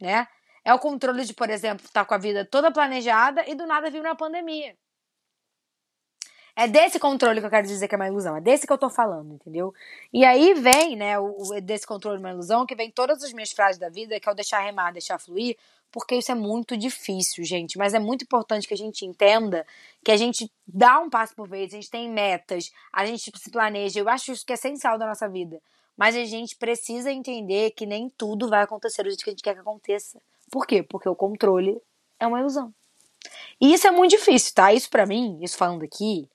né? 0.00 0.28
É 0.64 0.72
o 0.72 0.78
controle 0.78 1.24
de, 1.24 1.34
por 1.34 1.50
exemplo, 1.50 1.84
estar 1.84 2.04
com 2.04 2.14
a 2.14 2.18
vida 2.18 2.44
toda 2.44 2.70
planejada 2.70 3.44
e 3.48 3.56
do 3.56 3.66
nada 3.66 3.90
vir 3.90 4.00
uma 4.00 4.14
pandemia. 4.14 4.76
É 6.54 6.68
desse 6.68 7.00
controle 7.00 7.40
que 7.40 7.46
eu 7.46 7.50
quero 7.50 7.66
dizer 7.66 7.88
que 7.88 7.94
é 7.94 7.98
uma 7.98 8.06
ilusão. 8.06 8.36
É 8.36 8.40
desse 8.40 8.64
que 8.66 8.72
eu 8.72 8.78
tô 8.78 8.88
falando, 8.88 9.34
entendeu? 9.34 9.74
E 10.12 10.24
aí 10.24 10.54
vem, 10.54 10.94
né, 10.94 11.18
o, 11.18 11.34
desse 11.62 11.86
controle 11.86 12.18
de 12.18 12.24
uma 12.24 12.30
ilusão, 12.30 12.64
que 12.64 12.76
vem 12.76 12.90
todas 12.90 13.24
as 13.24 13.32
minhas 13.32 13.50
frases 13.50 13.78
da 13.78 13.88
vida, 13.88 14.20
que 14.20 14.28
é 14.28 14.32
o 14.32 14.34
deixar 14.34 14.60
remar, 14.60 14.92
deixar 14.92 15.18
fluir, 15.18 15.56
porque 15.92 16.16
isso 16.16 16.32
é 16.32 16.34
muito 16.34 16.76
difícil, 16.76 17.44
gente. 17.44 17.76
Mas 17.76 17.92
é 17.92 17.98
muito 17.98 18.22
importante 18.22 18.66
que 18.66 18.74
a 18.74 18.76
gente 18.76 19.04
entenda 19.04 19.64
que 20.02 20.10
a 20.10 20.16
gente 20.16 20.50
dá 20.66 20.98
um 20.98 21.10
passo 21.10 21.34
por 21.36 21.46
vez, 21.46 21.72
a 21.72 21.76
gente 21.76 21.90
tem 21.90 22.10
metas, 22.10 22.72
a 22.92 23.04
gente 23.04 23.30
se 23.38 23.50
planeja. 23.50 24.00
Eu 24.00 24.08
acho 24.08 24.32
isso 24.32 24.44
que 24.44 24.52
é 24.52 24.54
essencial 24.54 24.98
da 24.98 25.06
nossa 25.06 25.28
vida. 25.28 25.60
Mas 25.96 26.16
a 26.16 26.24
gente 26.24 26.56
precisa 26.56 27.12
entender 27.12 27.72
que 27.72 27.84
nem 27.84 28.08
tudo 28.08 28.48
vai 28.48 28.62
acontecer 28.62 29.02
do 29.02 29.10
jeito 29.10 29.22
que 29.22 29.30
a 29.30 29.32
gente 29.32 29.42
quer 29.42 29.54
que 29.54 29.60
aconteça. 29.60 30.20
Por 30.50 30.66
quê? 30.66 30.82
Porque 30.82 31.08
o 31.08 31.14
controle 31.14 31.78
é 32.18 32.26
uma 32.26 32.40
ilusão. 32.40 32.74
E 33.60 33.74
isso 33.74 33.86
é 33.86 33.90
muito 33.90 34.12
difícil, 34.12 34.54
tá? 34.54 34.72
Isso 34.72 34.88
pra 34.88 35.06
mim, 35.06 35.38
isso 35.42 35.56
falando 35.56 35.84
aqui, 35.84 36.28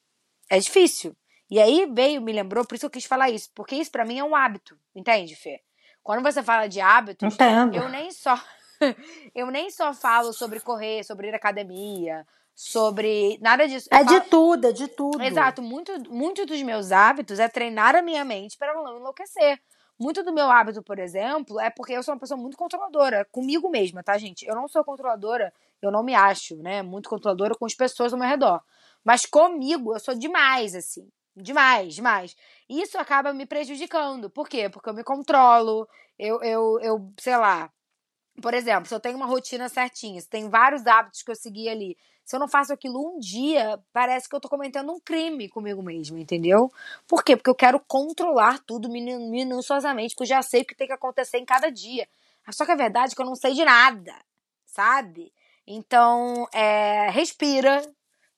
é 0.50 0.60
difícil. 0.60 1.16
E 1.50 1.60
aí 1.60 1.90
veio, 1.92 2.22
me 2.22 2.32
lembrou, 2.32 2.66
por 2.66 2.76
isso 2.76 2.86
eu 2.86 2.90
quis 2.90 3.06
falar 3.06 3.32
isso. 3.32 3.50
Porque 3.56 3.76
isso 3.76 3.92
pra 3.92 4.06
mim 4.06 4.20
é 4.20 4.24
um 4.24 4.36
hábito, 4.36 4.78
entende, 4.96 5.36
Fê? 5.36 5.62
Quando 6.04 6.24
você 6.24 6.42
fala 6.42 6.68
de 6.68 6.80
hábitos, 6.80 7.34
Entendo. 7.34 7.76
eu 7.76 7.90
nem 7.90 8.12
só 8.12 8.40
eu 9.36 9.48
nem 9.52 9.70
só 9.70 9.94
falo 9.94 10.34
sobre 10.34 10.60
correr, 10.60 11.04
sobre 11.04 11.28
ir 11.30 11.34
à 11.34 11.38
academia, 11.38 12.26
sobre 12.56 13.38
nada 13.42 13.68
disso. 13.68 13.88
Eu 13.92 13.98
É 14.00 14.04
de 14.04 14.16
falo- 14.16 14.30
tudo, 14.30 14.68
é 14.68 14.72
de 14.72 14.88
tudo. 14.88 15.22
Exato, 15.24 15.62
muito, 15.62 15.92
muito 16.12 16.46
dos 16.46 16.62
meus 16.64 16.92
hábitos 16.92 17.40
é 17.40 17.48
treinar 17.48 17.96
a 17.96 18.02
minha 18.02 18.24
mente 18.26 18.58
para 18.58 18.74
não 18.74 18.98
enlouquecer. 18.98 19.60
Muito 20.00 20.22
do 20.22 20.32
meu 20.32 20.50
hábito, 20.52 20.84
por 20.84 21.00
exemplo, 21.00 21.60
é 21.60 21.72
porque 21.72 21.94
eu 21.94 22.04
sou 22.04 22.14
uma 22.14 22.20
pessoa 22.20 22.40
muito 22.40 22.56
controladora 22.56 23.26
comigo 23.32 23.68
mesma, 23.68 24.04
tá, 24.04 24.16
gente? 24.18 24.46
Eu 24.46 24.54
não 24.54 24.68
sou 24.68 24.84
controladora, 24.84 25.52
eu 25.82 25.92
não 25.92 26.04
me 26.04 26.14
acho, 26.14 26.56
né? 26.58 26.84
Muito 26.84 27.10
controladora 27.10 27.56
com 27.56 27.66
as 27.66 27.74
pessoas 27.74 28.14
ao 28.14 28.20
meu 28.20 28.28
redor. 28.28 28.62
Mas 29.04 29.26
comigo, 29.26 29.96
eu 29.96 30.00
sou 30.00 30.14
demais, 30.14 30.76
assim. 30.76 31.10
Demais, 31.36 31.96
demais. 31.96 32.36
E 32.70 32.82
Isso 32.82 32.98
acaba 33.00 33.34
me 33.34 33.46
prejudicando. 33.48 34.30
Por 34.30 34.48
quê? 34.48 34.70
Porque 34.70 34.90
eu 34.90 34.94
me 34.94 35.04
controlo, 35.04 35.88
eu, 36.18 36.42
eu, 36.44 36.80
eu 36.82 37.12
sei 37.20 37.36
lá. 37.38 37.72
Por 38.42 38.54
exemplo, 38.54 38.88
se 38.88 38.94
eu 38.94 39.00
tenho 39.00 39.18
uma 39.18 39.26
rotina 39.26 39.68
certinha, 39.68 40.22
se 40.22 40.30
tem 40.30 40.48
vários 40.50 40.86
hábitos 40.86 41.24
que 41.24 41.32
eu 41.32 41.36
segui 41.36 41.68
ali, 41.68 41.98
se 42.24 42.36
eu 42.36 42.40
não 42.40 42.48
faço 42.48 42.72
aquilo 42.72 43.00
um 43.16 43.18
dia, 43.20 43.80
parece 43.92 44.30
que 44.30 44.36
eu 44.36 44.40
tô 44.40 44.48
cometendo 44.48 44.92
um 44.92 45.00
crime 45.00 45.50
comigo 45.50 45.82
mesma, 45.82 46.20
entendeu? 46.20 46.72
Por 47.08 47.24
quê? 47.24 47.36
Porque 47.36 47.50
eu 47.50 47.56
quero 47.56 47.80
controlar 47.88 48.60
tudo 48.60 48.90
minu- 48.90 49.30
minuciosamente, 49.32 50.14
porque 50.14 50.24
eu 50.24 50.36
já 50.38 50.42
sei 50.44 50.62
o 50.62 50.66
que 50.66 50.76
tem 50.76 50.86
que 50.88 50.94
acontecer 50.94 51.38
em 51.40 51.46
cada 51.46 51.72
dia. 51.72 52.08
Só 52.52 52.66
que 52.66 52.72
a 52.72 52.76
verdade 52.76 53.14
é 53.14 53.16
que 53.16 53.22
eu 53.22 53.26
não 53.26 53.36
sei 53.36 53.54
de 53.54 53.66
nada, 53.66 54.14
sabe? 54.66 55.34
Então, 55.66 56.48
é, 56.54 57.10
respira, 57.10 57.82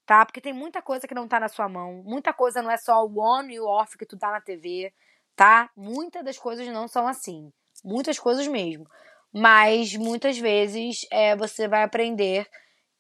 tá? 0.05 0.25
Porque 0.25 0.41
tem 0.41 0.53
muita 0.53 0.81
coisa 0.81 1.07
que 1.07 1.13
não 1.15 1.27
tá 1.27 1.39
na 1.39 1.47
sua 1.47 1.67
mão. 1.69 2.01
Muita 2.05 2.33
coisa 2.33 2.61
não 2.61 2.71
é 2.71 2.77
só 2.77 3.05
o 3.05 3.19
on 3.19 3.43
e 3.49 3.59
o 3.59 3.65
off 3.67 3.97
que 3.97 4.05
tu 4.05 4.17
tá 4.17 4.31
na 4.31 4.41
TV, 4.41 4.93
tá? 5.35 5.69
Muitas 5.75 6.23
das 6.23 6.37
coisas 6.37 6.67
não 6.67 6.87
são 6.87 7.07
assim. 7.07 7.51
Muitas 7.83 8.19
coisas 8.19 8.47
mesmo. 8.47 8.85
Mas 9.33 9.95
muitas 9.95 10.37
vezes 10.37 11.05
é, 11.11 11.35
você 11.35 11.67
vai 11.67 11.83
aprender 11.83 12.47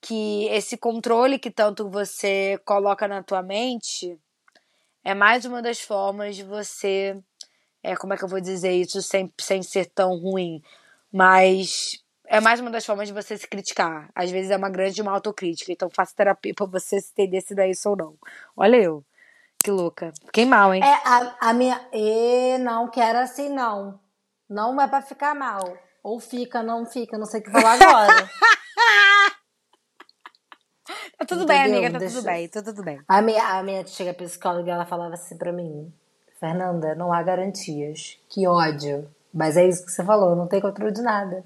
que 0.01 0.45
esse 0.47 0.77
controle 0.77 1.39
que 1.39 1.51
tanto 1.51 1.89
você 1.89 2.59
coloca 2.65 3.07
na 3.07 3.21
tua 3.21 3.41
mente 3.41 4.17
é 5.03 5.13
mais 5.13 5.45
uma 5.45 5.61
das 5.61 5.81
formas 5.81 6.35
de 6.35 6.43
você. 6.43 7.17
É, 7.81 7.95
como 7.95 8.13
é 8.13 8.17
que 8.17 8.23
eu 8.23 8.27
vou 8.27 8.39
dizer 8.41 8.71
isso 8.71 9.01
sem, 9.01 9.33
sem 9.39 9.63
ser 9.63 9.85
tão 9.87 10.17
ruim? 10.17 10.61
Mas 11.11 12.03
é 12.27 12.39
mais 12.39 12.59
uma 12.59 12.69
das 12.69 12.85
formas 12.85 13.07
de 13.07 13.13
você 13.13 13.37
se 13.37 13.47
criticar. 13.47 14.09
Às 14.13 14.29
vezes 14.29 14.51
é 14.51 14.57
uma 14.57 14.69
grande 14.69 15.01
uma 15.01 15.11
autocrítica. 15.11 15.71
Então 15.71 15.89
faça 15.89 16.15
terapia 16.15 16.53
pra 16.53 16.65
você 16.65 16.97
entender 16.97 17.41
se 17.41 17.55
dá 17.55 17.67
isso 17.67 17.89
ou 17.89 17.95
não. 17.95 18.15
Olha 18.55 18.77
eu. 18.77 19.03
Que 19.63 19.71
louca. 19.71 20.13
Fiquei 20.25 20.45
mal, 20.45 20.73
hein? 20.73 20.81
É, 20.83 20.93
a, 20.93 21.49
a 21.49 21.53
minha. 21.53 21.81
E 21.91 22.57
não 22.59 22.89
quero 22.89 23.19
assim, 23.19 23.49
não. 23.49 23.99
Não 24.47 24.79
é 24.79 24.87
pra 24.87 25.01
ficar 25.01 25.33
mal. 25.35 25.77
Ou 26.03 26.19
fica, 26.19 26.63
não 26.63 26.85
fica, 26.85 27.17
não 27.17 27.25
sei 27.25 27.39
o 27.41 27.43
que 27.43 27.51
falar 27.51 27.73
agora. 27.73 28.29
Tá 31.17 31.25
tudo 31.25 31.45
bem, 31.45 31.59
Entendeu? 31.59 31.79
amiga. 31.79 31.91
Tá 31.93 31.99
Deixa- 31.99 32.15
tudo 32.15 32.25
bem. 32.25 32.47
Tá 32.47 32.61
tudo 32.63 32.83
bem. 32.83 32.99
A 33.07 33.21
minha, 33.21 33.43
a 33.59 33.61
minha 33.61 33.85
chega 33.85 34.13
psicóloga 34.13 34.71
ela 34.71 34.85
falava 34.85 35.13
assim 35.13 35.37
pra 35.37 35.51
mim: 35.51 35.93
Fernanda, 36.39 36.95
não 36.95 37.11
há 37.13 37.21
garantias. 37.21 38.17
Que 38.29 38.47
ódio. 38.47 39.07
Mas 39.33 39.57
é 39.57 39.67
isso 39.67 39.85
que 39.85 39.91
você 39.91 40.03
falou, 40.03 40.35
não 40.35 40.47
tem 40.47 40.59
controle 40.61 40.91
de 40.93 41.01
nada. 41.01 41.43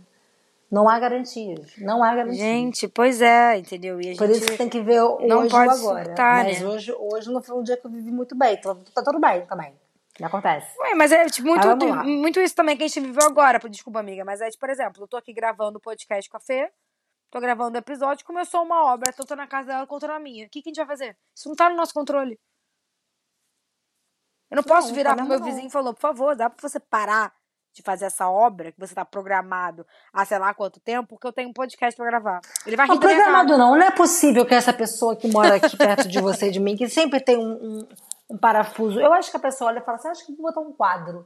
Não 0.72 0.88
há 0.88 0.98
garantias. 1.00 1.72
Não 1.80 2.04
há 2.04 2.16
garantias. 2.16 2.38
Gente, 2.40 2.88
pois 2.88 3.22
é, 3.22 3.58
entendeu? 3.58 4.00
E 4.00 4.12
a 4.14 4.16
Por 4.16 4.28
gente... 4.28 4.44
isso 4.46 4.58
tem 4.58 4.70
que 4.70 4.80
ver 4.82 5.02
o 5.02 5.20
não 5.28 5.40
hoje 5.42 5.50
pode 5.50 5.68
ou 5.70 5.76
agora. 5.90 6.06
surtar, 6.06 6.44
Mas 6.46 6.62
né? 6.62 6.68
hoje, 6.68 6.94
hoje 6.98 7.32
não 7.32 7.42
foi 7.44 7.58
um 7.58 7.64
dia 7.64 7.76
que 7.76 7.86
eu 7.86 7.92
vivi 7.92 8.12
muito 8.12 8.36
bem. 8.36 8.54
Então 8.54 8.76
tá 8.96 9.04
tudo 9.04 9.20
bem 9.20 9.46
também. 9.46 9.74
Não 10.20 10.28
acontece. 10.28 10.78
Ué, 10.80 10.94
mas 10.94 11.12
é 11.12 11.26
tipo, 11.26 11.48
muito, 11.48 11.68
Mas 11.68 12.06
muito 12.06 12.40
isso 12.40 12.56
também 12.56 12.78
que 12.78 12.84
a 12.84 12.88
gente 12.88 13.00
viveu 13.00 13.24
agora. 13.24 13.60
Desculpa, 13.68 14.00
amiga, 14.00 14.24
mas 14.24 14.42
é, 14.42 14.50
tipo, 14.50 14.60
por 14.60 14.70
exemplo, 14.70 15.04
eu 15.04 15.08
tô 15.08 15.18
aqui 15.18 15.34
gravando 15.34 15.80
o 15.80 15.82
podcast 15.82 16.30
com 16.30 16.38
a 16.38 16.40
Fê, 16.40 16.72
tô 17.32 17.40
gravando 17.40 17.76
o 17.76 17.80
episódio, 17.80 18.26
começou 18.26 18.62
uma 18.64 18.94
obra, 18.94 19.10
então 19.10 19.26
tô 19.26 19.36
na 19.36 19.48
casa 19.48 19.70
dela 19.70 19.88
contra 19.88 20.16
a 20.16 20.20
minha. 20.20 20.46
O 20.46 20.50
que, 20.50 20.62
que 20.62 20.70
a 20.70 20.72
gente 20.72 20.78
vai 20.78 20.86
fazer? 20.86 21.18
Isso 21.36 21.50
não 21.50 21.56
tá 21.56 21.70
no 21.70 21.76
nosso 21.76 21.94
controle. 21.94 22.40
Eu 24.52 24.58
não 24.58 24.64
posso 24.64 24.90
Não, 24.90 24.96
virar 24.96 25.12
tá 25.12 25.16
pro 25.18 25.26
meu 25.26 25.40
não. 25.40 25.46
vizinho 25.46 25.68
e 25.68 25.72
falar, 25.72 25.94
por 25.94 26.00
favor, 26.00 26.36
dá 26.36 26.48
pra 26.48 26.70
você 26.70 26.80
parar 26.80 27.34
de 27.74 27.82
fazer 27.82 28.06
essa 28.06 28.30
obra 28.30 28.72
que 28.72 28.80
você 28.80 28.94
tá 28.94 29.04
programado 29.04 29.84
há 30.14 30.24
sei 30.24 30.38
lá 30.38 30.54
quanto 30.54 30.80
tempo, 30.80 31.08
porque 31.10 31.26
eu 31.26 31.34
tenho 31.34 31.50
um 31.50 31.54
podcast 31.54 31.98
pra 31.98 32.06
gravar. 32.06 32.40
Ele 32.68 32.76
vai 32.76 32.86
rir 32.86 32.94
Não, 32.94 33.00
programado 33.00 33.58
não. 33.58 33.76
Não 33.76 33.82
é 33.82 33.90
possível 33.90 34.46
que 34.46 34.54
essa 34.54 34.72
pessoa 34.72 35.16
que 35.16 35.28
mora 35.28 35.56
aqui 35.56 35.76
perto 35.76 36.08
de 36.08 36.22
você 36.22 36.50
e 36.50 36.52
de 36.52 36.60
mim, 36.60 36.78
que 36.78 36.88
sempre 36.88 37.20
tem 37.20 37.36
um, 37.36 37.80
um, 37.80 37.88
um 38.34 38.38
parafuso. 38.38 39.00
Eu 39.00 39.14
acho 39.14 39.30
que 39.30 39.38
a 39.38 39.40
pessoa 39.40 39.70
olha 39.70 39.80
e 39.80 39.84
fala 39.84 39.98
assim: 39.98 40.08
acho 40.08 40.26
que 40.26 40.34
vou 40.34 40.48
botar 40.48 40.62
um 40.62 40.74
quadro. 40.74 41.26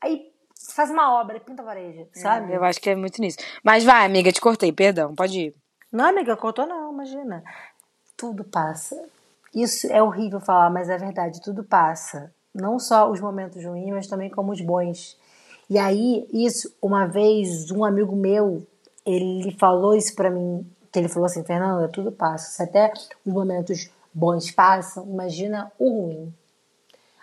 Aí 0.00 0.32
faz 0.74 0.90
uma 0.90 1.12
obra, 1.20 1.38
pinta 1.38 1.62
a 1.62 1.66
parede, 1.66 2.08
sabe? 2.14 2.54
Eu 2.54 2.64
acho 2.64 2.80
que 2.80 2.88
é 2.88 2.96
muito 2.96 3.20
nisso. 3.20 3.36
Mas 3.62 3.84
vai, 3.84 4.06
amiga, 4.06 4.32
te 4.32 4.40
cortei, 4.40 4.72
perdão, 4.72 5.14
pode 5.14 5.38
ir. 5.38 5.54
Não, 5.92 6.06
amiga, 6.06 6.36
contou 6.36 6.66
não, 6.66 6.92
imagina. 6.92 7.44
Tudo 8.16 8.42
passa. 8.42 9.00
Isso 9.54 9.86
é 9.92 10.02
horrível 10.02 10.40
falar, 10.40 10.70
mas 10.70 10.88
é 10.88 10.96
verdade, 10.96 11.40
tudo 11.42 11.62
passa. 11.62 12.32
Não 12.54 12.78
só 12.78 13.10
os 13.10 13.20
momentos 13.20 13.62
ruins, 13.62 13.90
mas 13.90 14.06
também 14.06 14.30
como 14.30 14.52
os 14.52 14.60
bons. 14.62 15.18
E 15.68 15.78
aí, 15.78 16.26
isso, 16.32 16.74
uma 16.80 17.06
vez, 17.06 17.70
um 17.70 17.84
amigo 17.84 18.16
meu, 18.16 18.66
ele 19.04 19.54
falou 19.58 19.94
isso 19.94 20.14
pra 20.14 20.30
mim, 20.30 20.66
que 20.90 20.98
ele 20.98 21.08
falou 21.08 21.26
assim, 21.26 21.44
Fernanda, 21.44 21.88
tudo 21.88 22.10
passa. 22.10 22.50
Se 22.50 22.62
até 22.62 22.92
os 23.24 23.32
momentos 23.32 23.90
bons 24.12 24.50
passam, 24.50 25.04
imagina 25.06 25.70
o 25.78 26.02
ruim. 26.02 26.34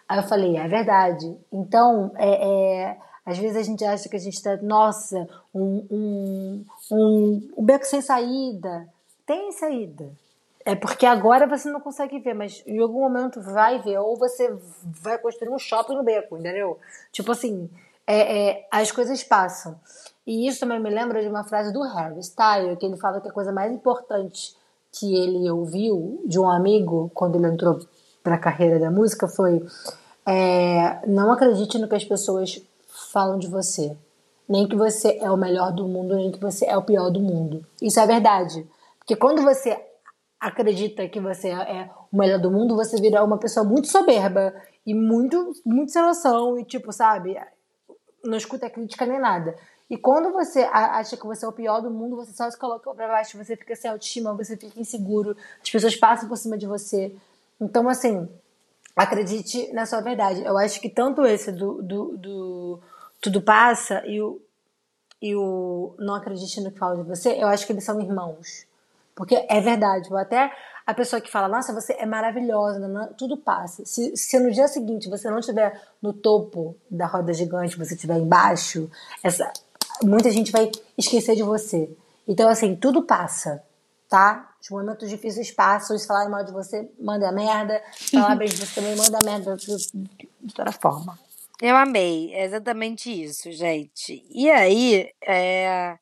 Aí 0.07 0.19
eu 0.19 0.23
falei, 0.23 0.57
é 0.57 0.67
verdade. 0.67 1.37
Então, 1.51 2.11
é, 2.15 2.47
é, 2.47 2.97
às 3.25 3.37
vezes 3.37 3.57
a 3.57 3.63
gente 3.63 3.83
acha 3.85 4.09
que 4.09 4.15
a 4.15 4.19
gente 4.19 4.35
está, 4.35 4.57
nossa, 4.57 5.27
um, 5.53 5.85
um, 5.89 6.65
um, 6.91 7.49
um 7.57 7.63
beco 7.63 7.85
sem 7.85 8.01
saída. 8.01 8.87
Tem 9.25 9.51
saída. 9.51 10.11
É 10.65 10.75
porque 10.75 11.05
agora 11.05 11.47
você 11.47 11.69
não 11.69 11.81
consegue 11.81 12.19
ver, 12.19 12.33
mas 12.33 12.63
em 12.65 12.79
algum 12.79 13.01
momento 13.01 13.41
vai 13.41 13.81
ver. 13.81 13.97
Ou 13.97 14.17
você 14.17 14.55
vai 14.83 15.17
construir 15.17 15.49
um 15.49 15.59
shopping 15.59 15.95
no 15.95 16.03
beco, 16.03 16.37
entendeu? 16.37 16.79
Tipo 17.11 17.31
assim, 17.31 17.69
é, 18.07 18.49
é, 18.49 18.67
as 18.71 18.91
coisas 18.91 19.23
passam. 19.23 19.79
E 20.25 20.47
isso 20.47 20.61
também 20.61 20.79
me 20.79 20.89
lembra 20.89 21.21
de 21.21 21.27
uma 21.27 21.43
frase 21.43 21.73
do 21.73 21.81
Harry 21.81 22.19
Styles, 22.19 22.77
que 22.77 22.85
ele 22.85 22.97
fala 22.97 23.19
que 23.19 23.27
a 23.27 23.33
coisa 23.33 23.51
mais 23.51 23.71
importante 23.71 24.55
que 24.91 25.15
ele 25.15 25.49
ouviu 25.49 26.21
de 26.25 26.39
um 26.39 26.49
amigo 26.49 27.11
quando 27.13 27.35
ele 27.35 27.47
entrou 27.47 27.79
para 28.23 28.35
a 28.35 28.39
carreira 28.39 28.79
da 28.79 28.89
música 28.89 29.27
foi 29.27 29.61
é, 30.25 31.05
não 31.05 31.31
acredite 31.31 31.77
no 31.77 31.87
que 31.87 31.95
as 31.95 32.05
pessoas 32.05 32.61
falam 33.11 33.37
de 33.37 33.47
você. 33.47 33.95
Nem 34.47 34.67
que 34.67 34.75
você 34.75 35.17
é 35.21 35.29
o 35.29 35.37
melhor 35.37 35.71
do 35.71 35.87
mundo, 35.87 36.15
nem 36.15 36.31
que 36.31 36.39
você 36.39 36.65
é 36.65 36.77
o 36.77 36.83
pior 36.83 37.09
do 37.09 37.19
mundo. 37.19 37.65
Isso 37.81 37.99
é 37.99 38.05
verdade. 38.05 38.67
Porque 38.99 39.15
quando 39.15 39.41
você 39.41 39.77
acredita 40.39 41.07
que 41.07 41.19
você 41.19 41.49
é 41.49 41.89
o 42.11 42.17
melhor 42.17 42.39
do 42.39 42.51
mundo, 42.51 42.75
você 42.75 42.99
vira 42.99 43.23
uma 43.23 43.37
pessoa 43.37 43.65
muito 43.65 43.87
soberba 43.87 44.53
e 44.85 44.93
muito, 44.93 45.53
muito 45.65 45.91
sem 45.91 46.01
noção 46.01 46.59
e 46.59 46.65
tipo, 46.65 46.91
sabe, 46.91 47.37
não 48.23 48.37
escuta 48.37 48.69
crítica 48.69 49.05
nem 49.05 49.19
nada. 49.19 49.55
E 49.89 49.97
quando 49.97 50.31
você 50.31 50.61
acha 50.71 51.15
que 51.15 51.25
você 51.25 51.45
é 51.45 51.47
o 51.47 51.53
pior 51.53 51.81
do 51.81 51.91
mundo, 51.91 52.15
você 52.15 52.33
só 52.33 52.49
se 52.49 52.57
coloca 52.57 52.93
pra 52.93 53.07
baixo, 53.07 53.37
você 53.37 53.55
fica 53.55 53.75
sem 53.75 53.91
autoestima, 53.91 54.33
você 54.33 54.57
fica 54.57 54.79
inseguro, 54.79 55.35
as 55.61 55.69
pessoas 55.69 55.95
passam 55.95 56.27
por 56.27 56.37
cima 56.37 56.57
de 56.57 56.65
você. 56.65 57.15
Então, 57.63 57.87
assim, 57.87 58.27
acredite 58.95 59.71
na 59.73 59.85
sua 59.85 60.01
verdade. 60.01 60.43
Eu 60.43 60.57
acho 60.57 60.79
que 60.79 60.89
tanto 60.89 61.25
esse 61.25 61.51
do, 61.51 61.81
do, 61.81 62.17
do 62.17 62.79
Tudo 63.21 63.41
Passa 63.41 64.03
e 64.05 64.21
o, 64.21 64.41
e 65.21 65.35
o 65.35 65.95
Não 65.97 66.15
Acredite 66.15 66.61
no 66.61 66.71
que 66.71 66.79
fala 66.79 66.97
de 66.97 67.03
você, 67.03 67.41
eu 67.41 67.47
acho 67.47 67.65
que 67.65 67.73
eles 67.73 67.83
são 67.83 67.99
irmãos. 68.01 68.65
Porque 69.15 69.45
é 69.47 69.61
verdade. 69.61 70.13
Até 70.15 70.51
a 70.85 70.93
pessoa 70.93 71.21
que 71.21 71.31
fala, 71.31 71.47
nossa, 71.47 71.73
você 71.73 71.93
é 71.93 72.05
maravilhosa, 72.05 73.13
tudo 73.17 73.37
passa. 73.37 73.85
Se, 73.85 74.15
se 74.17 74.39
no 74.39 74.51
dia 74.51 74.67
seguinte 74.67 75.09
você 75.09 75.29
não 75.29 75.39
estiver 75.39 75.79
no 76.01 76.11
topo 76.11 76.75
da 76.89 77.05
roda 77.05 77.33
gigante, 77.33 77.77
você 77.77 77.93
estiver 77.93 78.17
embaixo, 78.17 78.89
essa, 79.23 79.51
muita 80.03 80.29
gente 80.31 80.51
vai 80.51 80.69
esquecer 80.97 81.35
de 81.35 81.43
você. 81.43 81.89
Então, 82.27 82.49
assim, 82.49 82.75
tudo 82.75 83.03
passa, 83.03 83.63
tá? 84.09 84.52
Os 84.63 84.69
momentos 84.69 85.09
difíceis 85.09 85.51
passam, 85.51 85.97
se 85.97 86.07
falar 86.07 86.29
mal 86.29 86.45
de 86.45 86.53
você, 86.53 86.89
manda 86.97 87.29
merda. 87.33 87.83
Falar 88.09 88.35
bem 88.35 88.47
de 88.47 88.55
você 88.55 88.79
também, 88.79 88.95
manda 88.95 89.19
merda 89.25 89.57
de 89.57 90.53
toda 90.53 90.71
forma. 90.71 91.19
Eu 91.61 91.75
amei, 91.75 92.33
é 92.33 92.45
exatamente 92.45 93.11
isso, 93.11 93.51
gente. 93.51 94.25
E 94.29 94.49
aí, 94.49 95.11
é, 95.21 95.97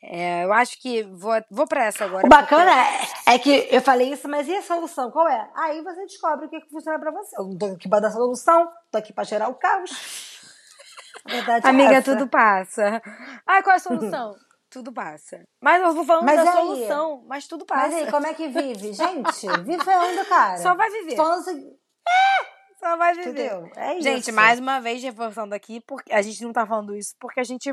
é, 0.00 0.44
eu 0.44 0.52
acho 0.52 0.80
que 0.80 1.02
vou, 1.02 1.32
vou 1.50 1.66
para 1.66 1.86
essa 1.86 2.04
agora. 2.04 2.24
O 2.24 2.28
bacana 2.28 2.70
porque... 2.70 3.30
é, 3.30 3.34
é, 3.34 3.38
que 3.66 3.74
eu 3.74 3.82
falei 3.82 4.12
isso, 4.12 4.28
mas 4.28 4.46
e 4.46 4.54
a 4.54 4.62
solução? 4.62 5.10
Qual 5.10 5.28
é? 5.28 5.50
Aí 5.56 5.82
você 5.82 6.06
descobre 6.06 6.46
o 6.46 6.48
que, 6.48 6.60
que 6.60 6.70
funciona 6.70 7.00
para 7.00 7.10
você. 7.10 7.36
Eu 7.36 7.46
não 7.46 7.58
tô 7.58 7.66
aqui 7.66 7.88
para 7.88 8.00
dar 8.00 8.12
solução, 8.12 8.70
tô 8.92 8.98
aqui 8.98 9.12
para 9.12 9.24
gerar 9.24 9.48
o 9.48 9.54
caos. 9.54 9.90
verdade 11.26 11.66
é 11.66 11.68
Amiga, 11.68 11.94
essa. 11.94 12.14
tudo 12.14 12.28
passa. 12.28 13.02
Ai, 13.44 13.60
qual 13.60 13.74
é 13.74 13.76
a 13.76 13.80
solução? 13.80 14.36
tudo 14.70 14.92
passa. 14.92 15.42
Mas 15.60 15.82
eu 15.82 15.92
vou 15.92 16.04
falando 16.04 16.24
mas 16.24 16.36
da 16.36 16.50
aí, 16.50 16.56
solução, 16.56 17.24
mas 17.26 17.46
tudo 17.46 17.64
passa. 17.64 17.88
Mas 17.88 17.94
aí, 17.94 18.10
como 18.10 18.26
é 18.26 18.34
que 18.34 18.48
vive? 18.48 18.92
Gente, 18.94 19.46
vivendo, 19.64 20.28
cara. 20.28 20.58
Só 20.58 20.74
vai 20.74 20.90
viver. 20.90 21.16
Falando 21.16 21.48
é, 21.48 22.46
só 22.78 22.96
vai 22.96 23.14
viver. 23.14 23.30
Entendeu? 23.30 23.70
É 23.76 23.94
isso. 23.94 24.02
Gente, 24.02 24.32
mais 24.32 24.58
uma 24.58 24.80
vez 24.80 25.02
reforçando 25.02 25.54
aqui, 25.54 25.80
porque 25.80 26.12
a 26.12 26.22
gente 26.22 26.42
não 26.42 26.52
tá 26.52 26.66
falando 26.66 26.94
isso 26.94 27.14
porque 27.18 27.40
a 27.40 27.44
gente 27.44 27.72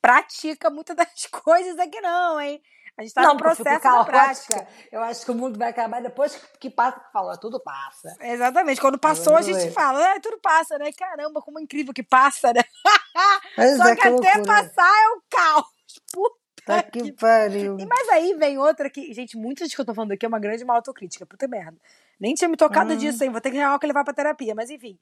pratica 0.00 0.70
muitas 0.70 0.96
das 0.96 1.26
coisas 1.30 1.78
aqui 1.78 2.00
não, 2.00 2.40
hein? 2.40 2.60
A 2.98 3.02
gente 3.02 3.12
tá 3.12 3.20
não, 3.20 3.34
no 3.34 3.38
processo 3.38 3.82
da 3.82 4.04
prática. 4.04 4.66
Eu 4.90 5.02
acho 5.02 5.22
que 5.22 5.30
o 5.30 5.34
mundo 5.34 5.58
vai 5.58 5.68
acabar 5.68 6.00
depois 6.00 6.34
que 6.58 6.70
passa, 6.70 6.98
que 6.98 7.12
falou, 7.12 7.36
tudo 7.38 7.60
passa. 7.60 8.16
Exatamente. 8.20 8.80
Quando 8.80 8.98
passou, 8.98 9.36
a 9.36 9.42
gente 9.42 9.70
fala, 9.70 10.14
ah, 10.14 10.20
tudo 10.20 10.40
passa, 10.40 10.78
né? 10.78 10.90
Caramba, 10.96 11.42
como 11.42 11.58
é 11.58 11.62
incrível 11.62 11.92
que 11.92 12.02
passa, 12.02 12.54
né? 12.54 12.62
Só 13.76 13.88
é 13.88 13.96
que, 13.96 14.00
que 14.00 14.08
até 14.08 14.42
passar 14.42 14.88
é 14.88 15.08
o 15.08 15.22
caos. 15.28 15.75
Puta 16.12 16.36
tá 16.64 16.82
que, 16.82 17.12
pariu. 17.12 17.76
Mas 17.88 18.08
aí 18.08 18.34
vem 18.34 18.58
outra 18.58 18.90
que, 18.90 19.12
gente, 19.12 19.36
muitas 19.36 19.74
que 19.74 19.80
eu 19.80 19.84
tô 19.84 19.94
falando 19.94 20.12
aqui 20.12 20.24
é 20.24 20.28
uma 20.28 20.38
grande 20.38 20.64
mal 20.64 20.76
autocrítica. 20.76 21.26
Puta 21.26 21.46
merda. 21.46 21.78
Nem 22.18 22.34
tinha 22.34 22.48
me 22.48 22.56
tocado 22.56 22.92
hum. 22.92 22.96
disso, 22.96 23.22
hein? 23.22 23.30
Vou 23.30 23.40
ter 23.40 23.50
que 23.50 23.56
real 23.56 23.78
que 23.78 23.86
levar 23.86 24.04
pra 24.04 24.14
terapia, 24.14 24.54
mas 24.54 24.70
enfim. 24.70 24.98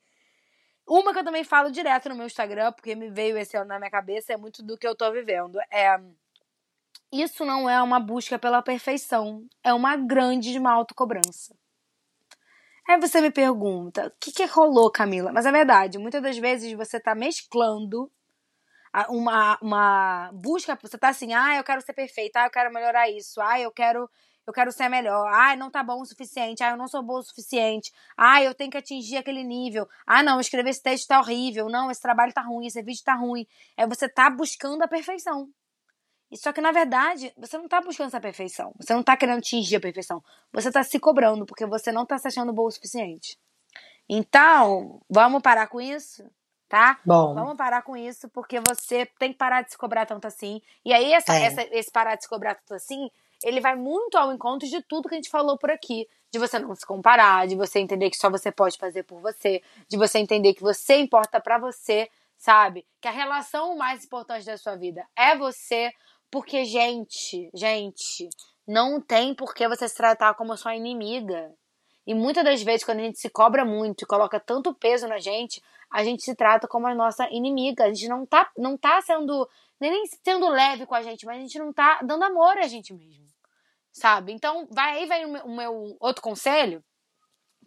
Uma 0.87 1.13
que 1.13 1.19
eu 1.19 1.25
também 1.25 1.45
falo 1.45 1.71
direto 1.71 2.09
no 2.09 2.15
meu 2.15 2.27
Instagram, 2.27 2.73
porque 2.73 2.95
me 2.95 3.09
veio 3.09 3.39
esse 3.39 3.57
ano 3.57 3.69
na 3.69 3.79
minha 3.79 3.91
cabeça, 3.91 4.35
é 4.35 4.37
muito 4.37 4.63
do 4.63 4.77
que 4.77 4.87
eu 4.87 4.95
tô 4.95 5.11
vivendo. 5.11 5.59
É 5.71 5.99
isso 7.15 7.45
não 7.45 7.71
é 7.71 7.81
uma 7.81 8.01
busca 8.01 8.39
pela 8.41 8.61
perfeição, 8.61 9.47
é 9.63 9.73
uma 9.73 9.97
grande 9.97 10.59
uma 10.59 10.73
autocobrança. 10.73 11.57
Aí 12.89 12.99
você 13.01 13.21
me 13.21 13.31
pergunta, 13.31 14.09
o 14.09 14.13
que, 14.19 14.33
que 14.33 14.45
rolou, 14.45 14.91
Camila? 14.91 15.33
Mas 15.33 15.47
é 15.47 15.53
verdade, 15.53 15.97
muitas 15.97 16.21
das 16.21 16.37
vezes 16.37 16.73
você 16.73 16.99
tá 16.99 17.15
mesclando 17.15 18.11
uma, 19.09 19.59
uma 19.61 20.31
busca, 20.33 20.79
você 20.81 20.97
tá 20.97 21.09
assim, 21.09 21.33
ah, 21.33 21.57
eu 21.57 21.65
quero 21.65 21.81
ser 21.81 21.93
perfeita, 21.93 22.41
ah, 22.41 22.47
eu 22.47 22.51
quero 22.51 22.73
melhorar 22.73 23.11
isso, 23.11 23.41
ah, 23.41 23.59
eu 23.59 23.73
quero 23.73 24.09
eu 24.47 24.53
quero 24.53 24.71
ser 24.71 24.89
melhor. 24.89 25.27
Ah, 25.33 25.57
não 25.57 25.71
tá 25.71 25.83
bom 25.83 26.01
o 26.01 26.05
suficiente. 26.05 26.63
Ah, 26.63 26.73
eu 26.73 26.77
não 26.77 26.87
sou 26.87 27.03
boa 27.03 27.21
o 27.21 27.23
suficiente. 27.23 27.91
Ah, 28.17 28.43
eu 28.43 28.55
tenho 28.55 28.71
que 28.71 28.77
atingir 28.77 29.17
aquele 29.17 29.43
nível. 29.43 29.89
Ah, 30.07 30.23
não, 30.23 30.41
escrever 30.41 30.71
esse 30.71 30.83
texto 30.83 31.09
tá 31.09 31.19
horrível. 31.19 31.69
Não, 31.69 31.91
esse 31.91 32.01
trabalho 32.01 32.33
tá 32.33 32.43
ruim, 32.43 32.67
esse 32.67 32.83
vídeo 32.83 33.03
tá 33.05 33.15
ruim. 33.15 33.47
É 33.77 33.87
você 33.87 34.09
tá 34.09 34.29
buscando 34.29 34.83
a 34.83 34.89
perfeição. 34.89 35.49
Só 36.35 36.53
que 36.53 36.61
na 36.61 36.73
verdade, 36.73 37.33
você 37.37 37.57
não 37.57 37.69
tá 37.69 37.81
buscando 37.81 38.09
essa 38.09 38.21
perfeição. 38.21 38.73
Você 38.79 38.93
não 38.93 39.03
tá 39.03 39.17
querendo 39.17 39.39
atingir 39.39 39.77
a 39.77 39.81
perfeição. 39.81 40.23
Você 40.53 40.71
tá 40.71 40.83
se 40.83 40.99
cobrando 40.99 41.47
porque 41.47 41.65
você 41.65 41.93
não 41.93 42.05
tá 42.05 42.19
se 42.19 42.29
achando 42.29 42.53
boa 42.53 42.69
o 42.69 42.73
suficiente. 42.73 43.39
Então, 44.09 45.01
vamos 45.09 45.41
parar 45.41 45.69
com 45.69 45.81
isso? 45.81 46.23
Tá? 46.75 46.99
Bom. 47.05 47.35
Vamos 47.35 47.57
parar 47.57 47.83
com 47.83 47.97
isso, 47.97 48.29
porque 48.31 48.61
você 48.69 49.07
tem 49.19 49.33
que 49.33 49.39
parar 49.39 49.63
de 49.63 49.71
se 49.71 49.79
cobrar 49.79 50.07
tanto 50.07 50.27
assim. 50.27 50.61
E 50.85 50.93
aí, 50.93 51.13
essa, 51.13 51.33
é. 51.33 51.45
essa, 51.45 51.63
esse 51.71 51.91
parar 51.91 52.17
de 52.17 52.25
se 52.25 52.29
cobrar 52.29 52.57
tanto 52.57 52.75
assim 52.75 53.09
ele 53.45 53.61
vai 53.61 53.77
muito 53.77 54.17
ao 54.17 54.33
encontro 54.33 54.67
de 54.67 54.83
tudo 54.83 55.09
que 55.09 55.15
a 55.15 55.19
gente 55.19 55.29
falou 55.29 55.59
por 55.59 55.71
aqui. 55.71 56.09
De 56.33 56.39
você 56.39 56.59
não 56.59 56.75
se 56.75 56.85
comparar, 56.85 57.47
de 57.47 57.55
você 57.55 57.79
entender 57.79 58.11
que 58.11 58.17
só 58.17 58.29
você 58.29 58.51
pode 58.51 58.77
fazer 58.77 59.05
por 59.05 59.21
você, 59.21 59.63
de 59.89 59.97
você 59.97 60.19
entender 60.19 60.55
que 60.55 60.63
você 60.63 60.97
importa 60.97 61.39
para 61.41 61.59
você, 61.59 62.11
sabe? 62.37 62.85
Que 63.01 63.07
a 63.07 63.13
relação 63.13 63.77
mais 63.77 64.05
importante 64.05 64.45
da 64.45 64.57
sua 64.57 64.75
vida 64.75 65.07
é 65.15 65.37
você, 65.37 65.93
porque, 66.31 66.65
gente, 66.65 67.49
gente, 67.55 68.29
não 68.67 69.01
tem 69.01 69.33
por 69.33 69.55
que 69.55 69.69
você 69.69 69.87
se 69.89 69.95
tratar 69.95 70.35
como 70.35 70.57
sua 70.57 70.75
inimiga. 70.75 71.53
E 72.05 72.15
muitas 72.15 72.43
das 72.43 72.63
vezes, 72.63 72.85
quando 72.85 72.99
a 72.99 73.05
gente 73.05 73.21
se 73.21 73.31
cobra 73.31 73.65
muito 73.65 74.03
e 74.03 74.07
coloca 74.07 74.41
tanto 74.41 74.75
peso 74.75 75.07
na 75.07 75.19
gente, 75.19 75.63
a 75.95 76.05
gente 76.05 76.23
se 76.23 76.35
trata 76.35 76.67
como 76.67 76.87
a 76.87 76.95
nossa 76.95 77.29
inimiga. 77.31 77.85
A 77.85 77.89
gente 77.89 78.09
não 78.09 78.27
tá, 78.27 78.51
não 78.59 78.77
tá 78.77 79.01
sendo, 79.03 79.49
nem 79.81 80.05
sendo 80.23 80.49
leve 80.49 80.87
com 80.87 80.95
a 80.95 81.03
gente, 81.03 81.25
mas 81.25 81.39
a 81.39 81.41
gente 81.41 81.59
não 81.59 81.73
tá 81.73 82.01
dando 82.03 82.25
amor 82.25 82.59
a 82.59 82.67
gente 82.67 82.93
mesmo 82.93 83.25
sabe? 83.95 84.33
Então, 84.33 84.67
vai 84.73 84.99
aí 84.99 85.07
vem 85.07 85.25
o 85.25 85.29
meu, 85.31 85.45
o 85.45 85.57
meu 85.57 85.97
outro 86.01 86.21
conselho, 86.21 86.85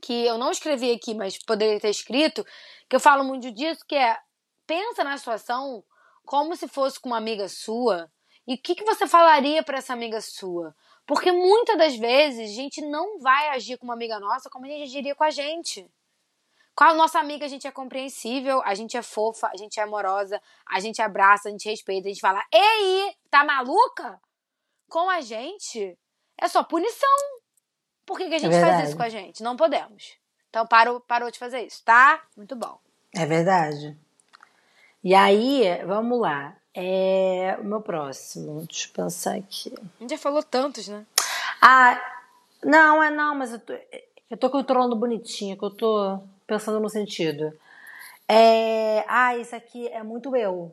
que 0.01 0.25
eu 0.25 0.37
não 0.37 0.51
escrevi 0.51 0.91
aqui, 0.91 1.15
mas 1.15 1.37
poderia 1.37 1.79
ter 1.79 1.89
escrito, 1.89 2.45
que 2.87 2.95
eu 2.95 2.99
falo 2.99 3.23
muito 3.23 3.49
disso, 3.51 3.83
que 3.87 3.95
é 3.95 4.19
pensa 4.67 5.03
na 5.03 5.17
situação 5.17 5.83
como 6.25 6.55
se 6.55 6.67
fosse 6.67 6.99
com 6.99 7.09
uma 7.09 7.17
amiga 7.17 7.47
sua 7.47 8.11
e 8.45 8.55
o 8.55 8.57
que, 8.57 8.75
que 8.75 8.83
você 8.83 9.07
falaria 9.07 9.63
para 9.63 9.77
essa 9.77 9.93
amiga 9.93 10.19
sua? 10.19 10.75
Porque 11.05 11.31
muitas 11.31 11.77
das 11.77 11.95
vezes 11.95 12.51
a 12.51 12.53
gente 12.53 12.81
não 12.81 13.19
vai 13.19 13.47
agir 13.49 13.77
com 13.77 13.85
uma 13.85 13.93
amiga 13.93 14.19
nossa 14.19 14.49
como 14.49 14.65
a 14.65 14.67
gente 14.67 14.83
agiria 14.83 15.15
com 15.15 15.23
a 15.23 15.29
gente. 15.29 15.89
Com 16.77 16.83
a 16.83 16.93
nossa 16.93 17.19
amiga 17.19 17.43
a 17.43 17.47
gente 17.47 17.65
é 17.65 17.71
compreensível, 17.71 18.61
a 18.63 18.75
gente 18.75 18.95
é 18.95 19.01
fofa, 19.01 19.49
a 19.51 19.57
gente 19.57 19.79
é 19.79 19.83
amorosa, 19.83 20.39
a 20.69 20.79
gente 20.79 21.01
abraça, 21.01 21.49
a 21.49 21.51
gente 21.51 21.67
respeita, 21.67 22.07
a 22.07 22.11
gente 22.11 22.21
fala: 22.21 22.39
Ei, 22.53 23.15
tá 23.31 23.43
maluca? 23.43 24.21
Com 24.87 25.09
a 25.09 25.19
gente, 25.19 25.97
é 26.37 26.47
só 26.47 26.63
punição. 26.63 27.09
Por 28.05 28.15
que, 28.15 28.29
que 28.29 28.35
a 28.35 28.37
gente 28.37 28.55
é 28.55 28.61
faz 28.61 28.87
isso 28.89 28.95
com 28.95 29.01
a 29.01 29.09
gente? 29.09 29.41
Não 29.41 29.57
podemos. 29.57 30.17
Então 30.51 30.67
parou, 30.67 30.99
parou 30.99 31.31
de 31.31 31.39
fazer 31.39 31.61
isso, 31.61 31.83
tá? 31.83 32.23
Muito 32.37 32.55
bom. 32.55 32.77
É 33.11 33.25
verdade. 33.25 33.97
E 35.03 35.15
aí, 35.15 35.83
vamos 35.83 36.19
lá. 36.19 36.55
É 36.75 37.57
o 37.59 37.63
meu 37.63 37.81
próximo. 37.81 38.63
Deixa 38.67 38.87
eu 38.87 38.93
pensar 38.93 39.35
aqui. 39.35 39.73
A 39.99 40.03
gente 40.03 40.11
já 40.11 40.17
falou 40.19 40.43
tantos, 40.43 40.87
né? 40.87 41.07
Ah, 41.59 41.99
não, 42.63 43.01
é 43.01 43.09
não, 43.09 43.33
mas 43.33 43.51
eu 43.51 43.59
tô, 43.59 43.73
eu 44.29 44.37
tô 44.37 44.47
controlando 44.51 44.95
bonitinho, 44.95 45.57
que 45.57 45.65
eu 45.65 45.71
tô 45.71 46.21
pensando 46.47 46.79
no 46.79 46.89
sentido. 46.89 47.53
É, 48.27 49.03
ah, 49.07 49.37
isso 49.37 49.55
aqui 49.55 49.87
é 49.89 50.01
muito 50.01 50.35
eu, 50.35 50.71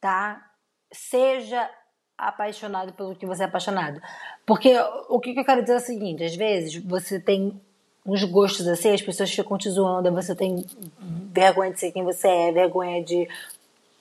tá? 0.00 0.50
Seja 0.92 1.68
apaixonado 2.16 2.92
pelo 2.92 3.16
que 3.16 3.26
você 3.26 3.42
é 3.42 3.46
apaixonado. 3.46 4.00
Porque 4.46 4.74
o 5.08 5.18
que 5.18 5.38
eu 5.38 5.44
quero 5.44 5.62
dizer 5.62 5.74
é 5.74 5.76
o 5.76 5.80
seguinte: 5.80 6.22
às 6.22 6.36
vezes 6.36 6.76
você 6.76 7.18
tem 7.18 7.60
uns 8.04 8.22
gostos 8.24 8.66
assim, 8.66 8.90
as 8.90 9.02
pessoas 9.02 9.32
ficam 9.32 9.58
te 9.58 9.70
zoando, 9.70 10.12
você 10.12 10.34
tem 10.34 10.64
vergonha 11.32 11.72
de 11.72 11.80
ser 11.80 11.92
quem 11.92 12.04
você 12.04 12.28
é, 12.28 12.52
vergonha 12.52 13.02
de, 13.02 13.28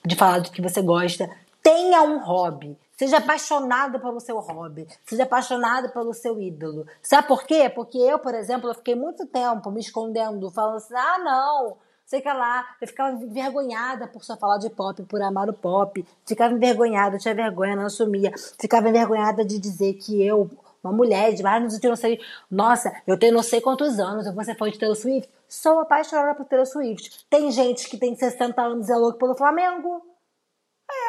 de 0.06 0.16
falar 0.16 0.39
do 0.39 0.52
que 0.52 0.62
você 0.62 0.82
gosta. 0.82 1.30
Tenha 1.64 2.02
um 2.04 2.24
hobby. 2.24 2.78
Seja 3.02 3.18
apaixonado 3.18 3.99
pelo 3.99 4.20
seu 4.20 4.38
hobby. 4.38 4.88
Seja 5.04 5.24
apaixonado 5.24 5.89
pelo 5.89 6.14
seu 6.14 6.39
ídolo. 6.39 6.86
Sabe 7.02 7.28
por 7.28 7.45
quê? 7.45 7.68
Porque 7.68 7.97
eu, 7.97 8.20
por 8.20 8.36
exemplo, 8.36 8.70
eu 8.70 8.76
fiquei 8.76 8.93
muito 8.93 9.26
tempo 9.26 9.72
me 9.72 9.80
escondendo, 9.80 10.52
falando 10.52 10.76
assim: 10.76 10.93
ah, 10.95 11.18
não, 11.18 11.78
sei 12.06 12.22
que 12.22 12.32
lá. 12.32 12.64
Eu 12.80 12.88
ficava 12.88 13.12
envergonhada 13.12 14.06
por 14.06 14.24
só 14.24 14.38
falar 14.38 14.60
de 14.60 14.70
pop, 14.70 15.02
por 15.02 15.20
amar 15.20 15.49
o 15.49 15.54
pop. 15.54 16.06
Ficava 16.28 16.54
envergonhada, 16.54 17.18
tinha 17.18 17.34
vergonha, 17.34 17.76
não 17.76 17.88
assumia. 17.88 18.32
Ficava 18.60 18.88
envergonhada 18.88 19.43
de 19.43 19.58
dizer 19.58 19.95
que 19.95 20.24
eu, 20.24 20.47
uma 20.84 20.93
mulher 20.93 21.34
de 21.34 21.41
vários 21.41 21.74
anos, 21.74 21.84
não 21.84 21.95
sei. 21.95 22.22
Nossa, 22.52 22.93
eu 23.08 23.18
tenho 23.18 23.34
não 23.34 23.41
sei 23.41 23.62
quantos 23.62 23.97
anos, 23.97 24.28
eu 24.28 24.34
vou 24.36 24.43
ser 24.43 24.56
fã 24.56 24.70
de 24.70 24.78
Taylor 24.78 24.95
Swift. 24.95 25.28
Sou 25.49 25.80
apaixonada 25.80 26.36
por 26.36 26.45
Taylor 26.45 26.68
Swift. 26.68 27.26
Tem 27.32 27.49
gente 27.49 27.89
que 27.89 27.97
tem 27.97 28.16
60 28.16 28.62
anos 28.62 28.89
e 28.89 28.91
é 28.91 28.95
louco 28.95 29.18
pelo 29.18 29.34
Flamengo. 29.34 30.04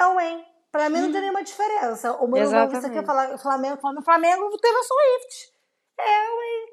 Eu, 0.01 0.19
hein? 0.19 0.52
Pra 0.73 0.89
mim 0.89 1.03
não 1.03 1.13
tem 1.13 1.21
nenhuma 1.21 1.45
diferença. 1.45 2.13
O 2.15 2.27
meu 2.27 2.47
lugar, 2.47 2.67
você 2.67 2.89
quer 2.89 3.05
falar 3.05 3.37
Flamengo, 3.37 3.77
Flamengo, 3.77 4.03
Flamengo, 4.03 4.59
Taylor 4.59 4.83
Swift. 4.83 5.53
Eu, 5.99 6.43
hein? 6.43 6.73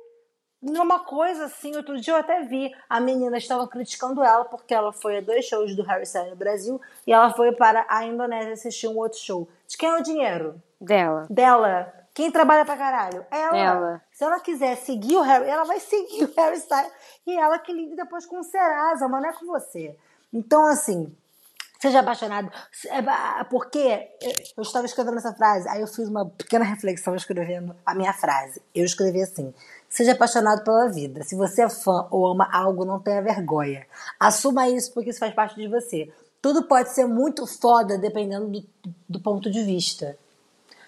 Numa 0.61 0.99
coisa 0.99 1.45
assim, 1.45 1.75
outro 1.75 1.99
dia 1.99 2.13
eu 2.13 2.17
até 2.17 2.41
vi, 2.41 2.73
a 2.89 2.99
menina 2.99 3.37
estava 3.37 3.67
criticando 3.67 4.21
ela 4.23 4.43
porque 4.45 4.73
ela 4.73 4.91
foi 4.91 5.17
a 5.17 5.21
dois 5.21 5.45
shows 5.45 5.75
do 5.75 5.83
Harry 5.83 6.03
Styles 6.03 6.31
no 6.31 6.35
Brasil 6.35 6.81
e 7.07 7.13
ela 7.13 7.31
foi 7.33 7.53
para 7.53 7.85
a 7.87 8.05
Indonésia 8.05 8.53
assistir 8.53 8.87
um 8.87 8.97
outro 8.97 9.19
show. 9.19 9.47
De 9.67 9.77
quem 9.77 9.89
é 9.89 9.95
o 9.97 10.03
dinheiro? 10.03 10.61
Dela. 10.79 11.27
Dela. 11.29 11.93
Quem 12.13 12.31
trabalha 12.31 12.65
pra 12.65 12.75
caralho? 12.75 13.25
Ela. 13.31 13.57
Ela. 13.57 14.01
Se 14.11 14.23
ela 14.23 14.39
quiser 14.39 14.75
seguir 14.77 15.15
o 15.15 15.21
Harry, 15.21 15.49
ela 15.49 15.63
vai 15.63 15.79
seguir 15.79 16.25
o 16.25 16.33
Harry 16.35 16.57
Styles. 16.57 16.91
E 17.27 17.37
ela 17.37 17.59
que 17.59 17.71
lide 17.71 17.95
depois 17.95 18.25
com 18.25 18.39
o 18.39 18.43
Serasa, 18.43 19.07
mas 19.07 19.21
não 19.21 19.29
é 19.29 19.33
com 19.33 19.45
você. 19.45 19.97
Então, 20.31 20.65
assim, 20.65 21.15
seja 21.79 22.01
apaixonado. 22.01 22.51
É, 22.87 23.43
Porque 23.45 24.09
eu 24.55 24.61
estava 24.61 24.85
escrevendo 24.85 25.17
essa 25.17 25.33
frase, 25.33 25.67
aí 25.69 25.81
eu 25.81 25.87
fiz 25.87 26.07
uma 26.07 26.25
pequena 26.25 26.65
reflexão 26.65 27.15
escrevendo 27.15 27.75
a 27.85 27.95
minha 27.95 28.13
frase. 28.13 28.61
Eu 28.75 28.85
escrevi 28.85 29.21
assim: 29.21 29.53
seja 29.89 30.11
apaixonado 30.11 30.63
pela 30.63 30.89
vida. 30.89 31.23
Se 31.23 31.35
você 31.35 31.63
é 31.63 31.69
fã 31.69 32.07
ou 32.11 32.27
ama 32.27 32.47
algo, 32.51 32.85
não 32.85 32.99
tenha 32.99 33.21
vergonha. 33.21 33.87
Assuma 34.19 34.69
isso 34.69 34.93
porque 34.93 35.09
isso 35.09 35.19
faz 35.19 35.33
parte 35.33 35.55
de 35.55 35.67
você. 35.67 36.11
Tudo 36.41 36.63
pode 36.63 36.89
ser 36.93 37.05
muito 37.05 37.45
foda 37.47 37.97
dependendo 37.97 38.47
do, 38.47 38.65
do 39.07 39.19
ponto 39.19 39.49
de 39.49 39.63
vista. 39.63 40.17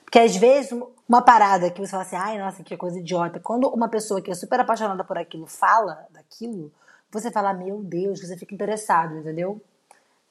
Porque 0.04 0.20
às 0.20 0.36
vezes 0.36 0.72
uma 1.08 1.22
parada 1.22 1.70
que 1.70 1.80
você 1.80 1.92
fala 1.92 2.04
assim, 2.04 2.16
ai, 2.16 2.38
nossa, 2.38 2.64
que 2.64 2.76
coisa 2.78 3.00
idiota. 3.00 3.40
Quando 3.40 3.68
uma 3.70 3.90
pessoa 3.90 4.22
que 4.22 4.32
é 4.32 4.36
super 4.36 4.60
apaixonada 4.60 5.04
por 5.04 5.18
aquilo 5.18 5.46
fala 5.46 6.06
daquilo, 6.10 6.72
você 7.12 7.30
fala, 7.30 7.54
meu 7.54 7.82
Deus, 7.84 8.22
você 8.22 8.38
fica 8.38 8.54
interessado, 8.54 9.18
entendeu? 9.18 9.62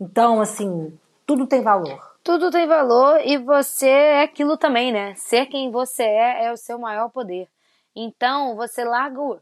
Então, 0.00 0.40
assim, 0.40 0.98
tudo 1.26 1.46
tem 1.46 1.62
valor. 1.62 2.16
Tudo 2.22 2.50
tem 2.50 2.66
valor 2.66 3.20
e 3.24 3.36
você 3.36 3.88
é 3.88 4.22
aquilo 4.22 4.56
também, 4.56 4.92
né? 4.92 5.14
Ser 5.14 5.46
quem 5.46 5.70
você 5.70 6.02
é 6.02 6.46
é 6.46 6.52
o 6.52 6.56
seu 6.56 6.78
maior 6.78 7.08
poder. 7.10 7.48
Então, 7.94 8.56
você 8.56 8.84
larga 8.84 9.20
o, 9.20 9.40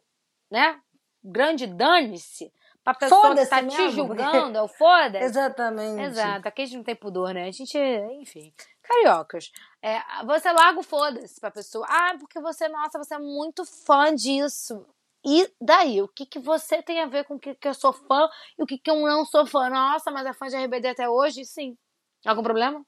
né? 0.51 0.81
Grande 1.23 1.67
dane-se 1.67 2.53
pra 2.83 2.95
pessoa 2.95 3.21
que 3.21 3.29
Foda-se 3.29 3.51
tá 3.51 3.67
te 3.67 3.91
julgando, 3.91 4.59
é 4.59 4.63
o 4.63 4.69
foda. 4.69 5.19
Exatamente. 5.19 6.03
Exato, 6.03 6.49
aqui 6.49 6.63
a 6.63 6.67
gente 6.67 6.77
não 6.77 6.85
tem 6.85 6.97
pudor, 6.97 7.35
né? 7.35 7.47
A 7.47 7.51
gente, 7.51 7.79
enfim, 8.21 8.53
cariocas. 8.83 9.53
É, 9.83 10.01
você 10.25 10.51
larga 10.51 10.81
o 10.81 10.83
foda-se 10.83 11.41
pra 11.41 11.51
pessoa. 11.51 11.87
Ah, 11.89 12.17
porque 12.19 12.41
você, 12.41 12.69
nossa, 12.69 12.99
você 12.99 13.15
é 13.15 13.19
muito 13.19 13.65
fã 13.65 14.15
disso. 14.15 14.87
E 15.31 15.47
daí? 15.61 16.01
O 16.01 16.09
que, 16.09 16.25
que 16.25 16.39
você 16.39 16.83
tem 16.83 17.03
a 17.03 17.07
ver 17.07 17.25
com 17.25 17.35
o 17.35 17.39
que, 17.39 17.55
que 17.55 17.69
eu 17.69 17.75
sou 17.75 17.93
fã 17.93 18.31
e 18.59 18.63
o 18.63 18.67
que, 18.67 18.79
que 18.79 18.91
eu 18.91 18.97
não 19.03 19.27
sou 19.27 19.45
fã? 19.45 19.69
Nossa, 19.69 20.11
mas 20.11 20.25
é 20.25 20.33
fã 20.33 20.47
de 20.47 20.57
RBD 20.57 20.89
até 20.89 21.07
hoje? 21.07 21.45
Sim. 21.45 21.77
Algum 22.25 22.43
problema? 22.43 22.83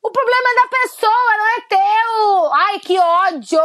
O 0.00 0.10
problema 0.12 0.48
é 0.50 0.62
da 0.62 0.68
pessoa, 0.68 1.36
não 1.36 1.46
é 1.46 1.60
teu! 1.68 2.52
Ai, 2.52 2.78
que 2.78 2.96
ódio! 2.96 3.60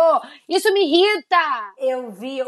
Isso 0.49 0.73
me 0.73 0.82
irrita! 0.82 1.38
Eu 1.78 2.09
vi 2.09 2.43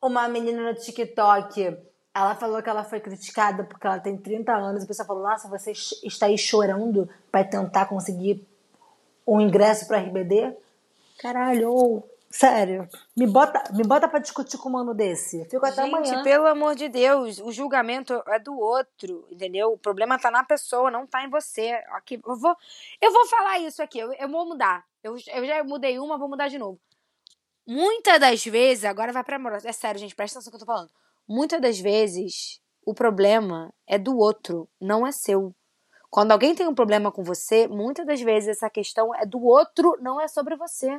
uma 0.00 0.26
menina 0.28 0.62
no 0.62 0.74
TikTok. 0.74 1.76
Ela 2.14 2.34
falou 2.34 2.62
que 2.62 2.70
ela 2.70 2.82
foi 2.82 2.98
criticada 2.98 3.64
porque 3.64 3.86
ela 3.86 4.00
tem 4.00 4.16
30 4.16 4.50
anos. 4.50 4.82
E 4.82 4.84
a 4.86 4.88
pessoa 4.88 5.06
falou: 5.06 5.22
Nossa, 5.22 5.46
você 5.46 5.72
está 5.72 6.24
aí 6.24 6.38
chorando 6.38 7.06
para 7.30 7.44
tentar 7.44 7.84
conseguir 7.84 8.48
um 9.26 9.42
ingresso 9.42 9.86
para 9.86 9.98
RBD? 9.98 10.56
Caralho, 11.18 12.02
sério. 12.30 12.88
Me 13.16 13.26
bota, 13.26 13.72
me 13.72 13.82
bota 13.82 14.08
pra 14.08 14.18
discutir 14.18 14.58
com 14.58 14.68
um 14.68 14.72
mano 14.72 14.94
desse. 14.94 15.44
Fico 15.46 15.64
até 15.64 15.82
Gente, 15.82 15.94
amanhã. 15.94 16.22
pelo 16.22 16.46
amor 16.46 16.74
de 16.74 16.88
Deus, 16.88 17.38
o 17.38 17.50
julgamento 17.50 18.22
é 18.26 18.38
do 18.38 18.58
outro, 18.58 19.26
entendeu? 19.30 19.72
O 19.72 19.78
problema 19.78 20.18
tá 20.18 20.30
na 20.30 20.44
pessoa, 20.44 20.90
não 20.90 21.06
tá 21.06 21.24
em 21.24 21.30
você. 21.30 21.72
Aqui, 21.90 22.20
eu, 22.24 22.36
vou, 22.36 22.56
eu 23.00 23.12
vou 23.12 23.26
falar 23.26 23.58
isso 23.60 23.82
aqui, 23.82 23.98
eu, 23.98 24.12
eu 24.12 24.28
vou 24.28 24.46
mudar. 24.46 24.84
Eu, 25.02 25.16
eu 25.34 25.46
já 25.46 25.62
mudei 25.64 25.98
uma, 25.98 26.18
vou 26.18 26.28
mudar 26.28 26.48
de 26.48 26.58
novo. 26.58 26.78
Muitas 27.66 28.18
das 28.18 28.44
vezes, 28.44 28.84
agora 28.84 29.12
vai 29.12 29.22
pra 29.22 29.36
amorosa. 29.36 29.68
É 29.68 29.72
sério, 29.72 30.00
gente, 30.00 30.14
presta 30.14 30.38
atenção 30.38 30.50
no 30.50 30.58
que 30.58 30.62
eu 30.62 30.66
tô 30.66 30.72
falando. 30.72 30.90
Muitas 31.28 31.60
das 31.60 31.78
vezes, 31.78 32.60
o 32.84 32.94
problema 32.94 33.72
é 33.86 33.98
do 33.98 34.16
outro, 34.16 34.66
não 34.80 35.06
é 35.06 35.12
seu. 35.12 35.54
Quando 36.10 36.32
alguém 36.32 36.54
tem 36.54 36.66
um 36.66 36.74
problema 36.74 37.12
com 37.12 37.22
você, 37.22 37.68
muitas 37.68 38.06
das 38.06 38.20
vezes 38.20 38.48
essa 38.48 38.70
questão 38.70 39.14
é 39.14 39.26
do 39.26 39.42
outro, 39.44 39.98
não 40.00 40.18
é 40.18 40.26
sobre 40.26 40.56
você. 40.56 40.98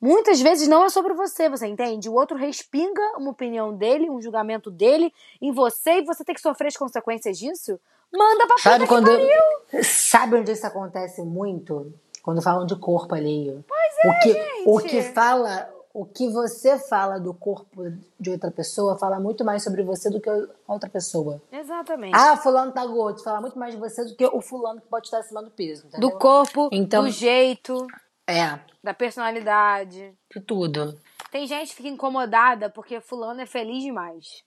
Muitas 0.00 0.40
vezes 0.40 0.66
não 0.66 0.84
é 0.84 0.88
sobre 0.88 1.12
você, 1.12 1.48
você 1.48 1.66
entende? 1.66 2.08
O 2.08 2.14
outro 2.14 2.36
respinga 2.36 3.02
uma 3.18 3.30
opinião 3.30 3.74
dele, 3.76 4.08
um 4.08 4.20
julgamento 4.20 4.70
dele 4.70 5.12
em 5.42 5.52
você 5.52 5.98
e 5.98 6.04
você 6.04 6.24
tem 6.24 6.34
que 6.34 6.40
sofrer 6.40 6.68
as 6.68 6.76
consequências 6.76 7.38
disso? 7.38 7.78
Manda 8.12 8.46
pra 8.46 8.56
Sabe 8.58 8.86
quando. 8.86 9.06
pariu! 9.06 9.84
Sabe 9.84 10.36
onde 10.36 10.52
isso 10.52 10.66
acontece 10.66 11.22
muito? 11.22 11.92
Quando 12.22 12.40
falam 12.42 12.66
de 12.66 12.76
corpo 12.76 13.14
alheio. 13.14 13.64
Pois 13.68 13.80
é, 14.04 14.08
o 14.08 14.20
que, 14.20 14.70
O 14.70 14.78
que 14.88 15.02
fala. 15.12 15.68
O 15.92 16.04
que 16.06 16.28
você 16.28 16.78
fala 16.78 17.18
do 17.18 17.34
corpo 17.34 17.82
de 18.18 18.30
outra 18.30 18.48
pessoa 18.48 18.96
fala 18.96 19.18
muito 19.18 19.44
mais 19.44 19.64
sobre 19.64 19.82
você 19.82 20.08
do 20.08 20.20
que 20.20 20.30
a 20.30 20.46
outra 20.68 20.88
pessoa. 20.88 21.42
Exatamente. 21.50 22.14
Ah, 22.14 22.36
fulano 22.36 22.70
tá 22.70 22.86
gordo. 22.86 23.20
Fala 23.24 23.40
muito 23.40 23.58
mais 23.58 23.74
de 23.74 23.80
você 23.80 24.04
do 24.04 24.14
que 24.14 24.24
o 24.24 24.40
fulano 24.40 24.80
que 24.80 24.86
pode 24.86 25.08
estar 25.08 25.18
acima 25.18 25.42
do 25.42 25.50
peso. 25.50 25.88
Entendeu? 25.88 26.08
do 26.08 26.16
corpo, 26.16 26.68
Então- 26.70 27.02
do 27.02 27.10
jeito, 27.10 27.88
É, 28.30 28.60
da 28.82 28.94
personalidade. 28.94 30.14
de 30.32 30.40
tudo. 30.40 30.98
Tem 31.30 31.46
gente 31.46 31.70
que 31.70 31.76
fica 31.76 31.88
incomodada 31.88 32.70
porque 32.70 33.00
fulano 33.00 33.40
é 33.40 33.46
feliz 33.46 33.82
demais. 33.82 34.44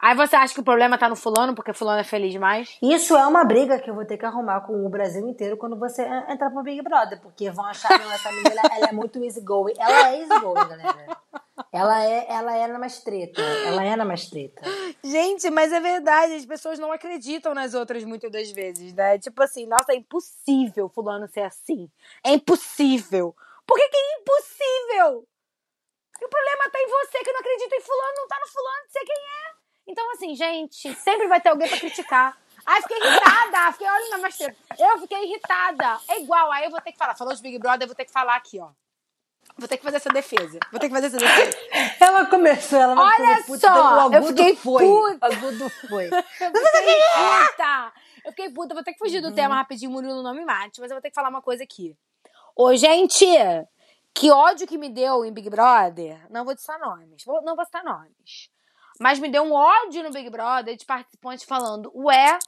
Aí 0.00 0.14
você 0.14 0.36
acha 0.36 0.52
que 0.52 0.60
o 0.60 0.64
problema 0.64 0.98
tá 0.98 1.08
no 1.08 1.16
fulano 1.16 1.54
porque 1.54 1.72
fulano 1.72 2.00
é 2.00 2.04
feliz 2.04 2.32
demais? 2.32 2.76
Isso 2.82 3.16
é 3.16 3.26
uma 3.26 3.44
briga 3.44 3.78
que 3.78 3.88
eu 3.88 3.94
vou 3.94 4.04
ter 4.04 4.18
que 4.18 4.26
arrumar 4.26 4.60
com 4.62 4.84
o 4.84 4.88
Brasil 4.90 5.26
inteiro 5.26 5.56
quando 5.56 5.78
você 5.78 6.02
entrar 6.28 6.50
pro 6.50 6.62
Big 6.62 6.82
Brother. 6.82 7.20
Porque 7.20 7.50
vão 7.50 7.64
achar 7.64 7.88
que 7.88 8.12
essa 8.12 8.28
ela, 8.28 8.76
ela 8.76 8.88
é 8.88 8.92
muito 8.92 9.22
easygoing. 9.22 9.74
Ela 9.78 10.08
é 10.10 10.20
easygoing, 10.20 10.68
galera. 10.68 11.16
Ela 11.72 12.04
é, 12.04 12.26
ela 12.28 12.56
é 12.56 12.66
na 12.66 12.78
mais 12.78 13.00
treta. 13.00 13.40
Ela 13.40 13.84
é 13.84 13.94
na 13.96 14.04
mais 14.04 14.28
treta. 14.28 14.62
Gente, 15.02 15.48
mas 15.50 15.72
é 15.72 15.80
verdade, 15.80 16.34
as 16.34 16.46
pessoas 16.46 16.78
não 16.78 16.90
acreditam 16.90 17.54
nas 17.54 17.74
outras 17.74 18.02
muitas 18.04 18.30
das 18.30 18.50
vezes, 18.50 18.92
né? 18.92 19.18
Tipo 19.18 19.42
assim, 19.42 19.66
nossa, 19.66 19.92
é 19.92 19.96
impossível 19.96 20.88
fulano 20.88 21.28
ser 21.28 21.42
assim. 21.42 21.88
É 22.24 22.32
impossível. 22.32 23.34
Por 23.66 23.76
que, 23.76 23.88
que 23.88 23.96
é 23.96 24.18
impossível? 24.20 25.28
E 26.20 26.24
o 26.24 26.28
problema 26.28 26.70
tá 26.70 26.78
em 26.80 26.88
você 26.88 27.18
que 27.24 27.32
não 27.32 27.40
acredita 27.40 27.76
em 27.76 27.80
fulano, 27.80 28.14
não 28.16 28.28
tá 28.28 28.38
no 28.40 28.48
fulano 28.48 28.88
ser 28.88 29.04
quem 29.04 29.16
é. 29.16 29.54
Então, 29.86 30.12
assim, 30.12 30.34
gente, 30.34 30.94
sempre 30.94 31.28
vai 31.28 31.40
ter 31.40 31.50
alguém 31.50 31.68
pra 31.68 31.78
criticar. 31.78 32.38
Ai, 32.66 32.80
fiquei 32.82 32.96
irritada, 32.96 33.72
fiquei, 33.72 33.86
olha 33.86 34.10
na 34.10 34.18
mais 34.18 34.36
treta. 34.36 34.56
Eu 34.78 34.98
fiquei 35.00 35.24
irritada. 35.24 36.00
É 36.08 36.20
igual, 36.20 36.50
aí 36.50 36.64
eu 36.64 36.70
vou 36.70 36.80
ter 36.80 36.92
que 36.92 36.98
falar. 36.98 37.14
Falou 37.14 37.34
de 37.34 37.42
Big 37.42 37.58
Brother, 37.58 37.82
eu 37.82 37.88
vou 37.88 37.94
ter 37.94 38.06
que 38.06 38.12
falar 38.12 38.36
aqui, 38.36 38.58
ó. 38.58 38.70
Vou 39.56 39.68
ter 39.68 39.76
que 39.76 39.84
fazer 39.84 39.96
essa 39.98 40.10
defesa. 40.10 40.58
Vou 40.70 40.80
ter 40.80 40.88
que 40.88 40.94
fazer 40.94 41.06
essa 41.06 41.18
defesa. 41.18 41.56
Ela 42.00 42.26
começou, 42.26 42.78
ela 42.78 42.94
vai 42.94 43.20
Olha 43.20 43.42
puta, 43.44 43.58
só, 43.66 44.08
o 44.08 44.14
eu 44.14 44.22
fiquei 44.24 44.56
foi. 44.56 44.84
puta. 44.84 45.26
O 45.28 45.32
agudo 45.32 45.70
foi. 45.88 46.04
Eu 46.12 46.22
fiquei 46.22 47.00
puta! 47.14 47.92
Eu 48.24 48.30
fiquei 48.30 48.50
puta, 48.50 48.74
vou 48.74 48.82
ter 48.84 48.92
que 48.92 48.98
fugir 48.98 49.20
do 49.20 49.34
tema 49.34 49.54
rapidinho, 49.54 49.90
Murilo 49.90 50.22
não 50.22 50.34
me 50.34 50.44
mate, 50.44 50.80
mas 50.80 50.90
eu 50.90 50.96
vou 50.96 51.02
ter 51.02 51.10
que 51.10 51.14
falar 51.14 51.28
uma 51.28 51.42
coisa 51.42 51.62
aqui. 51.62 51.96
Ô, 52.56 52.74
gente, 52.76 53.26
que 54.14 54.30
ódio 54.30 54.66
que 54.66 54.78
me 54.78 54.88
deu 54.88 55.24
em 55.24 55.32
Big 55.32 55.48
Brother, 55.50 56.20
não 56.30 56.44
vou 56.44 56.56
citar 56.56 56.78
nomes, 56.78 57.24
vou- 57.24 57.42
não 57.42 57.54
vou 57.56 57.64
citar 57.64 57.82
nomes. 57.84 58.50
Mas 59.00 59.18
me 59.18 59.28
deu 59.28 59.42
um 59.42 59.52
ódio 59.52 60.02
no 60.04 60.10
Big 60.10 60.30
Brother 60.30 60.76
de 60.76 60.84
participantes 60.84 61.44
falando, 61.44 61.90
ué, 61.94 62.38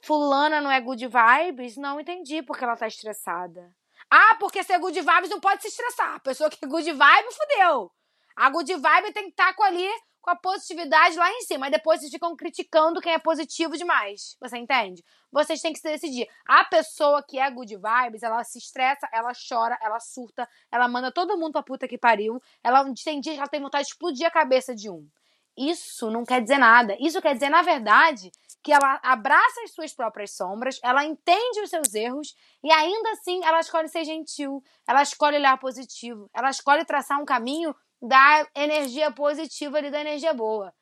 fulana 0.00 0.60
não 0.60 0.70
é 0.70 0.80
good 0.80 1.06
vibes? 1.08 1.76
Não 1.76 1.98
entendi 2.00 2.42
porque 2.42 2.64
ela 2.64 2.76
tá 2.76 2.86
estressada. 2.86 3.72
Ah, 4.10 4.36
porque 4.38 4.62
ser 4.62 4.78
good 4.78 4.98
vibes 5.00 5.30
não 5.30 5.40
pode 5.40 5.62
se 5.62 5.68
estressar. 5.68 6.14
A 6.14 6.20
pessoa 6.20 6.50
que 6.50 6.64
é 6.64 6.68
good 6.68 6.92
vibe, 6.92 7.34
fudeu. 7.34 7.90
A 8.36 8.50
good 8.50 8.74
vibe 8.74 9.12
tem 9.12 9.24
que 9.24 9.30
estar 9.30 9.54
com 9.54 9.62
ali 9.62 9.88
com 10.26 10.30
a 10.32 10.36
positividade 10.36 11.16
lá 11.16 11.30
em 11.30 11.42
cima. 11.42 11.66
Aí 11.66 11.70
depois 11.70 12.00
vocês 12.00 12.10
ficam 12.10 12.34
criticando 12.34 13.00
quem 13.00 13.12
é 13.12 13.18
positivo 13.18 13.76
demais. 13.76 14.36
Você 14.40 14.58
entende? 14.58 15.04
Vocês 15.30 15.60
têm 15.60 15.72
que 15.72 15.78
se 15.78 15.88
decidir. 15.88 16.28
A 16.44 16.64
pessoa 16.64 17.22
que 17.22 17.38
é 17.38 17.48
good 17.48 17.76
vibes, 17.76 18.24
ela 18.24 18.42
se 18.42 18.58
estressa, 18.58 19.08
ela 19.12 19.30
chora, 19.48 19.78
ela 19.80 20.00
surta, 20.00 20.48
ela 20.70 20.88
manda 20.88 21.12
todo 21.12 21.38
mundo 21.38 21.52
pra 21.52 21.62
puta 21.62 21.86
que 21.86 21.96
pariu. 21.96 22.42
Ela 22.64 22.84
tem 23.04 23.20
dias 23.20 23.36
que 23.36 23.40
ela 23.40 23.48
tem 23.48 23.60
vontade 23.60 23.84
de 23.84 23.92
explodir 23.92 24.26
a 24.26 24.30
cabeça 24.30 24.74
de 24.74 24.90
um. 24.90 25.08
Isso 25.56 26.10
não 26.10 26.24
quer 26.24 26.42
dizer 26.42 26.58
nada. 26.58 26.96
Isso 26.98 27.22
quer 27.22 27.34
dizer, 27.34 27.48
na 27.48 27.62
verdade, 27.62 28.32
que 28.66 28.72
ela 28.72 28.98
abraça 29.00 29.60
as 29.62 29.70
suas 29.70 29.94
próprias 29.94 30.34
sombras, 30.34 30.80
ela 30.82 31.04
entende 31.04 31.60
os 31.60 31.70
seus 31.70 31.94
erros 31.94 32.34
e 32.64 32.72
ainda 32.72 33.12
assim 33.12 33.40
ela 33.44 33.60
escolhe 33.60 33.86
ser 33.86 34.04
gentil, 34.04 34.60
ela 34.88 35.02
escolhe 35.02 35.36
olhar 35.36 35.56
positivo, 35.56 36.28
ela 36.34 36.50
escolhe 36.50 36.84
traçar 36.84 37.22
um 37.22 37.24
caminho 37.24 37.72
da 38.02 38.44
energia 38.56 39.08
positiva 39.12 39.78
ali, 39.78 39.88
da 39.88 40.00
energia 40.00 40.34
boa. 40.34 40.74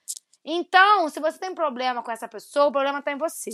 Então, 0.43 1.11
se 1.11 1.21
você 1.21 1.39
tem 1.39 1.55
problema 1.55 2.03
com 2.03 2.11
essa 2.11 2.27
pessoa, 2.27 2.69
o 2.69 2.73
problema 2.73 3.03
tá 3.03 3.13
em 3.13 3.19
você. 3.19 3.51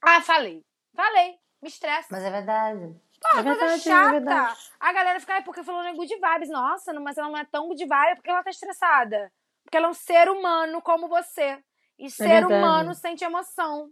Ah, 0.00 0.22
falei. 0.22 0.64
Falei. 0.94 1.34
Me 1.60 1.68
estressa. 1.68 2.06
Mas 2.12 2.22
é 2.22 2.30
verdade. 2.30 2.94
Porra, 3.20 3.40
é 3.40 3.42
verdade, 3.42 3.72
é 3.72 3.78
chata. 3.78 4.10
verdade. 4.12 4.58
a 4.78 4.92
galera 4.92 5.18
fica, 5.18 5.34
"Ai, 5.34 5.42
porque 5.42 5.64
falou 5.64 5.82
é 5.82 5.92
good 5.94 6.14
vibes. 6.14 6.48
Nossa, 6.48 6.92
mas 7.00 7.18
ela 7.18 7.28
não 7.28 7.38
é 7.38 7.44
tão 7.44 7.66
good 7.66 7.84
vibe 7.84 8.14
porque 8.14 8.30
ela 8.30 8.44
tá 8.44 8.50
estressada. 8.50 9.32
Porque 9.64 9.76
ela 9.76 9.88
é 9.88 9.90
um 9.90 9.94
ser 9.94 10.28
humano 10.28 10.80
como 10.80 11.08
você. 11.08 11.60
E 11.98 12.10
ser 12.10 12.28
verdade. 12.28 12.52
humano 12.54 12.94
sente 12.94 13.24
emoção. 13.24 13.90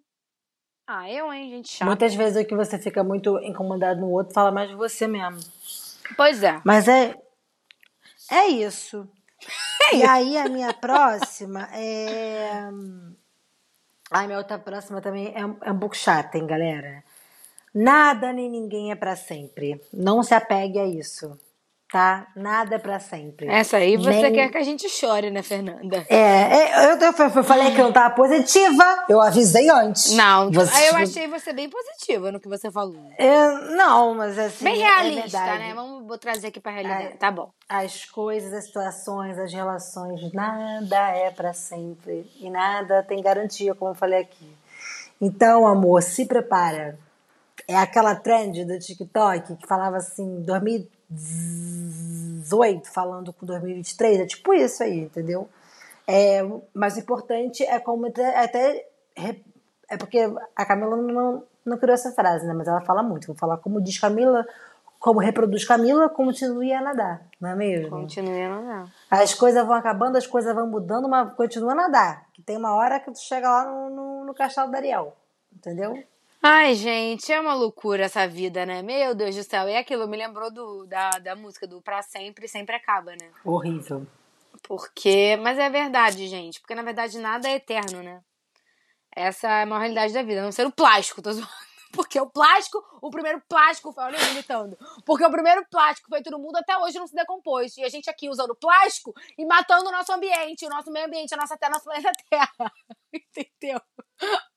Ah, 0.86 1.11
eu, 1.11 1.32
hein, 1.32 1.50
gente 1.50 1.68
chata. 1.72 1.84
Muitas 1.84 2.14
vezes 2.14 2.42
o 2.42 2.46
que 2.46 2.54
você 2.54 2.78
fica 2.78 3.02
muito 3.02 3.38
incomodado 3.42 4.00
no 4.00 4.11
outro 4.11 4.32
fala 4.32 4.52
mais 4.52 4.68
de 4.68 4.76
você 4.76 5.09
mesmo. 5.09 5.40
Pois 6.16 6.42
é. 6.42 6.61
Mas 6.64 6.86
é. 6.86 7.14
É 8.30 8.46
isso. 8.46 9.09
e 9.92 10.02
aí 10.04 10.38
a 10.38 10.48
minha 10.48 10.72
próxima 10.72 11.68
é. 11.74 12.61
Ai, 14.11 14.26
minha 14.26 14.38
outra 14.38 14.59
próxima 14.59 15.00
também 15.00 15.32
é, 15.34 15.44
um- 15.44 15.59
é 15.62 15.72
um 15.72 15.78
pouco 15.78 15.96
chata, 15.96 16.38
hein, 16.38 16.46
galera? 16.46 17.02
Nada 17.74 18.32
nem 18.32 18.48
ninguém 18.48 18.92
é 18.92 18.94
pra 18.96 19.16
sempre. 19.16 19.80
Não 19.92 20.22
se 20.22 20.32
apegue 20.34 20.78
a 20.78 20.86
isso, 20.86 21.36
tá? 21.91 22.26
Nada 22.34 22.74
é 22.74 22.78
pra 22.78 22.99
sempre. 22.99 23.47
Essa 23.49 23.76
aí 23.78 23.97
você 23.97 24.11
Nem- 24.22 24.32
quer 24.32 24.51
que 24.51 24.59
a 24.59 24.62
gente 24.62 24.89
chore, 24.89 25.30
né, 25.30 25.43
Fernanda? 25.43 26.05
É, 26.09 26.16
é, 26.16 26.87
eu, 26.93 26.99
eu, 26.99 27.12
eu 27.37 27.45
falei 27.45 27.72
que 27.72 27.80
eu 27.80 27.84
não 27.84 27.93
tava 27.93 28.14
positiva, 28.14 29.05
eu 29.09 29.20
avisei 29.20 29.68
antes. 29.70 30.12
Não, 30.12 30.51
Você- 30.51 30.74
aí 30.76 30.89
eu 30.89 30.97
achei 30.97 31.26
você 31.28 31.53
bem 31.53 31.68
positiva 31.70 32.32
no 32.32 32.41
que 32.41 32.49
você 32.49 32.70
falou. 32.70 33.11
É, 33.16 33.49
não, 33.76 34.14
mas 34.14 34.39
assim. 34.39 34.64
Bem 34.64 34.82
é 34.82 34.84
realista, 34.84 35.39
verdade. 35.39 35.59
né? 35.61 35.74
Vamos 35.74 36.18
trazer 36.18 36.49
aqui 36.49 36.61
pra 36.61 36.72
realidade. 36.72 37.05
É. 37.05 37.11
Tá 37.16 37.30
bom. 37.30 37.51
As 37.68 38.05
coisas, 38.05 38.53
as 38.53 38.64
situações, 38.66 39.39
as 39.39 39.53
relações, 39.53 40.32
nada 40.32 41.11
é 41.11 41.30
pra 41.30 41.53
sempre 41.53 42.30
e 42.41 42.51
nada 42.51 43.03
tem 43.03 43.22
garantia, 43.22 43.74
como 43.74 43.93
eu 43.93 43.95
falei 43.95 44.20
aqui. 44.20 44.53
Então, 45.20 45.66
amor, 45.66 46.03
se 46.03 46.26
prepara. 46.26 46.99
É 47.68 47.74
aquela 47.76 48.14
trend 48.14 48.64
do 48.64 48.78
TikTok 48.78 49.57
que 49.57 49.66
falava 49.66 49.97
assim, 49.97 50.43
2018 51.09 52.88
falando 52.90 53.32
com 53.32 53.46
2023, 53.46 54.20
é 54.20 54.26
tipo 54.26 54.52
isso 54.54 54.82
aí, 54.82 55.00
entendeu? 55.00 55.48
É, 56.07 56.40
mas 56.72 56.96
o 56.96 57.00
importante 57.00 57.64
é 57.64 57.78
como 57.80 58.07
até, 58.07 58.44
até 58.44 58.88
é 59.88 59.96
porque 59.96 60.18
a 60.54 60.64
Camila 60.64 60.96
não, 60.96 61.42
não 61.64 61.78
criou 61.78 61.94
essa 61.94 62.12
frase, 62.12 62.46
né? 62.46 62.52
Mas 62.52 62.68
ela 62.68 62.80
fala 62.80 63.02
muito. 63.02 63.26
Vou 63.26 63.36
falar 63.36 63.59
como 63.59 63.80
diz 63.80 63.98
Camila, 63.98 64.46
como 64.98 65.20
reproduz 65.20 65.64
Camila, 65.64 66.09
continue 66.09 66.72
a 66.72 66.80
nadar, 66.80 67.22
não 67.40 67.50
é 67.50 67.54
mesmo? 67.54 67.90
Continue 67.90 68.42
a 68.42 68.48
não. 68.48 68.84
As 69.11 69.34
coisas 69.34 69.64
vão 69.64 69.74
acabando, 69.74 70.18
as 70.18 70.26
coisas 70.26 70.54
vão 70.54 70.66
mudando, 70.66 71.09
mas 71.09 71.32
continua 71.34 71.72
a 71.72 71.76
nadar. 71.76 72.26
Que 72.32 72.42
tem 72.42 72.57
uma 72.57 72.74
hora 72.74 73.00
que 73.00 73.11
tu 73.11 73.18
chega 73.18 73.48
lá 73.48 73.64
no, 73.64 73.90
no, 73.90 74.24
no 74.24 74.34
castelo 74.34 74.70
da 74.70 74.78
Ariel. 74.78 75.16
Entendeu? 75.54 76.02
Ai, 76.43 76.74
gente, 76.74 77.32
é 77.32 77.41
uma 77.41 77.55
loucura 77.55 78.05
essa 78.05 78.26
vida, 78.26 78.64
né? 78.64 78.82
Meu 78.82 79.14
Deus 79.14 79.34
do 79.34 79.43
céu. 79.43 79.68
E 79.68 79.76
aquilo 79.76 80.07
me 80.07 80.16
lembrou 80.16 80.51
do, 80.51 80.87
da, 80.87 81.11
da 81.11 81.34
música 81.34 81.66
do 81.66 81.82
Pra 81.82 82.03
Sempre, 82.03 82.47
Sempre 82.47 82.76
Acaba, 82.76 83.12
né? 83.12 83.30
Horrível. 83.45 84.07
Porque. 84.62 85.37
Mas 85.41 85.59
é 85.59 85.68
verdade, 85.68 86.26
gente. 86.28 86.61
Porque 86.61 86.74
na 86.74 86.82
verdade 86.82 87.18
nada 87.18 87.49
é 87.49 87.57
eterno, 87.57 88.03
né? 88.03 88.20
Essa 89.14 89.49
é 89.49 89.62
a 89.62 89.66
maior 89.66 89.80
realidade 89.80 90.12
da 90.12 90.22
vida. 90.22 90.41
A 90.41 90.45
não 90.45 90.53
ser 90.53 90.66
o 90.66 90.72
plástico, 90.72 91.22
tô 91.22 91.32
zoando. 91.32 91.65
Porque 91.97 92.20
o 92.20 92.26
plástico, 92.28 92.84
o 93.01 93.11
primeiro 93.11 93.42
plástico, 93.49 93.92
foi- 93.92 94.05
olha 94.05 94.16
eu 94.18 94.32
imitando. 94.32 94.76
Porque 95.05 95.24
o 95.24 95.30
primeiro 95.30 95.64
plástico 95.70 96.09
feito 96.11 96.30
no 96.30 96.38
mundo 96.38 96.57
até 96.57 96.76
hoje 96.78 96.99
não 96.99 97.07
se 97.07 97.14
decompôs. 97.14 97.76
E 97.78 97.84
a 97.84 97.88
gente 97.88 98.09
aqui 98.11 98.28
usando 98.28 98.55
plástico 98.55 99.14
e 99.38 99.44
matando 99.47 99.88
o 99.88 99.92
nosso 99.92 100.12
ambiente, 100.12 100.66
o 100.66 100.68
nosso 100.68 100.90
meio 100.92 101.07
ambiente, 101.07 101.32
a 101.34 101.36
nossa 101.38 101.57
terra, 101.57 101.72
nosso 101.72 101.84
planeta 101.84 102.12
Terra. 102.30 102.72
Entendeu? 103.36 103.80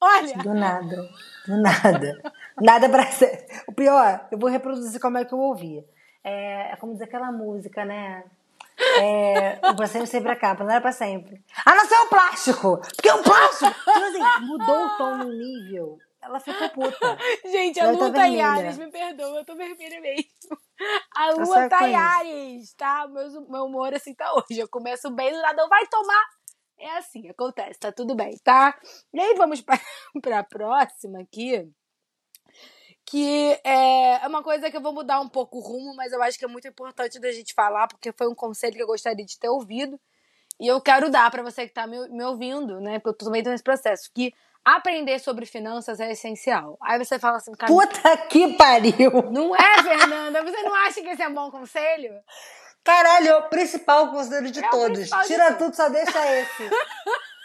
Olha. 0.01 0.37
Do 0.37 0.53
nada. 0.53 1.09
Do 1.47 1.57
nada. 1.61 2.33
Nada 2.61 2.89
pra 2.89 3.05
ser. 3.07 3.47
O 3.67 3.73
pior, 3.73 4.27
eu 4.31 4.37
vou 4.37 4.49
reproduzir 4.49 4.99
como 4.99 5.17
é 5.17 5.25
que 5.25 5.33
eu 5.33 5.39
ouvi. 5.39 5.83
É, 6.23 6.73
é 6.73 6.75
como 6.75 6.93
dizer 6.93 7.05
aquela 7.05 7.31
música, 7.31 7.85
né? 7.85 8.23
É, 9.01 9.59
o 9.71 9.75
pra 9.75 9.87
sempre 9.87 10.31
acaba, 10.31 10.63
não 10.63 10.71
era 10.71 10.79
pra 10.81 10.91
sempre. 10.91 11.43
A 11.65 11.75
não 11.75 11.85
ser 11.85 11.95
o 11.95 12.07
plástico! 12.07 12.77
Porque 12.95 13.11
o 13.11 13.23
plástico, 13.23 13.69
tipo 13.73 13.89
assim, 14.05 14.45
mudou 14.45 14.85
o 14.85 14.97
tom 14.97 15.15
no 15.17 15.29
nível. 15.33 15.97
Ela 16.29 16.39
ficou 16.39 16.69
puta. 16.69 17.17
Gente, 17.43 17.79
a 17.79 17.85
tá 17.85 17.91
lua 17.91 18.13
tá 18.13 18.27
em 18.27 18.37
vermelha. 18.37 18.47
Ares, 18.47 18.77
me 18.77 18.91
perdoa, 18.91 19.39
eu 19.39 19.45
tô 19.45 19.55
vermelha 19.55 19.99
mesmo. 19.99 20.29
A 21.15 21.31
lua 21.31 21.67
tá 21.67 21.77
em 21.77 21.93
conheço. 21.93 21.97
Ares, 21.97 22.73
tá? 22.75 23.07
Meu, 23.07 23.49
meu 23.49 23.65
humor 23.65 23.95
assim 23.95 24.13
tá 24.13 24.31
hoje. 24.35 24.59
Eu 24.59 24.69
começo 24.69 25.09
bem, 25.09 25.31
do 25.31 25.41
nada, 25.41 25.67
vai 25.67 25.87
tomar. 25.87 26.23
É 26.77 26.97
assim, 26.97 27.27
acontece, 27.27 27.79
tá 27.79 27.91
tudo 27.91 28.13
bem, 28.13 28.37
tá? 28.43 28.79
E 29.11 29.19
aí 29.19 29.33
vamos 29.35 29.59
pra, 29.61 29.79
pra 30.21 30.43
próxima 30.43 31.19
aqui. 31.19 31.67
Que 33.03 33.59
é 33.63 34.27
uma 34.27 34.43
coisa 34.43 34.69
que 34.69 34.77
eu 34.77 34.81
vou 34.81 34.93
mudar 34.93 35.19
um 35.19 35.27
pouco 35.27 35.57
o 35.57 35.61
rumo, 35.61 35.95
mas 35.95 36.13
eu 36.13 36.21
acho 36.21 36.37
que 36.37 36.45
é 36.45 36.47
muito 36.47 36.67
importante 36.67 37.19
da 37.19 37.31
gente 37.31 37.55
falar, 37.55 37.87
porque 37.87 38.11
foi 38.11 38.27
um 38.27 38.35
conselho 38.35 38.75
que 38.75 38.83
eu 38.83 38.87
gostaria 38.87 39.25
de 39.25 39.39
ter 39.39 39.49
ouvido. 39.49 39.99
E 40.59 40.67
eu 40.67 40.79
quero 40.79 41.09
dar 41.09 41.31
pra 41.31 41.41
você 41.41 41.67
que 41.67 41.73
tá 41.73 41.87
me, 41.87 42.07
me 42.09 42.23
ouvindo, 42.23 42.79
né? 42.79 42.99
Porque 42.99 43.09
eu 43.09 43.25
também 43.25 43.41
tô 43.41 43.49
nesse 43.49 43.63
processo. 43.63 44.11
Que 44.13 44.31
aprender 44.63 45.19
sobre 45.19 45.45
finanças 45.45 45.99
é 45.99 46.11
essencial. 46.11 46.77
Aí 46.81 46.97
você 46.97 47.17
fala 47.19 47.37
assim, 47.37 47.51
cara, 47.53 47.71
Puta 47.71 48.17
que 48.27 48.53
pariu! 48.55 49.11
não 49.31 49.55
é, 49.55 49.83
Fernanda? 49.83 50.43
Você 50.43 50.61
não 50.63 50.75
acha 50.75 51.01
que 51.01 51.07
esse 51.09 51.21
é 51.23 51.27
um 51.27 51.33
bom 51.33 51.49
conselho? 51.51 52.13
Caralho, 52.83 53.27
é 53.27 53.35
o 53.37 53.49
principal 53.49 54.09
conselho 54.11 54.49
de 54.51 54.63
É 54.63 54.69
todos. 54.69 55.09
de 55.09 55.27
Tira 55.27 55.53
todos. 55.53 55.57
tudo, 55.57 55.75
só 55.75 55.89
deixa 55.89 56.39
esse. 56.39 56.69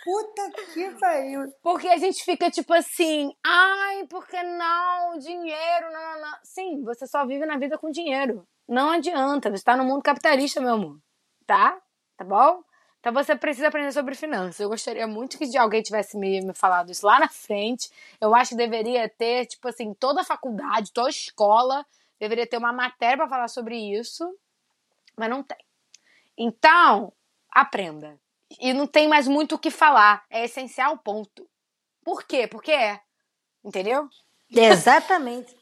Puta 0.04 0.50
que 0.72 0.90
pariu. 1.00 1.44
Porque 1.62 1.88
a 1.88 1.96
gente 1.96 2.22
fica 2.24 2.50
tipo 2.50 2.72
assim, 2.74 3.32
ai, 3.44 4.04
por 4.08 4.26
que 4.26 4.42
não? 4.42 5.18
Dinheiro, 5.18 5.92
não, 5.92 6.02
não, 6.12 6.20
não. 6.20 6.38
Sim, 6.42 6.84
você 6.84 7.06
só 7.06 7.26
vive 7.26 7.46
na 7.46 7.56
vida 7.58 7.78
com 7.78 7.90
dinheiro. 7.90 8.46
Não 8.68 8.90
adianta, 8.90 9.50
você 9.50 9.64
tá 9.64 9.76
no 9.76 9.84
mundo 9.84 10.02
capitalista, 10.02 10.60
meu 10.60 10.74
amor. 10.74 10.98
Tá? 11.46 11.76
Tá 12.16 12.24
bom? 12.24 12.62
Então 13.04 13.12
você 13.12 13.36
precisa 13.36 13.68
aprender 13.68 13.92
sobre 13.92 14.14
finanças. 14.14 14.58
Eu 14.58 14.70
gostaria 14.70 15.06
muito 15.06 15.36
que 15.36 15.58
alguém 15.58 15.82
tivesse 15.82 16.16
me, 16.16 16.40
me 16.40 16.54
falado 16.54 16.90
isso 16.90 17.04
lá 17.04 17.20
na 17.20 17.28
frente. 17.28 17.90
Eu 18.18 18.34
acho 18.34 18.52
que 18.52 18.56
deveria 18.56 19.06
ter, 19.10 19.44
tipo 19.44 19.68
assim, 19.68 19.92
toda 19.92 20.22
a 20.22 20.24
faculdade, 20.24 20.90
toda 20.90 21.08
a 21.08 21.10
escola 21.10 21.84
deveria 22.18 22.46
ter 22.46 22.56
uma 22.56 22.72
matéria 22.72 23.18
pra 23.18 23.28
falar 23.28 23.48
sobre 23.48 23.76
isso, 23.76 24.34
mas 25.14 25.28
não 25.28 25.42
tem. 25.42 25.58
Então, 26.38 27.12
aprenda. 27.50 28.18
E 28.58 28.72
não 28.72 28.86
tem 28.86 29.06
mais 29.06 29.28
muito 29.28 29.56
o 29.56 29.58
que 29.58 29.70
falar. 29.70 30.24
É 30.30 30.46
essencial, 30.46 30.96
ponto. 30.96 31.46
Por 32.02 32.24
quê? 32.24 32.46
Porque 32.46 32.72
é. 32.72 33.02
Entendeu? 33.62 34.08
Exatamente. 34.50 35.54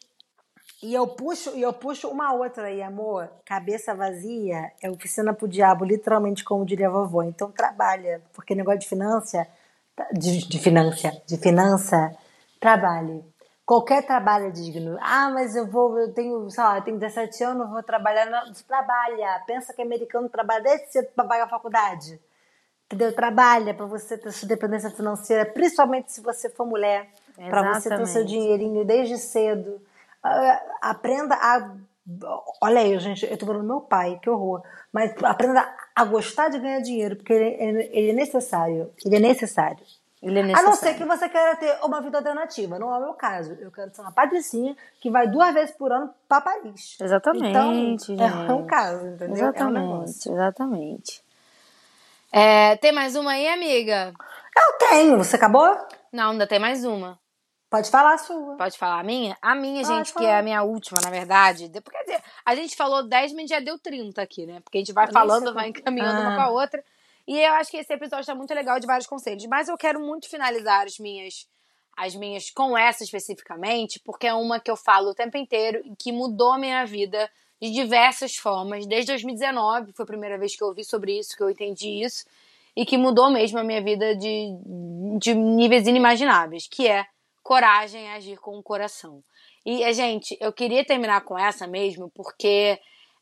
E 0.83 0.93
eu 0.93 1.07
puxo, 1.07 1.57
e 1.57 1.63
eu 1.63 1.73
puxo 1.73 2.09
uma 2.09 2.33
outra 2.33 2.65
aí, 2.65 2.83
amor. 2.83 3.31
Cabeça 3.45 3.95
vazia 3.95 4.73
é 4.83 4.91
oficina 4.91 5.33
pro 5.33 5.47
diabo, 5.47 5.85
literalmente, 5.85 6.43
como 6.43 6.67
diria 6.67 6.89
a 6.89 6.91
vovó. 6.91 7.23
Então 7.23 7.53
trabalha, 7.53 8.21
porque 8.33 8.53
negócio 8.53 8.81
de 8.81 8.89
finança, 8.89 9.47
de, 10.13 10.49
de 10.49 10.59
finança, 10.59 11.13
de 11.25 11.37
finança, 11.37 12.13
trabalhe. 12.59 13.25
Qualquer 13.65 14.05
trabalho 14.05 14.47
é 14.47 14.51
digno. 14.51 14.99
Ah, 15.01 15.31
mas 15.31 15.55
eu 15.55 15.71
vou, 15.71 15.97
eu 16.01 16.13
tenho, 16.13 16.51
sei 16.51 16.65
lá, 16.65 16.79
eu 16.79 16.83
tenho 16.83 16.99
17 16.99 17.45
anos, 17.45 17.71
vou 17.71 17.83
trabalhar. 17.85 18.27
Não, 18.27 18.53
trabalha. 18.67 19.41
Pensa 19.47 19.73
que 19.73 19.83
americano 19.83 20.29
trabalha 20.29 20.65
desde 20.65 20.91
cedo 20.91 21.09
pra 21.15 21.25
pagar 21.25 21.45
a 21.45 21.49
faculdade. 21.49 22.21
Entendeu? 22.87 23.15
Trabalha 23.15 23.73
para 23.73 23.87
você 23.87 24.19
ter 24.19 24.33
sua 24.33 24.49
dependência 24.49 24.91
financeira, 24.91 25.47
principalmente 25.47 26.13
se 26.13 26.21
você 26.21 26.51
for 26.51 26.67
mulher, 26.67 27.09
para 27.37 27.73
você 27.73 27.89
ter 27.89 28.03
o 28.03 28.07
seu 28.07 28.25
dinheirinho 28.25 28.85
desde 28.85 29.17
cedo. 29.17 29.81
Ah, 30.23 30.63
aprenda 30.81 31.35
a. 31.35 31.71
Olha 32.61 32.81
aí, 32.81 32.99
gente, 32.99 33.25
eu 33.25 33.37
tô 33.39 33.47
falando 33.47 33.63
do 33.63 33.69
meu 33.69 33.81
pai, 33.81 34.19
que 34.23 34.29
horror. 34.29 34.63
Mas 34.93 35.13
aprenda 35.23 35.69
a 35.95 36.05
gostar 36.05 36.49
de 36.49 36.59
ganhar 36.59 36.81
dinheiro, 36.81 37.17
porque 37.17 37.33
ele, 37.33 37.57
ele- 37.63 37.91
ele 37.93 38.11
é 38.11 38.13
necessário. 38.13 38.93
Ele 39.05 39.17
é 39.17 39.21
necessário. 39.21 39.85
Ele 40.23 40.39
é 40.39 40.55
A 40.55 40.63
não 40.63 40.73
ser 40.77 40.95
que 40.95 41.05
você 41.05 41.29
queira 41.29 41.57
ter 41.57 41.79
uma 41.85 42.01
vida 42.01 42.19
alternativa. 42.19 42.79
Não 42.79 42.95
é 42.95 42.99
o 42.99 43.01
meu 43.03 43.15
caso. 43.15 43.55
Eu 43.61 43.73
quero 43.73 43.93
ser 43.93 44.03
uma 44.03 44.13
patricinha 44.13 44.77
que 45.01 45.11
vai 45.11 45.27
duas 45.27 45.53
vezes 45.53 45.75
por 45.77 45.91
ano 45.93 46.15
para 46.29 46.41
Paris. 46.41 46.97
Exatamente, 47.01 48.13
Então, 48.13 48.25
é 48.25 48.53
um 48.53 48.59
gente. 48.59 48.67
caso, 48.69 49.07
entendeu? 49.07 49.27
É 49.29 49.29
um 49.29 49.33
Exatamente, 49.35 50.29
exatamente. 50.29 51.25
É, 52.31 52.77
tem 52.77 52.93
mais 52.93 53.17
uma 53.17 53.33
aí, 53.33 53.49
amiga? 53.49 54.13
Eu 54.57 54.79
tenho. 54.89 55.19
Você 55.19 55.35
acabou? 55.37 55.77
Não, 56.13 56.31
ainda 56.31 56.47
tem 56.47 56.61
mais 56.61 56.85
uma. 56.85 57.19
Pode 57.73 57.91
falar 57.91 58.13
a 58.15 58.19
sua. 58.19 58.55
Pode 58.57 58.77
falar 58.77 59.01
a 59.01 59.03
minha? 59.03 59.35
A 59.41 59.55
minha, 59.55 59.83
Pode 59.83 59.97
gente, 59.97 60.07
que 60.09 60.13
falar. 60.13 60.29
é 60.29 60.39
a 60.39 60.43
minha 60.43 60.63
última, 60.63 61.01
na 61.03 61.09
verdade. 61.09 61.71
quer 61.71 62.03
dizer, 62.05 62.23
a 62.45 62.55
gente 62.55 62.77
falou 62.77 63.03
10, 63.03 63.33
mas 63.33 63.49
já 63.49 63.61
deu 63.61 63.79
30 63.79 64.21
aqui, 64.21 64.45
né? 64.45 64.61
Porque 64.61 64.77
a 64.77 64.81
gente 64.83 64.93
vai 64.93 65.11
falando, 65.11 65.55
vai 65.55 65.69
encaminhando 65.71 66.21
uma 66.21 66.35
Ah. 66.35 66.37
com 66.37 66.43
a 66.43 66.51
outra. 66.51 66.85
E 67.27 67.39
eu 67.39 67.55
acho 67.55 67.71
que 67.71 67.79
esse 67.79 67.91
episódio 67.91 68.27
tá 68.27 68.35
muito 68.35 68.53
legal 68.53 68.79
de 68.79 68.87
vários 68.87 69.07
conselhos. 69.07 69.47
Mas 69.47 69.69
eu 69.69 69.79
quero 69.79 69.99
muito 69.99 70.29
finalizar 70.29 70.85
as 70.87 70.99
minhas, 70.99 71.49
as 71.97 72.15
minhas 72.15 72.51
com 72.51 72.77
essa 72.77 73.03
especificamente, 73.05 73.99
porque 74.01 74.27
é 74.27 74.35
uma 74.35 74.61
que 74.61 74.71
eu 74.71 74.77
falo 74.77 75.09
o 75.11 75.15
tempo 75.15 75.39
inteiro 75.39 75.81
e 75.87 75.97
que 75.97 76.13
mudou 76.13 76.53
a 76.53 76.59
minha 76.59 76.85
vida 76.85 77.31
de 77.61 77.71
diversas 77.73 78.37
formas. 78.37 78.85
Desde 78.87 79.13
2019 79.13 79.93
foi 79.95 80.03
a 80.03 80.07
primeira 80.07 80.37
vez 80.37 80.55
que 80.55 80.63
eu 80.63 80.69
ouvi 80.69 80.85
sobre 80.85 81.19
isso, 81.19 81.35
que 81.37 81.43
eu 81.43 81.49
entendi 81.49 82.03
isso. 82.05 82.27
e 82.77 82.85
que 82.87 82.97
mudou 82.99 83.31
mesmo 83.31 83.59
a 83.59 83.63
minha 83.65 83.83
vida 83.83 84.15
de, 84.17 84.49
de 85.19 85.35
níveis 85.35 85.87
inimagináveis, 85.87 86.67
que 86.67 86.89
é 86.89 87.07
coragem 87.43 88.09
a 88.09 88.15
agir 88.15 88.39
com 88.39 88.59
o 88.59 88.63
coração. 88.63 89.23
E, 89.65 89.93
gente, 89.93 90.37
eu 90.41 90.53
queria 90.53 90.85
terminar 90.85 91.23
com 91.23 91.39
essa 91.39 91.67
mesmo, 91.67 92.11
porque 92.11 92.81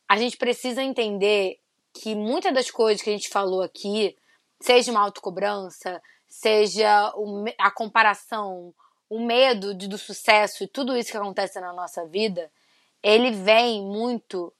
a 0.08 0.16
gente 0.16 0.36
precisa 0.36 0.82
entender 0.82 1.58
que 1.92 2.14
muitas 2.14 2.52
das 2.52 2.70
coisas 2.70 3.02
que 3.02 3.10
a 3.10 3.12
gente 3.12 3.28
falou 3.28 3.62
aqui, 3.62 4.16
seja 4.60 4.90
uma 4.90 5.00
autocobrança, 5.00 6.00
seja 6.28 7.12
a 7.58 7.70
comparação, 7.70 8.72
o 9.08 9.24
medo 9.24 9.74
do 9.74 9.98
sucesso 9.98 10.62
e 10.62 10.68
tudo 10.68 10.96
isso 10.96 11.10
que 11.10 11.16
acontece 11.16 11.60
na 11.60 11.72
nossa 11.72 12.06
vida, 12.06 12.50
ele 13.02 13.32
vem 13.32 13.82
muito 13.82 14.52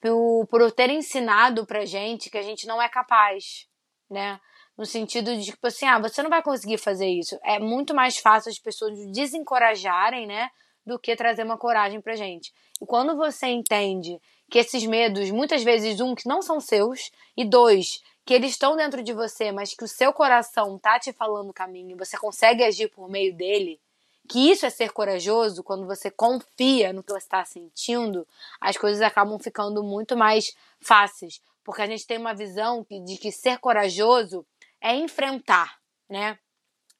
por, 0.00 0.46
por 0.46 0.72
ter 0.72 0.90
ensinado 0.90 1.64
pra 1.64 1.86
gente 1.86 2.28
que 2.28 2.38
a 2.38 2.42
gente 2.42 2.66
não 2.66 2.80
é 2.80 2.88
capaz, 2.88 3.66
né? 4.10 4.38
No 4.76 4.84
sentido 4.84 5.34
de, 5.36 5.46
tipo 5.46 5.66
assim, 5.66 5.86
ah, 5.86 5.98
você 5.98 6.22
não 6.22 6.30
vai 6.30 6.42
conseguir 6.42 6.78
fazer 6.78 7.08
isso. 7.08 7.38
É 7.42 7.58
muito 7.58 7.94
mais 7.94 8.18
fácil 8.18 8.50
as 8.50 8.58
pessoas 8.58 8.94
desencorajarem, 9.10 10.26
né? 10.26 10.50
Do 10.84 10.98
que 10.98 11.16
trazer 11.16 11.44
uma 11.44 11.56
coragem 11.56 12.00
pra 12.00 12.14
gente. 12.14 12.52
E 12.80 12.86
quando 12.86 13.16
você 13.16 13.46
entende 13.46 14.20
que 14.50 14.58
esses 14.58 14.84
medos, 14.84 15.30
muitas 15.30 15.62
vezes, 15.64 16.00
um, 16.00 16.14
que 16.14 16.28
não 16.28 16.42
são 16.42 16.60
seus, 16.60 17.10
e 17.36 17.44
dois, 17.44 18.02
que 18.24 18.34
eles 18.34 18.50
estão 18.50 18.76
dentro 18.76 19.02
de 19.02 19.12
você, 19.12 19.50
mas 19.50 19.72
que 19.72 19.84
o 19.84 19.88
seu 19.88 20.12
coração 20.12 20.78
tá 20.78 20.98
te 20.98 21.12
falando 21.12 21.50
o 21.50 21.54
caminho 21.54 21.92
e 21.92 21.98
você 21.98 22.18
consegue 22.18 22.62
agir 22.62 22.88
por 22.88 23.08
meio 23.08 23.34
dele, 23.34 23.80
que 24.28 24.50
isso 24.50 24.66
é 24.66 24.70
ser 24.70 24.92
corajoso, 24.92 25.62
quando 25.62 25.86
você 25.86 26.10
confia 26.10 26.92
no 26.92 27.02
que 27.02 27.12
você 27.12 27.18
está 27.18 27.44
sentindo, 27.44 28.26
as 28.60 28.76
coisas 28.76 29.00
acabam 29.00 29.38
ficando 29.38 29.82
muito 29.82 30.16
mais 30.16 30.54
fáceis. 30.80 31.40
Porque 31.64 31.82
a 31.82 31.86
gente 31.86 32.06
tem 32.06 32.18
uma 32.18 32.34
visão 32.34 32.84
de 32.88 33.16
que 33.16 33.32
ser 33.32 33.58
corajoso 33.58 34.44
é 34.86 34.94
enfrentar, 34.94 35.78
né? 36.08 36.38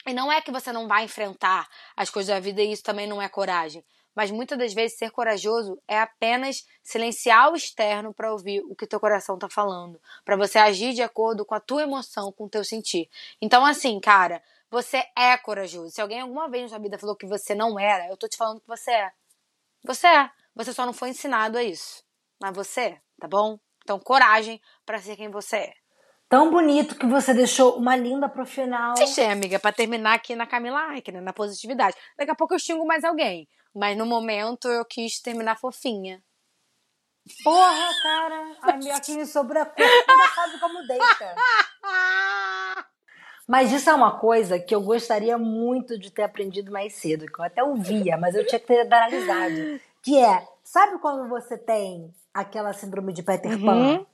E 0.05 0.13
não 0.13 0.31
é 0.31 0.41
que 0.41 0.51
você 0.51 0.73
não 0.73 0.89
vai 0.89 1.05
enfrentar 1.05 1.69
as 1.97 2.11
coisas 2.11 2.35
da 2.35 2.41
vida 2.41 2.61
e 2.61 2.73
isso 2.73 2.83
também 2.83 3.07
não 3.07 3.23
é 3.23 3.29
coragem. 3.29 3.85
Mas 4.13 4.31
muitas 4.31 4.59
das 4.59 4.75
vezes 4.75 4.99
ser 4.99 5.11
corajoso 5.11 5.81
é 5.87 6.01
apenas 6.01 6.67
silenciar 6.83 7.53
o 7.53 7.57
externo 7.57 8.13
para 8.13 8.33
ouvir 8.33 8.61
o 8.65 8.75
que 8.75 8.87
teu 8.87 8.99
coração 8.99 9.37
está 9.37 9.49
falando, 9.49 10.01
para 10.25 10.37
você 10.37 10.59
agir 10.59 10.95
de 10.95 11.03
acordo 11.03 11.45
com 11.45 11.55
a 11.55 11.61
tua 11.61 11.83
emoção, 11.83 12.33
com 12.33 12.47
o 12.47 12.49
teu 12.49 12.65
sentir. 12.65 13.09
Então 13.41 13.65
assim, 13.65 14.01
cara, 14.01 14.43
você 14.69 15.05
é 15.17 15.37
corajoso. 15.37 15.91
Se 15.91 16.01
alguém 16.01 16.21
alguma 16.21 16.49
vez 16.49 16.65
na 16.65 16.69
sua 16.71 16.79
vida 16.79 16.99
falou 16.99 17.15
que 17.15 17.27
você 17.27 17.55
não 17.55 17.79
era, 17.79 18.09
eu 18.09 18.17
tô 18.17 18.27
te 18.27 18.37
falando 18.37 18.61
que 18.61 18.67
você 18.67 18.91
é. 18.91 19.13
Você 19.85 20.09
é. 20.09 20.31
Você 20.57 20.73
só 20.73 20.87
não 20.87 20.93
foi 20.93 21.11
ensinado 21.11 21.57
a 21.57 21.63
isso. 21.63 22.03
Mas 22.41 22.57
você 22.57 23.01
tá 23.21 23.29
bom? 23.29 23.59
Então, 23.85 24.01
coragem 24.01 24.61
para 24.85 24.99
ser 24.99 25.15
quem 25.15 25.31
você 25.31 25.57
é. 25.57 25.86
Tão 26.29 26.51
bonito 26.51 26.97
que 26.97 27.07
você 27.07 27.33
deixou 27.33 27.77
uma 27.77 27.95
linda 27.95 28.29
pro 28.29 28.45
final. 28.45 28.95
Deixei, 28.95 29.27
amiga, 29.27 29.61
para 29.61 29.73
terminar 29.73 30.15
aqui 30.15 30.35
na 30.35 30.47
Camila 30.47 30.97
Ike, 30.97 31.13
né? 31.13 31.21
Na 31.21 31.33
positividade. 31.33 31.97
Daqui 32.19 32.31
a 32.31 32.35
pouco 32.35 32.55
eu 32.55 32.59
xingo 32.59 32.85
mais 32.85 33.05
alguém. 33.05 33.49
Mas 33.75 33.97
no 33.97 34.07
momento 34.07 34.67
eu 34.69 34.85
quis 34.85 35.21
terminar 35.21 35.59
fofinha. 35.59 36.21
Porra, 37.45 37.91
cara. 38.03 38.57
A 38.63 38.77
me 38.77 39.27
sobrou 39.27 39.63
a 39.63 39.73
ainda 39.77 40.29
sabe 40.35 40.59
como 40.59 40.87
deita. 40.87 41.35
Mas 43.47 43.73
isso 43.73 43.89
é 43.89 43.95
uma 43.95 44.19
coisa 44.19 44.59
que 44.59 44.75
eu 44.75 44.81
gostaria 44.81 45.39
muito 45.39 45.97
de 45.99 46.11
ter 46.11 46.25
aprendido 46.25 46.73
mais 46.73 46.95
cedo, 46.95 47.27
que 47.27 47.41
eu 47.41 47.45
até 47.45 47.63
ouvia, 47.63 48.17
mas 48.17 48.35
eu 48.35 48.45
tinha 48.45 48.59
que 48.59 48.67
ter 48.67 48.81
analisado. 48.81 49.81
Que 50.03 50.19
é, 50.19 50.47
sabe 50.65 50.99
quando 50.99 51.29
você 51.29 51.57
tem 51.57 52.13
aquela 52.35 52.73
síndrome 52.73 53.13
de 53.13 53.23
Peter 53.23 53.61
Pan? 53.61 53.77
Uhum. 53.77 54.07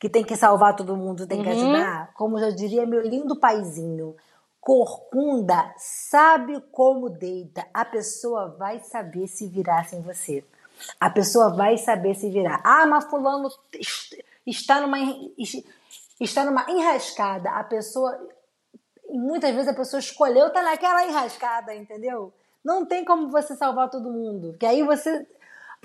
Que 0.00 0.08
tem 0.08 0.24
que 0.24 0.34
salvar 0.34 0.74
todo 0.74 0.96
mundo, 0.96 1.26
tem 1.26 1.38
uhum. 1.38 1.44
que 1.44 1.50
ajudar? 1.50 2.12
Como 2.14 2.40
já 2.40 2.50
diria 2.50 2.86
meu 2.86 3.02
lindo 3.02 3.36
paizinho, 3.36 4.16
corcunda 4.58 5.72
sabe 5.76 6.60
como 6.72 7.08
deita. 7.10 7.66
A 7.72 7.84
pessoa 7.84 8.48
vai 8.58 8.80
saber 8.80 9.28
se 9.28 9.46
virar 9.46 9.84
sem 9.84 10.00
você. 10.00 10.42
A 10.98 11.10
pessoa 11.10 11.54
vai 11.54 11.76
saber 11.76 12.14
se 12.14 12.30
virar. 12.30 12.62
Ah, 12.64 12.86
mas 12.86 13.04
fulano 13.04 13.50
está 14.46 14.80
numa 14.80 14.98
está 16.18 16.44
numa 16.44 16.70
enrascada. 16.70 17.50
A 17.50 17.62
pessoa 17.62 18.18
muitas 19.10 19.54
vezes 19.54 19.68
a 19.68 19.74
pessoa 19.74 20.00
escolheu 20.00 20.46
estar 20.46 20.60
tá 20.60 20.70
naquela 20.70 21.04
enrascada, 21.04 21.74
entendeu? 21.74 22.32
Não 22.64 22.84
tem 22.86 23.04
como 23.04 23.28
você 23.28 23.56
salvar 23.56 23.90
todo 23.90 24.10
mundo. 24.10 24.56
Que 24.58 24.66
aí 24.66 24.82
você. 24.82 25.26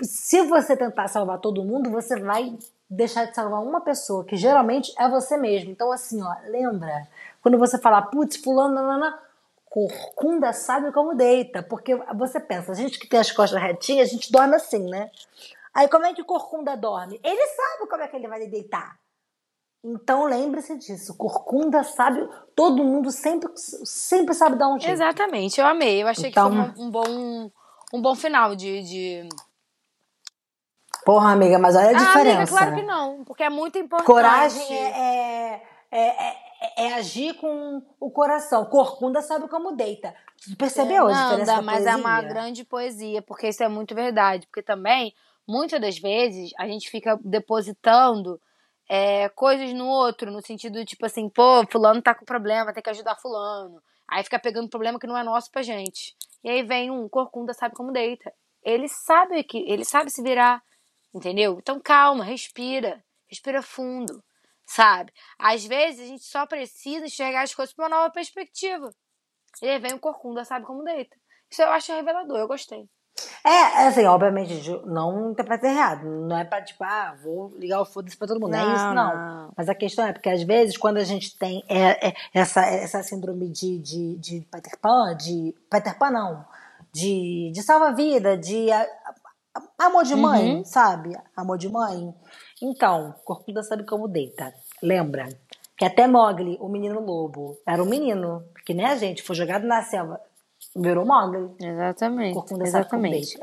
Se 0.00 0.42
você 0.42 0.76
tentar 0.76 1.08
salvar 1.08 1.38
todo 1.38 1.64
mundo, 1.64 1.90
você 1.90 2.20
vai 2.20 2.56
deixar 2.88 3.26
de 3.26 3.34
salvar 3.34 3.62
uma 3.62 3.80
pessoa, 3.80 4.24
que 4.24 4.36
geralmente 4.36 4.92
é 4.98 5.08
você 5.08 5.36
mesmo. 5.36 5.70
Então, 5.70 5.90
assim, 5.90 6.22
ó, 6.22 6.34
lembra? 6.48 7.06
Quando 7.42 7.58
você 7.58 7.78
falar, 7.78 8.02
putz, 8.02 8.36
fulano, 8.36 8.74
nanana, 8.74 9.18
corcunda 9.68 10.52
sabe 10.52 10.92
como 10.92 11.14
deita. 11.14 11.62
Porque 11.62 11.94
você 12.14 12.40
pensa, 12.40 12.72
a 12.72 12.74
gente 12.74 12.98
que 12.98 13.08
tem 13.08 13.20
as 13.20 13.30
costas 13.30 13.60
retinhas, 13.60 14.08
a 14.08 14.12
gente 14.12 14.32
dorme 14.32 14.54
assim, 14.54 14.88
né? 14.88 15.10
Aí 15.74 15.88
como 15.88 16.06
é 16.06 16.14
que 16.14 16.22
o 16.22 16.24
corcunda 16.24 16.74
dorme? 16.76 17.20
Ele 17.22 17.46
sabe 17.48 17.88
como 17.90 18.02
é 18.02 18.08
que 18.08 18.16
ele 18.16 18.28
vai 18.28 18.46
deitar. 18.46 18.96
Então 19.84 20.24
lembre-se 20.24 20.78
disso. 20.78 21.14
Corcunda 21.16 21.84
sabe, 21.84 22.26
todo 22.54 22.82
mundo 22.82 23.10
sempre, 23.10 23.50
sempre 23.56 24.34
sabe 24.34 24.56
dar 24.56 24.68
um 24.68 24.78
jeito. 24.78 24.92
Exatamente, 24.92 25.60
eu 25.60 25.66
amei. 25.66 26.02
Eu 26.02 26.08
achei 26.08 26.30
então, 26.30 26.50
que 26.50 26.56
foi 26.56 26.64
então 26.64 26.82
um, 26.82 26.86
um, 26.86 26.90
bom, 26.90 27.50
um 27.92 28.02
bom 28.02 28.14
final 28.14 28.56
de, 28.56 28.82
de... 28.82 29.28
Porra, 31.06 31.30
amiga, 31.30 31.56
mas 31.56 31.76
olha 31.76 31.86
a 31.86 31.90
ah, 31.90 31.92
diferença. 31.92 32.36
Amiga, 32.36 32.46
claro 32.48 32.74
que 32.74 32.82
não, 32.82 33.24
porque 33.24 33.44
é 33.44 33.48
muito 33.48 33.78
importante. 33.78 34.06
Coragem 34.08 34.76
é, 34.76 35.62
é, 35.88 35.98
é, 36.00 36.36
é, 36.78 36.94
agir 36.94 37.34
com 37.34 37.80
o 38.00 38.10
coração. 38.10 38.64
Corcunda 38.64 39.22
sabe 39.22 39.48
como 39.48 39.76
deita. 39.76 40.12
Percebeu 40.58 41.06
a 41.06 41.12
diferença 41.12 41.54
da 41.54 41.62
mas 41.62 41.76
poesia? 41.76 41.92
é 41.92 41.96
uma 41.96 42.22
grande 42.22 42.64
poesia, 42.64 43.22
porque 43.22 43.46
isso 43.46 43.62
é 43.62 43.68
muito 43.68 43.94
verdade. 43.94 44.48
Porque 44.48 44.64
também, 44.64 45.14
muitas 45.46 45.80
das 45.80 45.96
vezes, 45.96 46.50
a 46.58 46.66
gente 46.66 46.90
fica 46.90 47.16
depositando 47.22 48.40
é, 48.90 49.28
coisas 49.28 49.72
no 49.72 49.86
outro, 49.86 50.28
no 50.32 50.42
sentido 50.42 50.84
tipo 50.84 51.06
assim, 51.06 51.28
pô, 51.28 51.64
fulano 51.70 52.02
tá 52.02 52.16
com 52.16 52.24
problema, 52.24 52.72
tem 52.72 52.82
que 52.82 52.90
ajudar 52.90 53.14
fulano. 53.14 53.80
Aí 54.10 54.24
fica 54.24 54.40
pegando 54.40 54.68
problema 54.68 54.98
que 54.98 55.06
não 55.06 55.16
é 55.16 55.22
nosso 55.22 55.52
pra 55.52 55.62
gente. 55.62 56.16
E 56.42 56.50
aí 56.50 56.64
vem 56.64 56.90
um 56.90 57.08
corcunda 57.08 57.54
sabe 57.54 57.76
como 57.76 57.92
deita. 57.92 58.32
Ele 58.64 58.88
sabe 58.88 59.44
que 59.44 59.58
ele 59.70 59.84
sabe 59.84 60.10
se 60.10 60.20
virar, 60.20 60.60
entendeu? 61.16 61.58
Então 61.58 61.80
calma, 61.80 62.24
respira, 62.24 63.02
respira 63.28 63.62
fundo, 63.62 64.22
sabe? 64.66 65.12
Às 65.38 65.64
vezes 65.64 66.00
a 66.00 66.06
gente 66.06 66.24
só 66.24 66.46
precisa 66.46 67.06
enxergar 67.06 67.42
as 67.42 67.54
coisas 67.54 67.74
por 67.74 67.82
uma 67.82 67.88
nova 67.88 68.10
perspectiva. 68.10 68.90
E 69.62 69.68
aí 69.68 69.78
vem 69.78 69.94
o 69.94 70.00
corcunda 70.00 70.44
sabe 70.44 70.66
como 70.66 70.84
deita. 70.84 71.16
Isso 71.50 71.62
eu 71.62 71.70
acho 71.70 71.92
revelador, 71.92 72.38
eu 72.38 72.48
gostei. 72.48 72.88
É, 73.44 73.86
assim, 73.86 74.04
obviamente, 74.04 74.68
não 74.84 75.30
interpreta 75.30 75.66
errado. 75.66 76.04
Não 76.04 76.36
é 76.36 76.44
pra, 76.44 76.62
tipo, 76.62 76.82
ah, 76.84 77.16
vou 77.22 77.56
ligar 77.56 77.80
o 77.80 77.86
foda-se 77.86 78.16
pra 78.16 78.26
todo 78.26 78.40
mundo. 78.40 78.50
Não, 78.50 78.58
é 78.58 78.74
isso, 78.74 78.84
não. 78.92 78.94
não. 78.94 79.52
Mas 79.56 79.68
a 79.68 79.74
questão 79.74 80.06
é 80.06 80.12
porque, 80.12 80.28
às 80.28 80.42
vezes, 80.42 80.76
quando 80.76 80.98
a 80.98 81.04
gente 81.04 81.36
tem 81.38 81.64
é, 81.68 82.08
é, 82.08 82.14
essa, 82.34 82.60
essa 82.66 83.02
síndrome 83.02 83.48
de, 83.48 83.78
de, 83.78 84.16
de 84.18 84.46
Peter 84.50 84.78
Pan, 84.80 85.16
de. 85.16 85.54
Peter 85.70 85.96
Pan, 85.96 86.10
não. 86.10 86.44
De, 86.92 87.50
de 87.54 87.62
salva-vida, 87.62 88.36
de 88.36 88.68
amor 89.78 90.04
de 90.04 90.14
mãe, 90.14 90.56
uhum. 90.56 90.64
sabe? 90.64 91.16
Amor 91.36 91.58
de 91.58 91.68
mãe. 91.68 92.14
Então, 92.62 93.14
Corcunda 93.24 93.62
sabe 93.62 93.84
como 93.84 94.08
deita. 94.08 94.52
Lembra? 94.82 95.28
Que 95.76 95.84
até 95.84 96.06
Mogli, 96.06 96.56
o 96.60 96.68
menino 96.68 97.00
lobo, 97.00 97.58
era 97.66 97.82
um 97.82 97.86
menino, 97.86 98.44
que 98.64 98.72
nem 98.72 98.86
a 98.86 98.96
gente, 98.96 99.22
foi 99.22 99.36
jogado 99.36 99.66
na 99.66 99.82
selva 99.82 100.20
Virou 100.74 101.06
Mogli. 101.06 101.50
Exatamente. 101.60 102.38
Exatamente. 102.62 103.38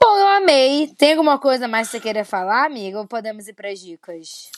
Bom, 0.00 0.16
eu 0.16 0.28
amei. 0.28 0.86
Tem 0.96 1.12
alguma 1.12 1.38
coisa 1.38 1.66
mais 1.66 1.88
que 1.88 1.92
você 1.92 2.00
queira 2.00 2.24
falar, 2.24 2.66
amiga? 2.66 2.98
Ou 2.98 3.06
podemos 3.06 3.48
ir 3.48 3.52
para 3.52 3.70
as 3.70 3.80
dicas? 3.80 4.50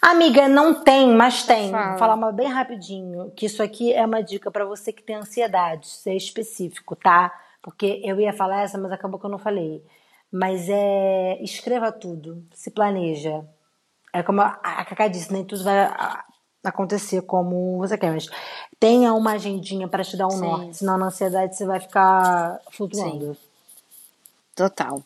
Amiga, 0.00 0.48
não 0.48 0.82
tem, 0.82 1.08
mas 1.08 1.42
tem. 1.42 1.70
Fala. 1.70 1.88
Vou 1.90 1.98
falar 1.98 2.14
uma 2.14 2.32
bem 2.32 2.46
rapidinho. 2.46 3.32
Que 3.32 3.46
isso 3.46 3.62
aqui 3.62 3.92
é 3.92 4.06
uma 4.06 4.22
dica 4.22 4.50
para 4.50 4.64
você 4.64 4.92
que 4.92 5.02
tem 5.02 5.16
ansiedade. 5.16 5.88
Ser 5.88 6.14
específico, 6.14 6.94
tá? 6.94 7.32
Porque 7.60 8.00
eu 8.04 8.20
ia 8.20 8.32
falar 8.32 8.62
essa, 8.62 8.78
mas 8.78 8.92
acabou 8.92 9.18
que 9.18 9.26
eu 9.26 9.30
não 9.30 9.38
falei. 9.38 9.84
Mas 10.34 10.68
é. 10.68 11.38
Escreva 11.40 11.92
tudo. 11.92 12.44
Se 12.52 12.68
planeja. 12.68 13.44
É 14.12 14.20
como 14.20 14.40
a 14.40 14.84
Cacá 14.84 15.06
disse, 15.06 15.32
nem 15.32 15.44
tudo 15.44 15.62
vai 15.62 15.88
acontecer 16.64 17.22
como 17.22 17.78
você 17.78 17.98
quer, 17.98 18.12
mas 18.12 18.26
tenha 18.80 19.12
uma 19.12 19.32
agendinha 19.32 19.86
para 19.86 20.02
te 20.04 20.16
dar 20.16 20.26
um 20.26 20.30
Sim. 20.30 20.40
norte, 20.40 20.76
senão 20.78 20.96
na 20.96 21.06
ansiedade 21.06 21.56
você 21.56 21.66
vai 21.66 21.80
ficar 21.80 22.58
flutuando. 22.70 23.34
Sim. 23.34 23.40
Total. 24.54 25.02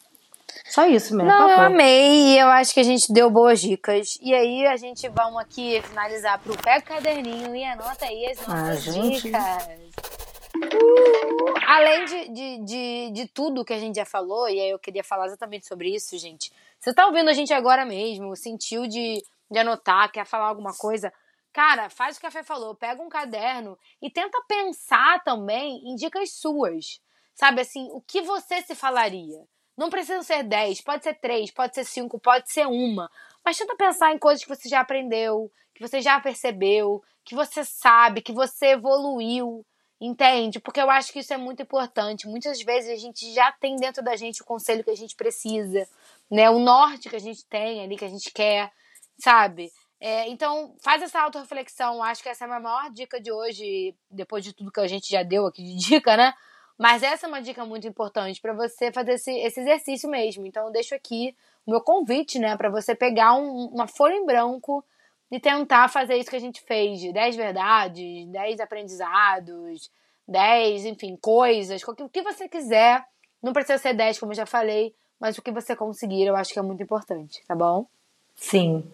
Só 0.66 0.86
isso 0.86 1.16
mesmo. 1.16 1.30
Não, 1.30 1.50
eu 1.50 1.60
amei 1.60 2.34
e 2.34 2.38
eu 2.38 2.48
acho 2.48 2.74
que 2.74 2.80
a 2.80 2.84
gente 2.84 3.10
deu 3.12 3.30
boas 3.30 3.60
dicas. 3.60 4.18
E 4.20 4.34
aí 4.34 4.66
a 4.66 4.76
gente 4.76 5.08
vamos 5.08 5.40
aqui 5.40 5.80
finalizar 5.82 6.38
pro 6.38 6.56
pé 6.58 6.80
caderninho 6.80 7.56
e 7.56 7.64
anota 7.64 8.04
aí 8.04 8.26
as 8.26 8.38
ah, 8.46 8.54
nossas 8.54 8.88
ah, 8.88 9.00
dicas. 9.00 9.64
Uh, 9.64 10.27
além 11.66 12.04
de, 12.04 12.28
de, 12.28 12.64
de, 12.64 13.10
de, 13.12 13.28
tudo 13.28 13.64
que 13.64 13.72
a 13.72 13.78
gente 13.78 13.96
já 13.96 14.04
falou, 14.04 14.48
e 14.48 14.60
aí 14.60 14.70
eu 14.70 14.78
queria 14.78 15.04
falar 15.04 15.26
exatamente 15.26 15.66
sobre 15.66 15.94
isso, 15.94 16.16
gente. 16.18 16.52
Você 16.78 16.94
tá 16.94 17.06
ouvindo 17.06 17.30
a 17.30 17.32
gente 17.32 17.52
agora 17.52 17.84
mesmo, 17.84 18.34
sentiu 18.36 18.86
de, 18.86 19.22
de 19.50 19.58
anotar, 19.58 20.10
quer 20.10 20.24
falar 20.24 20.48
alguma 20.48 20.72
coisa? 20.76 21.12
Cara, 21.52 21.90
faz 21.90 22.16
o 22.16 22.20
que 22.20 22.26
a 22.26 22.30
Fê 22.30 22.42
falou, 22.42 22.74
pega 22.74 23.02
um 23.02 23.08
caderno 23.08 23.78
e 24.00 24.10
tenta 24.10 24.40
pensar 24.46 25.22
também 25.24 25.82
em 25.84 25.94
dicas 25.94 26.32
suas. 26.32 27.00
Sabe 27.34 27.60
assim, 27.60 27.88
o 27.92 28.00
que 28.00 28.22
você 28.22 28.62
se 28.62 28.74
falaria? 28.74 29.44
Não 29.76 29.90
precisa 29.90 30.22
ser 30.22 30.42
10, 30.42 30.80
pode 30.80 31.04
ser 31.04 31.14
3, 31.14 31.50
pode 31.52 31.74
ser 31.74 31.84
5, 31.84 32.18
pode 32.18 32.50
ser 32.50 32.66
uma. 32.66 33.10
Mas 33.44 33.56
tenta 33.56 33.76
pensar 33.76 34.12
em 34.12 34.18
coisas 34.18 34.42
que 34.42 34.48
você 34.48 34.68
já 34.68 34.80
aprendeu, 34.80 35.50
que 35.74 35.80
você 35.80 36.00
já 36.00 36.18
percebeu, 36.20 37.02
que 37.24 37.34
você 37.34 37.64
sabe, 37.64 38.22
que 38.22 38.32
você 38.32 38.68
evoluiu. 38.68 39.64
Entende? 40.00 40.60
Porque 40.60 40.80
eu 40.80 40.88
acho 40.88 41.12
que 41.12 41.18
isso 41.18 41.34
é 41.34 41.36
muito 41.36 41.60
importante. 41.62 42.28
Muitas 42.28 42.62
vezes 42.62 42.90
a 42.90 42.96
gente 42.96 43.32
já 43.34 43.50
tem 43.50 43.74
dentro 43.76 44.02
da 44.02 44.14
gente 44.14 44.42
o 44.42 44.44
conselho 44.44 44.84
que 44.84 44.90
a 44.90 44.96
gente 44.96 45.16
precisa, 45.16 45.88
né? 46.30 46.48
O 46.48 46.60
norte 46.60 47.08
que 47.08 47.16
a 47.16 47.20
gente 47.20 47.44
tem 47.46 47.82
ali, 47.82 47.96
que 47.96 48.04
a 48.04 48.08
gente 48.08 48.30
quer, 48.30 48.70
sabe? 49.18 49.72
É, 50.00 50.28
então, 50.28 50.76
faz 50.80 51.02
essa 51.02 51.20
autorreflexão. 51.20 52.00
Acho 52.02 52.22
que 52.22 52.28
essa 52.28 52.44
é 52.44 52.48
a 52.50 52.60
maior 52.60 52.90
dica 52.92 53.20
de 53.20 53.32
hoje, 53.32 53.94
depois 54.08 54.44
de 54.44 54.52
tudo 54.52 54.70
que 54.70 54.80
a 54.80 54.86
gente 54.86 55.10
já 55.10 55.24
deu 55.24 55.46
aqui 55.46 55.64
de 55.64 55.74
dica, 55.88 56.16
né? 56.16 56.32
Mas 56.78 57.02
essa 57.02 57.26
é 57.26 57.28
uma 57.28 57.42
dica 57.42 57.64
muito 57.64 57.88
importante 57.88 58.40
para 58.40 58.52
você 58.52 58.92
fazer 58.92 59.14
esse, 59.14 59.32
esse, 59.32 59.60
exercício 59.60 60.08
mesmo. 60.08 60.46
Então, 60.46 60.66
eu 60.66 60.72
deixo 60.72 60.94
aqui 60.94 61.34
o 61.66 61.72
meu 61.72 61.80
convite, 61.80 62.38
né, 62.38 62.56
para 62.56 62.70
você 62.70 62.94
pegar 62.94 63.34
um, 63.34 63.66
uma 63.66 63.88
folha 63.88 64.14
em 64.14 64.24
branco 64.24 64.84
e 65.30 65.38
tentar 65.38 65.88
fazer 65.88 66.16
isso 66.16 66.30
que 66.30 66.36
a 66.36 66.40
gente 66.40 66.60
fez, 66.62 67.00
de 67.00 67.12
10 67.12 67.36
verdades, 67.36 68.26
10 68.28 68.60
aprendizados, 68.60 69.90
10, 70.26 70.86
enfim, 70.86 71.16
coisas, 71.20 71.82
o 71.82 72.08
que 72.08 72.22
você 72.22 72.48
quiser. 72.48 73.04
Não 73.42 73.52
precisa 73.52 73.78
ser 73.78 73.94
10, 73.94 74.18
como 74.18 74.32
eu 74.32 74.36
já 74.36 74.46
falei, 74.46 74.94
mas 75.20 75.38
o 75.38 75.42
que 75.42 75.52
você 75.52 75.76
conseguir, 75.76 76.24
eu 76.24 76.34
acho 76.34 76.52
que 76.52 76.58
é 76.58 76.62
muito 76.62 76.82
importante, 76.82 77.40
tá 77.46 77.54
bom? 77.54 77.86
Sim. 78.34 78.84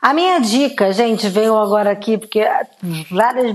A 0.00 0.12
minha 0.12 0.38
dica, 0.38 0.92
gente, 0.92 1.28
veio 1.28 1.56
agora 1.56 1.90
aqui, 1.90 2.18
porque 2.18 2.44
vários, 3.10 3.52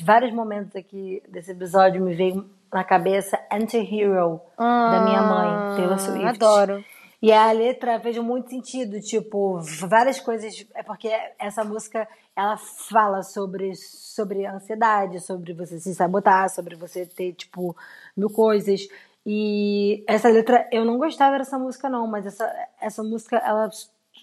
vários 0.00 0.32
momentos 0.32 0.74
aqui 0.74 1.22
desse 1.28 1.52
episódio 1.52 2.02
me 2.02 2.14
veio 2.14 2.48
na 2.72 2.82
cabeça 2.82 3.38
Anti-Hero, 3.52 4.40
ah, 4.56 4.90
da 4.90 5.00
minha 5.02 5.22
mãe, 5.22 5.76
Taylor 5.76 5.98
Swift. 5.98 6.26
Adoro. 6.26 6.84
E 7.22 7.32
a 7.32 7.52
letra 7.52 8.00
fez 8.00 8.16
muito 8.18 8.48
sentido, 8.48 8.98
tipo, 9.00 9.60
várias 9.88 10.18
coisas. 10.18 10.66
É 10.74 10.82
porque 10.82 11.10
essa 11.38 11.62
música 11.62 12.08
ela 12.34 12.56
fala 12.56 13.22
sobre, 13.22 13.74
sobre 13.74 14.46
ansiedade, 14.46 15.20
sobre 15.20 15.52
você 15.52 15.78
se 15.78 15.94
sabotar, 15.94 16.48
sobre 16.48 16.76
você 16.76 17.04
ter, 17.04 17.34
tipo, 17.34 17.76
mil 18.16 18.30
coisas. 18.30 18.88
E 19.26 20.02
essa 20.08 20.28
letra, 20.30 20.66
eu 20.72 20.84
não 20.84 20.96
gostava 20.96 21.36
dessa 21.36 21.58
música, 21.58 21.90
não, 21.90 22.06
mas 22.06 22.24
essa, 22.24 22.50
essa 22.80 23.02
música, 23.02 23.36
ela 23.36 23.68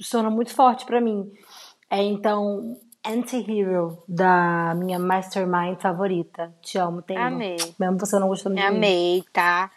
sona 0.01 0.31
muito 0.31 0.55
forte 0.55 0.85
para 0.85 0.99
mim. 0.99 1.31
É 1.89 2.01
então 2.01 2.77
Anti-Hero, 3.05 4.03
da 4.07 4.73
minha 4.75 4.99
mastermind 4.99 5.79
favorita. 5.79 6.53
Te 6.61 6.77
amo, 6.77 7.01
Taylor. 7.01 7.27
Amei. 7.27 7.57
Mesmo 7.79 7.99
você 7.99 8.19
não 8.19 8.27
gostando 8.27 8.55
de 8.55 8.61
mim. 8.61 8.67
Amei, 8.67 9.23
tá? 9.31 9.71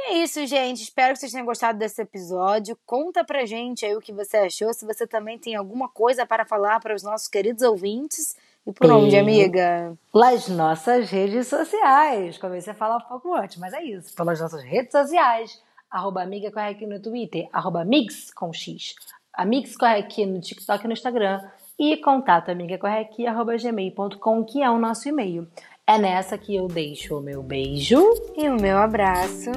E 0.00 0.10
é 0.10 0.22
isso, 0.22 0.46
gente. 0.46 0.80
Espero 0.80 1.12
que 1.12 1.18
vocês 1.18 1.32
tenham 1.32 1.44
gostado 1.44 1.76
desse 1.76 2.00
episódio. 2.00 2.78
Conta 2.86 3.24
pra 3.24 3.44
gente 3.44 3.84
aí 3.84 3.96
o 3.96 4.00
que 4.00 4.12
você 4.12 4.36
achou. 4.36 4.72
Se 4.72 4.86
você 4.86 5.08
também 5.08 5.36
tem 5.36 5.56
alguma 5.56 5.88
coisa 5.88 6.24
para 6.24 6.44
falar 6.44 6.78
para 6.78 6.94
os 6.94 7.02
nossos 7.02 7.26
queridos 7.26 7.64
ouvintes. 7.64 8.36
E 8.64 8.72
por 8.72 8.86
e... 8.86 8.90
onde, 8.92 9.16
amiga? 9.16 9.98
Pelas 10.12 10.46
nossas 10.48 11.10
redes 11.10 11.48
sociais. 11.48 12.38
Comecei 12.38 12.72
a 12.72 12.76
falar 12.76 12.98
um 12.98 13.08
pouco 13.08 13.34
antes, 13.34 13.56
mas 13.56 13.72
é 13.72 13.82
isso. 13.82 14.14
Pelas 14.14 14.40
nossas 14.40 14.62
redes 14.62 14.92
sociais. 14.92 15.60
Arroba 15.90 16.22
amiga 16.22 16.52
corre 16.52 16.86
no 16.86 17.00
Twitter. 17.00 17.48
Arroba 17.52 17.84
mix 17.84 18.32
com 18.32 18.52
X. 18.52 18.94
Amigos 19.34 19.76
corre 19.76 20.06
no 20.26 20.40
TikTok 20.40 20.84
e 20.84 20.86
no 20.86 20.92
Instagram. 20.92 21.40
E 21.76 21.96
contato 21.96 22.50
amigacorrequi.gmail.com, 22.52 24.44
que 24.44 24.62
é 24.62 24.70
o 24.70 24.78
nosso 24.78 25.08
e-mail. 25.08 25.48
É 25.88 25.96
nessa 25.96 26.36
que 26.36 26.54
eu 26.54 26.68
deixo 26.68 27.16
o 27.16 27.22
meu 27.22 27.42
beijo 27.42 27.96
e 28.36 28.46
o 28.46 28.60
meu 28.60 28.76
abraço. 28.76 29.50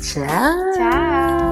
Tchau! 0.00 0.72
Tchau! 0.72 1.47